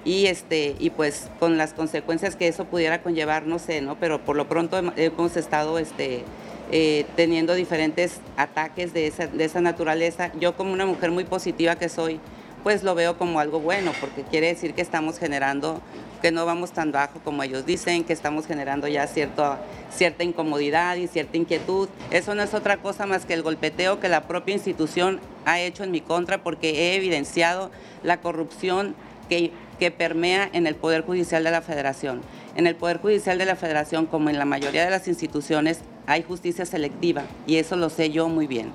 y 0.05 0.27
este 0.27 0.77
y 0.79 0.91
pues 0.91 1.29
con 1.39 1.59
las 1.59 1.73
consecuencias 1.73 2.37
que 2.37 2.49
eso 2.49 2.65
pudiera 2.65 3.03
conllevar 3.03 3.47
no 3.47 3.59
sé 3.59 3.81
no 3.83 3.99
pero 3.99 4.25
por 4.25 4.37
lo 4.37 4.49
pronto 4.49 4.79
hemos 4.97 5.37
estado 5.37 5.79
este 5.81 6.25
eh, 6.73 7.07
teniendo 7.15 7.55
diferentes 7.55 8.21
ataques 8.37 8.93
de 8.93 9.07
esa, 9.07 9.29
de 9.29 9.45
esa 9.45 9.61
naturaleza. 9.61 10.33
Yo 10.41 10.57
como 10.57 10.73
una 10.73 10.85
mujer 10.85 11.13
muy 11.13 11.23
positiva 11.23 11.77
que 11.77 11.89
soy 11.89 12.19
pues 12.65 12.83
lo 12.83 12.97
veo 12.97 13.17
como 13.17 13.39
algo 13.39 13.61
bueno 13.61 13.93
porque 14.01 14.23
quiere 14.23 14.49
decir 14.49 14.75
que 14.75 14.83
estamos 14.83 15.21
generando 15.21 15.81
que 16.21 16.33
no 16.33 16.47
vamos 16.47 16.73
tan 16.73 16.93
bajo 16.93 17.21
como 17.21 17.43
ellos 17.43 17.67
dicen, 17.67 18.05
que 18.05 18.13
estamos 18.13 18.47
generando 18.47 18.89
ya 18.89 19.07
cierto, 19.07 19.57
cierta 19.91 20.25
incomodidad 20.25 20.97
y 20.97 21.07
cierta 21.07 21.37
inquietud. 21.37 21.89
Eso 22.11 22.35
no 22.35 22.43
es 22.43 22.55
otra 22.55 22.79
cosa 22.79 23.07
más 23.07 23.25
que 23.25 23.35
el 23.35 23.43
golpeteo 23.43 24.01
que 24.01 24.09
la 24.09 24.27
propia 24.27 24.55
institución 24.55 25.21
ha 25.45 25.61
hecho 25.61 25.85
en 25.85 25.91
mi 25.91 26.01
contra 26.01 26.43
porque 26.43 26.71
he 26.71 26.97
evidenciado 26.97 27.71
la 28.03 28.21
corrupción 28.21 28.95
que 29.29 29.53
que 29.79 29.91
permea 29.91 30.49
en 30.53 30.67
el 30.67 30.75
Poder 30.75 31.03
Judicial 31.03 31.45
de 31.45 31.51
la 31.51 31.63
Federación. 31.63 32.23
En 32.57 32.67
el 32.67 32.77
Poder 32.77 32.99
Judicial 32.99 33.39
de 33.39 33.45
la 33.45 33.57
Federación, 33.57 34.07
como 34.07 34.31
en 34.31 34.39
la 34.39 34.45
mayoría 34.45 34.85
de 34.85 34.91
las 34.91 35.09
instituciones, 35.09 35.81
hay 36.07 36.23
justicia 36.23 36.65
selectiva 36.65 37.23
y 37.47 37.57
eso 37.57 37.77
lo 37.77 37.91
sé 37.91 38.11
yo 38.11 38.29
muy 38.29 38.47
bien. 38.47 38.73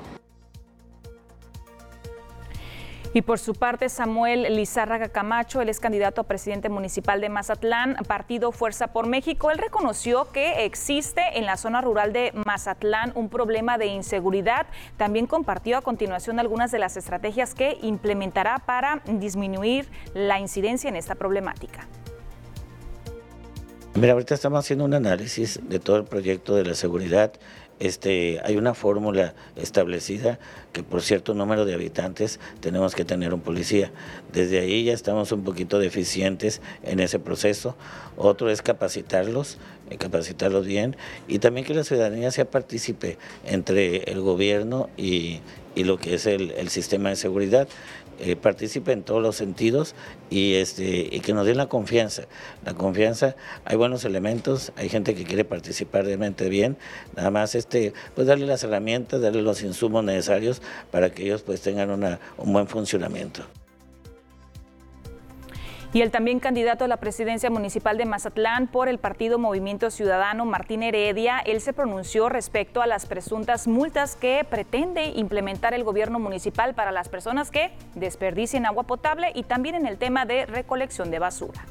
Y 3.13 3.23
por 3.23 3.39
su 3.39 3.53
parte, 3.53 3.89
Samuel 3.89 4.55
Lizárraga 4.55 5.09
Camacho, 5.09 5.59
él 5.59 5.67
es 5.67 5.81
candidato 5.81 6.21
a 6.21 6.23
presidente 6.23 6.69
municipal 6.69 7.19
de 7.19 7.27
Mazatlán, 7.27 7.97
partido 8.07 8.53
Fuerza 8.53 8.87
por 8.87 9.05
México. 9.05 9.51
Él 9.51 9.57
reconoció 9.57 10.31
que 10.31 10.63
existe 10.63 11.21
en 11.33 11.45
la 11.45 11.57
zona 11.57 11.81
rural 11.81 12.13
de 12.13 12.31
Mazatlán 12.45 13.11
un 13.15 13.27
problema 13.27 13.77
de 13.77 13.87
inseguridad. 13.87 14.65
También 14.95 15.27
compartió 15.27 15.77
a 15.77 15.81
continuación 15.81 16.39
algunas 16.39 16.71
de 16.71 16.79
las 16.79 16.95
estrategias 16.95 17.53
que 17.53 17.77
implementará 17.81 18.59
para 18.59 19.01
disminuir 19.05 19.89
la 20.13 20.39
incidencia 20.39 20.87
en 20.87 20.95
esta 20.95 21.15
problemática. 21.15 21.87
Mira, 23.93 24.13
ahorita 24.13 24.35
estamos 24.35 24.59
haciendo 24.59 24.85
un 24.85 24.93
análisis 24.93 25.59
de 25.67 25.79
todo 25.79 25.97
el 25.97 26.05
proyecto 26.05 26.55
de 26.55 26.63
la 26.63 26.75
seguridad 26.75 27.33
este, 27.81 28.39
hay 28.43 28.57
una 28.57 28.75
fórmula 28.75 29.33
establecida 29.55 30.37
que 30.71 30.83
por 30.83 31.01
cierto 31.01 31.33
número 31.33 31.65
de 31.65 31.73
habitantes 31.73 32.39
tenemos 32.59 32.93
que 32.93 33.05
tener 33.05 33.33
un 33.33 33.41
policía. 33.41 33.91
Desde 34.31 34.59
ahí 34.59 34.83
ya 34.83 34.93
estamos 34.93 35.31
un 35.31 35.43
poquito 35.43 35.79
deficientes 35.79 36.61
en 36.83 36.99
ese 36.99 37.17
proceso. 37.17 37.75
Otro 38.17 38.51
es 38.51 38.61
capacitarlos, 38.61 39.57
eh, 39.89 39.97
capacitarlos 39.97 40.67
bien 40.67 40.95
y 41.27 41.39
también 41.39 41.65
que 41.65 41.73
la 41.73 41.83
ciudadanía 41.83 42.29
sea 42.29 42.45
partícipe 42.45 43.17
entre 43.47 44.03
el 44.11 44.21
gobierno 44.21 44.87
y, 44.95 45.41
lo 45.75 45.97
que 45.97 46.13
es 46.13 46.27
el 46.27 46.69
sistema 46.69 47.09
de 47.09 47.15
seguridad. 47.15 47.67
Eh, 48.23 48.35
participe 48.35 48.91
en 48.91 49.01
todos 49.01 49.19
los 49.19 49.35
sentidos 49.35 49.95
y, 50.29 50.53
este, 50.53 51.09
y 51.11 51.21
que 51.21 51.33
nos 51.33 51.47
den 51.47 51.57
la 51.57 51.65
confianza. 51.65 52.25
La 52.63 52.75
confianza, 52.75 53.35
hay 53.65 53.77
buenos 53.77 54.05
elementos, 54.05 54.71
hay 54.75 54.89
gente 54.89 55.15
que 55.15 55.23
quiere 55.23 55.43
participar 55.43 56.05
realmente 56.05 56.47
bien, 56.47 56.77
nada 57.15 57.31
más 57.31 57.55
este, 57.55 57.93
pues 58.13 58.27
darle 58.27 58.45
las 58.45 58.63
herramientas, 58.63 59.21
darle 59.21 59.41
los 59.41 59.63
insumos 59.63 60.03
necesarios 60.03 60.61
para 60.91 61.09
que 61.09 61.23
ellos 61.23 61.41
pues 61.41 61.61
tengan 61.61 61.89
una, 61.89 62.19
un 62.37 62.53
buen 62.53 62.67
funcionamiento. 62.67 63.41
Y 65.93 66.01
el 66.01 66.09
también 66.09 66.39
candidato 66.39 66.85
a 66.85 66.87
la 66.87 66.97
presidencia 66.97 67.49
municipal 67.49 67.97
de 67.97 68.05
Mazatlán 68.05 68.67
por 68.67 68.87
el 68.87 68.97
partido 68.97 69.37
Movimiento 69.37 69.91
Ciudadano, 69.91 70.45
Martín 70.45 70.83
Heredia, 70.83 71.39
él 71.39 71.59
se 71.59 71.73
pronunció 71.73 72.29
respecto 72.29 72.81
a 72.81 72.87
las 72.87 73.05
presuntas 73.05 73.67
multas 73.67 74.15
que 74.15 74.45
pretende 74.49 75.07
implementar 75.15 75.73
el 75.73 75.83
gobierno 75.83 76.17
municipal 76.17 76.75
para 76.75 76.93
las 76.93 77.09
personas 77.09 77.51
que 77.51 77.73
desperdicien 77.95 78.65
agua 78.65 78.83
potable 78.83 79.33
y 79.35 79.43
también 79.43 79.75
en 79.75 79.85
el 79.85 79.97
tema 79.97 80.25
de 80.25 80.45
recolección 80.45 81.11
de 81.11 81.19
basura. 81.19 81.61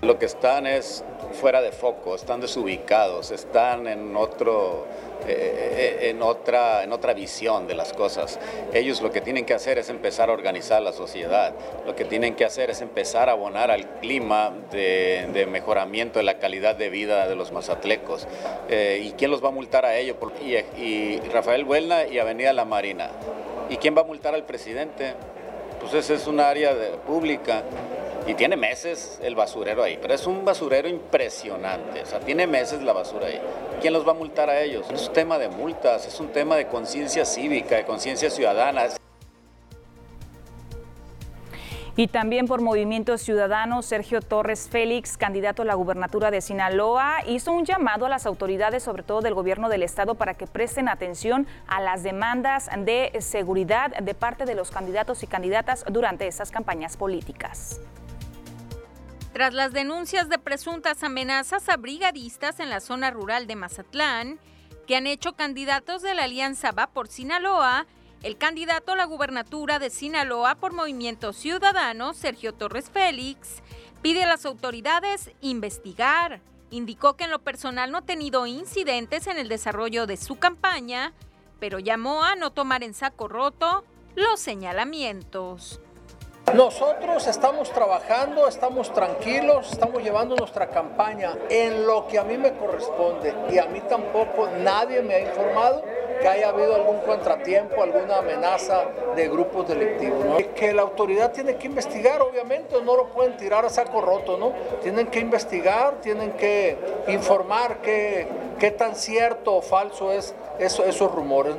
Lo 0.00 0.18
que 0.18 0.26
están 0.26 0.66
es 0.66 1.04
fuera 1.32 1.60
de 1.60 1.72
foco, 1.72 2.14
están 2.14 2.40
desubicados, 2.40 3.32
están 3.32 3.86
en 3.88 4.16
otro 4.16 4.86
eh, 5.26 5.98
eh, 6.00 6.10
en, 6.10 6.22
otra, 6.22 6.84
en 6.84 6.92
otra 6.92 7.12
visión 7.12 7.66
de 7.66 7.74
las 7.74 7.92
cosas. 7.92 8.38
Ellos 8.72 9.02
lo 9.02 9.10
que 9.10 9.20
tienen 9.20 9.44
que 9.44 9.54
hacer 9.54 9.76
es 9.78 9.90
empezar 9.90 10.30
a 10.30 10.32
organizar 10.32 10.80
la 10.80 10.92
sociedad, 10.92 11.52
lo 11.84 11.96
que 11.96 12.04
tienen 12.04 12.36
que 12.36 12.44
hacer 12.44 12.70
es 12.70 12.80
empezar 12.80 13.28
a 13.28 13.32
abonar 13.32 13.70
al 13.70 13.98
clima 13.98 14.54
de, 14.70 15.46
mejoramiento 15.50 16.20
de 16.20 16.24
la 16.24 16.38
calidad 16.38 16.76
de 16.76 16.88
vida 16.88 17.26
de 17.26 17.34
los 17.34 17.50
mazatlecos. 17.50 18.28
Eh, 18.68 19.02
¿Y 19.04 19.12
quién 19.12 19.30
los 19.30 19.44
va 19.44 19.48
a 19.48 19.52
multar 19.52 19.84
a 19.84 19.96
ellos? 19.96 20.16
Y, 20.40 20.54
y 20.80 21.20
Rafael 21.32 21.64
Buelna 21.64 22.06
y 22.06 22.18
Avenida 22.18 22.52
La 22.52 22.64
Marina. 22.64 23.10
¿Y 23.68 23.76
quién 23.76 23.96
va 23.96 24.02
a 24.02 24.04
multar 24.04 24.34
al 24.34 24.44
presidente? 24.44 25.14
Pues 25.80 25.94
esa 25.94 26.14
es 26.14 26.26
un 26.26 26.40
área 26.40 26.74
pública 27.06 27.62
y 28.26 28.34
tiene 28.34 28.56
meses 28.56 29.18
el 29.22 29.34
basurero 29.34 29.82
ahí, 29.82 29.98
pero 30.00 30.12
es 30.12 30.26
un 30.26 30.44
basurero 30.44 30.88
impresionante, 30.88 32.02
o 32.02 32.06
sea, 32.06 32.20
tiene 32.20 32.46
meses 32.46 32.82
la 32.82 32.92
basura 32.92 33.26
ahí. 33.26 33.40
¿Quién 33.80 33.92
los 33.92 34.06
va 34.06 34.10
a 34.10 34.14
multar 34.14 34.50
a 34.50 34.60
ellos? 34.60 34.86
es 34.92 35.08
un 35.08 35.14
tema 35.14 35.38
de 35.38 35.48
multas, 35.48 36.06
es 36.06 36.20
un 36.20 36.28
tema 36.28 36.56
de 36.56 36.66
conciencia 36.66 37.24
cívica, 37.24 37.76
de 37.76 37.84
conciencia 37.84 38.28
ciudadana. 38.28 38.88
Y 41.98 42.06
también 42.06 42.46
por 42.46 42.60
Movimiento 42.60 43.18
Ciudadano, 43.18 43.82
Sergio 43.82 44.22
Torres 44.22 44.68
Félix, 44.70 45.16
candidato 45.16 45.62
a 45.62 45.64
la 45.64 45.74
gubernatura 45.74 46.30
de 46.30 46.40
Sinaloa, 46.40 47.24
hizo 47.26 47.50
un 47.50 47.64
llamado 47.64 48.06
a 48.06 48.08
las 48.08 48.24
autoridades, 48.24 48.84
sobre 48.84 49.02
todo 49.02 49.20
del 49.20 49.34
gobierno 49.34 49.68
del 49.68 49.82
estado, 49.82 50.14
para 50.14 50.34
que 50.34 50.46
presten 50.46 50.88
atención 50.88 51.48
a 51.66 51.80
las 51.80 52.04
demandas 52.04 52.70
de 52.84 53.10
seguridad 53.18 53.96
de 53.96 54.14
parte 54.14 54.44
de 54.44 54.54
los 54.54 54.70
candidatos 54.70 55.24
y 55.24 55.26
candidatas 55.26 55.84
durante 55.90 56.28
estas 56.28 56.52
campañas 56.52 56.96
políticas. 56.96 57.80
Tras 59.32 59.52
las 59.52 59.72
denuncias 59.72 60.28
de 60.28 60.38
presuntas 60.38 61.02
amenazas 61.02 61.68
a 61.68 61.78
brigadistas 61.78 62.60
en 62.60 62.70
la 62.70 62.78
zona 62.78 63.10
rural 63.10 63.48
de 63.48 63.56
Mazatlán, 63.56 64.38
que 64.86 64.94
han 64.94 65.08
hecho 65.08 65.32
candidatos 65.32 66.02
de 66.02 66.14
la 66.14 66.22
Alianza 66.22 66.70
Va 66.70 66.86
por 66.86 67.08
Sinaloa, 67.08 67.86
el 68.22 68.36
candidato 68.36 68.92
a 68.92 68.96
la 68.96 69.04
gubernatura 69.04 69.78
de 69.78 69.90
Sinaloa 69.90 70.56
por 70.56 70.72
Movimiento 70.72 71.32
Ciudadano, 71.32 72.14
Sergio 72.14 72.52
Torres 72.52 72.90
Félix, 72.90 73.62
pide 74.02 74.24
a 74.24 74.28
las 74.28 74.44
autoridades 74.44 75.30
investigar. 75.40 76.40
Indicó 76.70 77.14
que 77.14 77.24
en 77.24 77.30
lo 77.30 77.38
personal 77.38 77.90
no 77.90 77.98
ha 77.98 78.02
tenido 78.02 78.46
incidentes 78.46 79.26
en 79.26 79.38
el 79.38 79.48
desarrollo 79.48 80.06
de 80.06 80.16
su 80.16 80.36
campaña, 80.36 81.12
pero 81.60 81.78
llamó 81.78 82.24
a 82.24 82.34
no 82.34 82.50
tomar 82.50 82.82
en 82.82 82.92
saco 82.92 83.28
roto 83.28 83.84
los 84.16 84.40
señalamientos. 84.40 85.80
Nosotros 86.54 87.26
estamos 87.26 87.70
trabajando, 87.72 88.48
estamos 88.48 88.92
tranquilos, 88.92 89.70
estamos 89.70 90.02
llevando 90.02 90.34
nuestra 90.34 90.70
campaña 90.70 91.36
en 91.50 91.86
lo 91.86 92.06
que 92.08 92.18
a 92.18 92.24
mí 92.24 92.38
me 92.38 92.54
corresponde 92.54 93.34
y 93.50 93.58
a 93.58 93.66
mí 93.66 93.82
tampoco 93.88 94.48
nadie 94.58 95.02
me 95.02 95.14
ha 95.14 95.20
informado 95.20 95.84
que 96.18 96.28
haya 96.28 96.48
habido 96.48 96.74
algún 96.74 97.00
contratiempo, 97.00 97.82
alguna 97.82 98.18
amenaza 98.18 98.84
de 99.14 99.28
grupos 99.28 99.68
delictivos. 99.68 100.42
Que 100.54 100.72
la 100.72 100.82
autoridad 100.82 101.32
tiene 101.32 101.56
que 101.56 101.66
investigar, 101.66 102.20
obviamente, 102.22 102.80
no 102.82 102.96
lo 102.96 103.08
pueden 103.08 103.36
tirar 103.36 103.64
a 103.64 103.70
saco 103.70 104.00
roto, 104.00 104.36
¿no? 104.36 104.52
Tienen 104.82 105.06
que 105.06 105.20
investigar, 105.20 106.00
tienen 106.00 106.32
que 106.32 106.76
informar 107.08 107.80
qué, 107.82 108.28
qué 108.58 108.70
tan 108.70 108.94
cierto 108.94 109.56
o 109.56 109.62
falso 109.62 110.12
es 110.12 110.34
eso, 110.58 110.84
esos 110.84 111.12
rumores. 111.12 111.56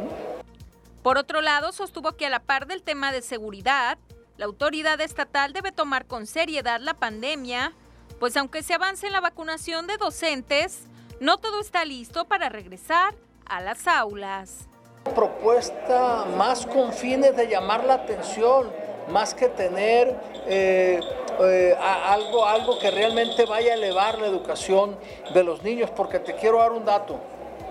Por 1.01 1.17
otro 1.17 1.41
lado, 1.41 1.71
sostuvo 1.71 2.13
que 2.13 2.25
a 2.25 2.29
la 2.29 2.39
par 2.39 2.67
del 2.67 2.83
tema 2.83 3.11
de 3.11 3.21
seguridad, 3.21 3.97
la 4.37 4.45
autoridad 4.45 4.99
estatal 5.01 5.53
debe 5.53 5.71
tomar 5.71 6.05
con 6.05 6.27
seriedad 6.27 6.79
la 6.81 6.93
pandemia, 6.93 7.73
pues 8.19 8.35
aunque 8.35 8.63
se 8.63 8.73
avance 8.73 9.07
en 9.07 9.13
la 9.13 9.21
vacunación 9.21 9.87
de 9.87 9.97
docentes, 9.97 10.83
no 11.19 11.37
todo 11.37 11.61
está 11.61 11.85
listo 11.85 12.25
para 12.25 12.49
regresar 12.49 13.15
a 13.49 13.61
las 13.61 13.87
aulas. 13.87 14.67
Propuesta 15.15 16.25
más 16.37 16.65
con 16.65 16.93
fines 16.93 17.35
de 17.35 17.47
llamar 17.47 17.83
la 17.83 17.95
atención, 17.95 18.71
más 19.09 19.33
que 19.33 19.49
tener 19.49 20.15
eh, 20.47 20.99
eh, 21.41 21.75
algo, 21.79 22.45
algo 22.45 22.77
que 22.79 22.91
realmente 22.91 23.45
vaya 23.45 23.71
a 23.71 23.75
elevar 23.75 24.19
la 24.19 24.27
educación 24.27 24.97
de 25.33 25.43
los 25.43 25.63
niños, 25.63 25.89
porque 25.89 26.19
te 26.19 26.35
quiero 26.35 26.59
dar 26.59 26.71
un 26.71 26.85
dato. 26.85 27.19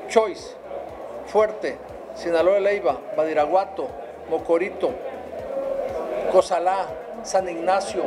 Choice, 0.09 0.57
Fuerte, 1.26 1.79
Sinaloa 2.14 2.55
de 2.55 2.61
Leiva, 2.61 2.99
Badiraguato, 3.16 3.89
Mocorito, 4.31 4.91
Cozalá, 6.33 6.87
San 7.22 7.49
Ignacio, 7.49 8.03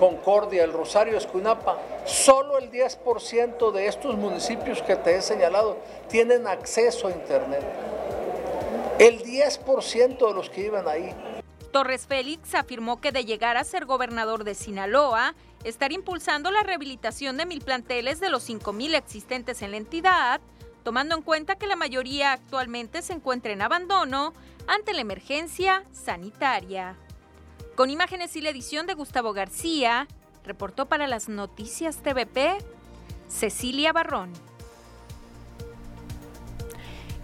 Concordia, 0.00 0.64
el 0.64 0.72
Rosario, 0.72 1.18
Escuinapa, 1.18 1.78
solo 2.06 2.56
el 2.56 2.70
10% 2.70 3.70
de 3.70 3.86
estos 3.86 4.16
municipios 4.16 4.80
que 4.80 4.96
te 4.96 5.14
he 5.14 5.20
señalado 5.20 5.76
tienen 6.08 6.46
acceso 6.46 7.06
a 7.06 7.10
Internet. 7.10 7.62
El 8.98 9.22
10% 9.22 10.26
de 10.26 10.34
los 10.34 10.48
que 10.48 10.62
viven 10.62 10.88
ahí. 10.88 11.14
Torres 11.70 12.06
Félix 12.06 12.54
afirmó 12.54 13.00
que 13.00 13.12
de 13.12 13.26
llegar 13.26 13.58
a 13.58 13.64
ser 13.64 13.84
gobernador 13.84 14.44
de 14.44 14.54
Sinaloa, 14.54 15.34
estaría 15.64 15.98
impulsando 15.98 16.50
la 16.50 16.62
rehabilitación 16.62 17.36
de 17.36 17.44
mil 17.44 17.60
planteles 17.60 18.20
de 18.20 18.30
los 18.30 18.48
5.000 18.48 18.96
existentes 18.96 19.60
en 19.60 19.72
la 19.72 19.76
entidad, 19.76 20.40
tomando 20.82 21.14
en 21.14 21.22
cuenta 21.22 21.56
que 21.56 21.66
la 21.66 21.76
mayoría 21.76 22.32
actualmente 22.32 23.02
se 23.02 23.12
encuentra 23.12 23.52
en 23.52 23.60
abandono 23.60 24.32
ante 24.66 24.94
la 24.94 25.02
emergencia 25.02 25.84
sanitaria. 25.92 26.96
Con 27.80 27.88
imágenes 27.88 28.36
y 28.36 28.42
la 28.42 28.50
edición 28.50 28.86
de 28.86 28.92
Gustavo 28.92 29.32
García, 29.32 30.06
reportó 30.44 30.84
para 30.84 31.06
las 31.06 31.30
noticias 31.30 32.02
TVP 32.02 32.58
Cecilia 33.26 33.90
Barrón. 33.94 34.34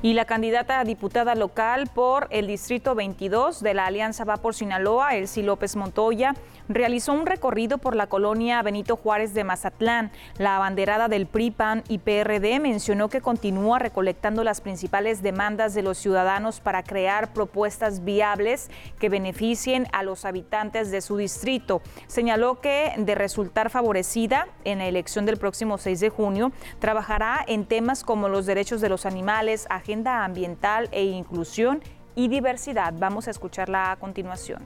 Y 0.03 0.13
la 0.13 0.27
candidata 0.27 0.79
a 0.79 0.85
diputada 0.85 1.35
local 1.35 1.89
por 1.93 2.29
el 2.31 2.47
Distrito 2.47 2.95
22 2.95 3.63
de 3.63 3.73
la 3.73 3.87
Alianza 3.87 4.25
Va 4.25 4.37
por 4.37 4.55
Sinaloa, 4.55 5.17
Elsie 5.17 5.43
López 5.43 5.75
Montoya, 5.75 6.35
realizó 6.69 7.15
un 7.15 7.25
recorrido 7.25 7.79
por 7.79 7.97
la 7.97 8.07
colonia 8.07 8.61
Benito 8.63 8.97
Juárez 8.97 9.33
de 9.33 9.45
Mazatlán. 9.45 10.11
La 10.37 10.57
abanderada 10.57 11.09
del 11.09 11.27
PRI, 11.27 11.51
PAN 11.51 11.83
y 11.89 11.99
PRD 11.99 12.61
mencionó 12.61 13.09
que 13.09 13.23
continúa 13.23 13.79
recolectando 13.79 14.45
las 14.45 14.61
principales 14.61 15.23
demandas 15.23 15.73
de 15.73 15.83
los 15.83 15.97
ciudadanos 15.97 16.61
para 16.61 16.83
crear 16.83 17.33
propuestas 17.33 18.05
viables 18.05 18.71
que 18.99 19.09
beneficien 19.09 19.87
a 19.93 20.03
los 20.03 20.27
habitantes 20.27 20.91
de 20.91 21.01
su 21.01 21.17
distrito. 21.17 21.81
Señaló 22.07 22.61
que 22.61 22.93
de 22.99 23.15
resultar 23.15 23.71
favorecida 23.71 24.47
en 24.65 24.79
la 24.79 24.87
elección 24.87 25.25
del 25.25 25.39
próximo 25.39 25.79
6 25.79 26.01
de 26.01 26.11
junio, 26.11 26.53
trabajará 26.81 27.43
en 27.47 27.65
temas 27.65 28.05
como 28.05 28.29
los 28.29 28.45
derechos 28.45 28.83
de 28.83 28.91
los 28.91 29.07
animales, 29.07 29.67
agenda 29.87 30.24
ambiental 30.24 30.89
e 30.91 31.05
inclusión 31.05 31.80
y 32.16 32.26
diversidad. 32.26 32.93
Vamos 32.99 33.28
a 33.28 33.30
escucharla 33.30 33.93
a 33.93 33.97
continuación. 33.97 34.61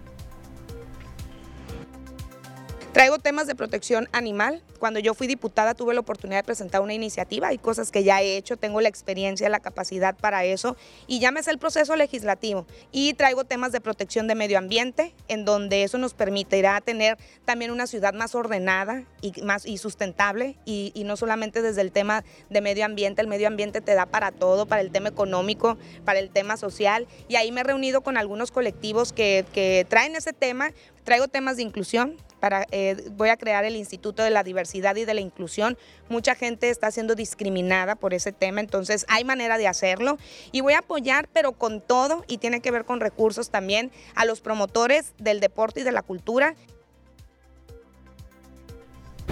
Traigo 2.93 3.21
temas 3.21 3.47
de 3.47 3.55
protección 3.55 4.09
animal. 4.11 4.65
Cuando 4.81 4.99
yo 4.99 5.15
fui 5.15 5.29
diputada 5.29 5.75
tuve 5.75 5.95
la 5.95 6.01
oportunidad 6.01 6.41
de 6.41 6.45
presentar 6.45 6.81
una 6.81 6.93
iniciativa. 6.93 7.47
Hay 7.47 7.59
cosas 7.59 7.93
que 7.93 8.03
ya 8.03 8.21
he 8.21 8.37
hecho, 8.37 8.57
tengo 8.57 8.81
la 8.81 8.89
experiencia, 8.89 9.49
la 9.49 9.61
capacidad 9.61 10.17
para 10.17 10.45
eso 10.45 10.77
y 11.07 11.21
ya 11.21 11.31
me 11.31 11.41
sé 11.45 11.53
el 11.53 11.59
proceso 11.59 11.95
legislativo. 11.95 12.67
Y 12.91 13.15
traigo 13.15 13.45
temas 13.45 13.71
de 13.71 13.81
protección 13.81 14.27
de 14.27 14.35
medio 14.35 14.59
ambiente, 14.59 15.15
en 15.29 15.45
donde 15.45 15.85
eso 15.85 15.99
nos 15.99 16.15
permitirá 16.15 16.81
tener 16.81 17.17
también 17.45 17.71
una 17.71 17.87
ciudad 17.87 18.13
más 18.13 18.35
ordenada 18.35 19.05
y, 19.21 19.41
más, 19.43 19.67
y 19.67 19.79
sustentable 19.79 20.57
y, 20.65 20.93
no 21.05 21.17
solamente 21.17 21.63
desde 21.63 21.83
el 21.83 21.93
tema 21.93 22.25
de 22.49 22.61
medio 22.61 22.85
ambiente. 22.85 23.23
El 23.23 23.29
medio 23.29 23.47
ambiente 23.47 23.81
te 23.81 23.95
da 23.95 24.07
para 24.07 24.33
todo, 24.33 24.67
para 24.67 24.81
el 24.81 24.91
tema 24.91 25.11
económico, 25.11 25.79
para 26.05 26.19
el 26.19 26.31
tema 26.31 26.57
social. 26.57 27.07
Y 27.29 27.37
ahí 27.37 27.53
me 27.53 27.61
he 27.61 27.65
reunido 27.65 28.01
con 28.01 28.17
algunos 28.17 28.51
colectivos 28.51 29.13
que, 29.13 29.45
que 29.53 29.87
traen 29.89 30.17
ese 30.17 30.33
tema. 30.33 30.73
Traigo 31.05 31.29
temas 31.29 31.57
de 31.57 31.63
inclusión, 31.63 32.17
para, 32.41 32.67
eh, 32.71 33.11
voy 33.13 33.29
a 33.29 33.37
crear 33.37 33.65
el 33.65 33.77
Instituto 33.77 34.23
de 34.23 34.31
la 34.31 34.43
Diversidad 34.43 34.97
y 34.97 35.05
de 35.05 35.15
la 35.15 35.21
Inclusión. 35.21 35.77
Mucha 36.09 36.35
gente 36.35 36.71
está 36.71 36.91
siendo 36.91 37.15
discriminada 37.15 37.97
por 37.97 38.15
ese 38.15 38.33
tema, 38.33 38.61
entonces 38.61 39.05
hay 39.09 39.25
manera 39.25 39.59
de 39.59 39.69
hacerlo. 39.69 40.19
Y 40.51 40.63
voy 40.63 40.73
a 40.73 40.79
apoyar, 40.79 41.29
pero 41.33 41.53
con 41.53 41.81
todo, 41.81 42.25
y 42.27 42.39
tiene 42.39 42.61
que 42.61 42.71
ver 42.71 42.85
con 42.85 43.01
recursos 43.01 43.51
también, 43.51 43.93
a 44.15 44.25
los 44.25 44.41
promotores 44.41 45.13
del 45.19 45.41
deporte 45.41 45.81
y 45.81 45.85
de 45.85 45.93
la 45.93 46.03
cultura. 46.03 46.55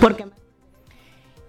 Porque 0.00 0.26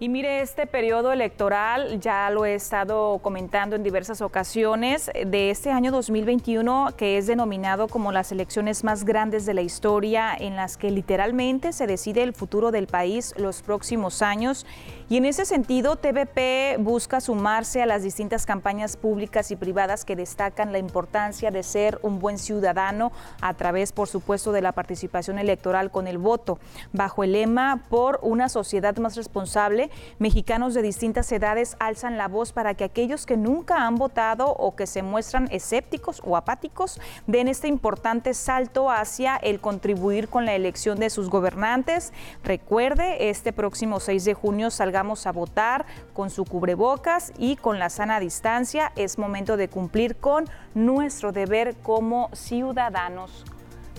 y 0.02 0.08
mire, 0.08 0.40
este 0.40 0.66
periodo 0.66 1.12
electoral, 1.12 2.00
ya 2.00 2.30
lo 2.30 2.46
he 2.46 2.54
estado 2.54 3.18
comentando 3.18 3.76
en 3.76 3.82
diversas 3.82 4.22
ocasiones, 4.22 5.10
de 5.26 5.50
este 5.50 5.70
año 5.70 5.92
2021, 5.92 6.94
que 6.96 7.18
es 7.18 7.26
denominado 7.26 7.86
como 7.86 8.10
las 8.10 8.32
elecciones 8.32 8.82
más 8.82 9.04
grandes 9.04 9.44
de 9.44 9.52
la 9.52 9.60
historia, 9.60 10.34
en 10.34 10.56
las 10.56 10.78
que 10.78 10.90
literalmente 10.90 11.74
se 11.74 11.86
decide 11.86 12.22
el 12.22 12.32
futuro 12.32 12.70
del 12.70 12.86
país 12.86 13.34
los 13.36 13.60
próximos 13.60 14.22
años. 14.22 14.64
Y 15.10 15.16
en 15.16 15.24
ese 15.24 15.44
sentido, 15.44 15.96
TVP 15.96 16.76
busca 16.78 17.20
sumarse 17.20 17.82
a 17.82 17.86
las 17.86 18.04
distintas 18.04 18.46
campañas 18.46 18.96
públicas 18.96 19.50
y 19.50 19.56
privadas 19.56 20.04
que 20.04 20.14
destacan 20.14 20.70
la 20.70 20.78
importancia 20.78 21.50
de 21.50 21.64
ser 21.64 21.98
un 22.02 22.20
buen 22.20 22.38
ciudadano 22.38 23.10
a 23.40 23.54
través, 23.54 23.90
por 23.90 24.06
supuesto, 24.06 24.52
de 24.52 24.62
la 24.62 24.70
participación 24.70 25.40
electoral 25.40 25.90
con 25.90 26.06
el 26.06 26.18
voto. 26.18 26.60
Bajo 26.92 27.24
el 27.24 27.32
lema 27.32 27.82
por 27.90 28.20
una 28.22 28.48
sociedad 28.48 28.96
más 28.98 29.16
responsable, 29.16 29.90
mexicanos 30.20 30.74
de 30.74 30.82
distintas 30.82 31.32
edades 31.32 31.74
alzan 31.80 32.16
la 32.16 32.28
voz 32.28 32.52
para 32.52 32.74
que 32.74 32.84
aquellos 32.84 33.26
que 33.26 33.36
nunca 33.36 33.88
han 33.88 33.96
votado 33.96 34.52
o 34.52 34.76
que 34.76 34.86
se 34.86 35.02
muestran 35.02 35.48
escépticos 35.50 36.22
o 36.24 36.36
apáticos 36.36 37.00
den 37.26 37.48
este 37.48 37.66
importante 37.66 38.32
salto 38.32 38.92
hacia 38.92 39.38
el 39.38 39.58
contribuir 39.58 40.28
con 40.28 40.46
la 40.46 40.54
elección 40.54 41.00
de 41.00 41.10
sus 41.10 41.30
gobernantes. 41.30 42.12
Recuerde, 42.44 43.28
este 43.30 43.52
próximo 43.52 43.98
6 43.98 44.24
de 44.24 44.34
junio 44.34 44.70
salga 44.70 44.99
vamos 45.00 45.26
a 45.26 45.32
votar 45.32 45.86
con 46.12 46.28
su 46.28 46.44
cubrebocas 46.44 47.32
y 47.38 47.56
con 47.56 47.78
la 47.78 47.88
sana 47.88 48.20
distancia. 48.20 48.92
Es 48.96 49.16
momento 49.16 49.56
de 49.56 49.68
cumplir 49.68 50.16
con 50.16 50.44
nuestro 50.74 51.32
deber 51.32 51.76
como 51.76 52.28
ciudadanos 52.34 53.46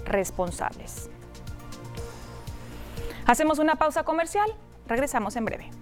responsables. 0.06 1.10
Hacemos 3.26 3.58
una 3.58 3.76
pausa 3.78 4.04
comercial. 4.04 4.54
Regresamos 4.88 5.36
en 5.38 5.46
breve. 5.46 5.81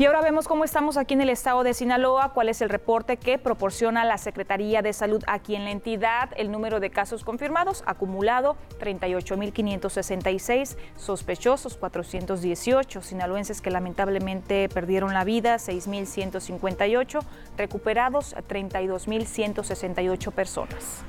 Y 0.00 0.06
ahora 0.06 0.22
vemos 0.22 0.48
cómo 0.48 0.64
estamos 0.64 0.96
aquí 0.96 1.12
en 1.12 1.20
el 1.20 1.28
estado 1.28 1.62
de 1.62 1.74
Sinaloa, 1.74 2.32
cuál 2.32 2.48
es 2.48 2.62
el 2.62 2.70
reporte 2.70 3.18
que 3.18 3.36
proporciona 3.36 4.02
la 4.06 4.16
Secretaría 4.16 4.80
de 4.80 4.94
Salud 4.94 5.22
aquí 5.26 5.54
en 5.54 5.64
la 5.64 5.72
entidad, 5.72 6.30
el 6.38 6.50
número 6.50 6.80
de 6.80 6.88
casos 6.88 7.22
confirmados 7.22 7.82
acumulado 7.84 8.56
38.566, 8.80 10.78
sospechosos 10.96 11.76
418, 11.76 13.02
sinaloenses 13.02 13.60
que 13.60 13.70
lamentablemente 13.70 14.70
perdieron 14.70 15.12
la 15.12 15.24
vida 15.24 15.56
6.158, 15.56 17.20
recuperados 17.58 18.34
32.168 18.34 20.32
personas. 20.32 21.04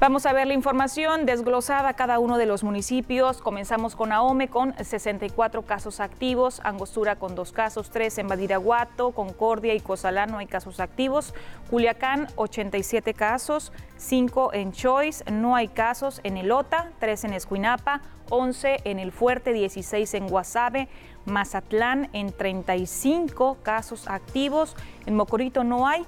Vamos 0.00 0.26
a 0.26 0.32
ver 0.32 0.46
la 0.46 0.54
información 0.54 1.26
desglosada 1.26 1.88
a 1.88 1.94
cada 1.94 2.20
uno 2.20 2.38
de 2.38 2.46
los 2.46 2.62
municipios. 2.62 3.42
Comenzamos 3.42 3.96
con 3.96 4.12
Ahome 4.12 4.46
con 4.46 4.72
64 4.72 5.62
casos 5.62 5.98
activos, 5.98 6.60
Angostura 6.62 7.16
con 7.16 7.34
dos 7.34 7.50
casos, 7.50 7.90
tres 7.90 8.16
en 8.18 8.28
Badiraguato, 8.28 9.10
Concordia 9.10 9.74
y 9.74 9.80
Cozalá 9.80 10.26
no 10.26 10.38
hay 10.38 10.46
casos 10.46 10.78
activos, 10.78 11.34
Culiacán 11.68 12.28
87 12.36 13.12
casos, 13.12 13.72
5 13.96 14.54
en 14.54 14.70
Choice, 14.70 15.24
no 15.32 15.56
hay 15.56 15.66
casos 15.66 16.20
en 16.22 16.36
Elota, 16.36 16.92
3 17.00 17.24
en 17.24 17.32
Escuinapa, 17.32 18.00
11 18.30 18.82
en 18.84 19.00
El 19.00 19.10
Fuerte, 19.10 19.52
16 19.52 20.14
en 20.14 20.28
Guasave, 20.28 20.88
Mazatlán 21.24 22.08
en 22.12 22.30
35 22.30 23.58
casos 23.64 24.06
activos, 24.06 24.76
en 25.06 25.16
Mocorito 25.16 25.64
no 25.64 25.88
hay 25.88 26.06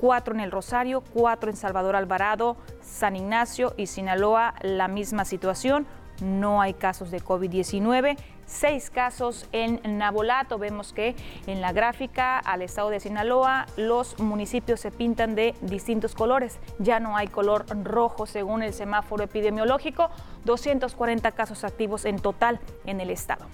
cuatro 0.00 0.34
en 0.34 0.40
el 0.40 0.50
Rosario, 0.50 1.02
cuatro 1.12 1.50
en 1.50 1.56
Salvador 1.56 1.96
Alvarado, 1.96 2.56
San 2.80 3.16
Ignacio 3.16 3.74
y 3.76 3.86
Sinaloa, 3.86 4.54
la 4.62 4.88
misma 4.88 5.24
situación. 5.24 5.86
No 6.20 6.60
hay 6.60 6.74
casos 6.74 7.12
de 7.12 7.22
COVID-19, 7.22 8.16
seis 8.44 8.90
casos 8.90 9.46
en 9.52 9.80
Nabolato. 9.98 10.58
Vemos 10.58 10.92
que 10.92 11.14
en 11.46 11.60
la 11.60 11.72
gráfica 11.72 12.38
al 12.38 12.62
estado 12.62 12.90
de 12.90 12.98
Sinaloa 12.98 13.66
los 13.76 14.18
municipios 14.18 14.80
se 14.80 14.90
pintan 14.90 15.36
de 15.36 15.54
distintos 15.60 16.16
colores. 16.16 16.58
Ya 16.80 16.98
no 16.98 17.16
hay 17.16 17.28
color 17.28 17.66
rojo 17.84 18.26
según 18.26 18.62
el 18.62 18.72
semáforo 18.72 19.22
epidemiológico. 19.22 20.10
240 20.44 21.30
casos 21.32 21.62
activos 21.62 22.04
en 22.04 22.18
total 22.18 22.58
en 22.84 23.00
el 23.00 23.10
estado. 23.10 23.46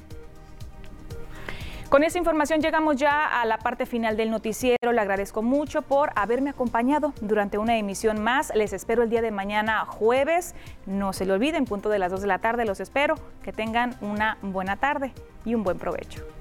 Con 1.95 2.03
esa 2.03 2.18
información 2.18 2.61
llegamos 2.61 2.97
ya 2.97 3.40
a 3.40 3.45
la 3.45 3.57
parte 3.57 3.86
final 3.86 4.16
del 4.16 4.28
noticiero. 4.28 4.90
Le 4.90 5.01
agradezco 5.01 5.42
mucho 5.42 5.82
por 5.82 6.11
haberme 6.16 6.51
acompañado 6.51 7.12
durante 7.20 7.57
una 7.57 7.78
emisión 7.78 8.20
más. 8.20 8.51
Les 8.57 8.72
espero 8.72 9.05
el 9.05 9.11
día 9.11 9.22
de 9.22 9.30
mañana 9.30 9.84
jueves. 9.84 10.57
No 10.86 11.12
se 11.12 11.24
lo 11.24 11.34
olviden, 11.34 11.66
punto 11.66 11.90
de 11.90 12.01
las 12.01 12.11
2 12.11 12.22
de 12.22 12.26
la 12.26 12.40
tarde 12.40 12.64
los 12.64 12.80
espero. 12.80 13.14
Que 13.45 13.53
tengan 13.53 13.95
una 14.01 14.38
buena 14.42 14.74
tarde 14.74 15.12
y 15.45 15.55
un 15.55 15.62
buen 15.62 15.78
provecho. 15.78 16.34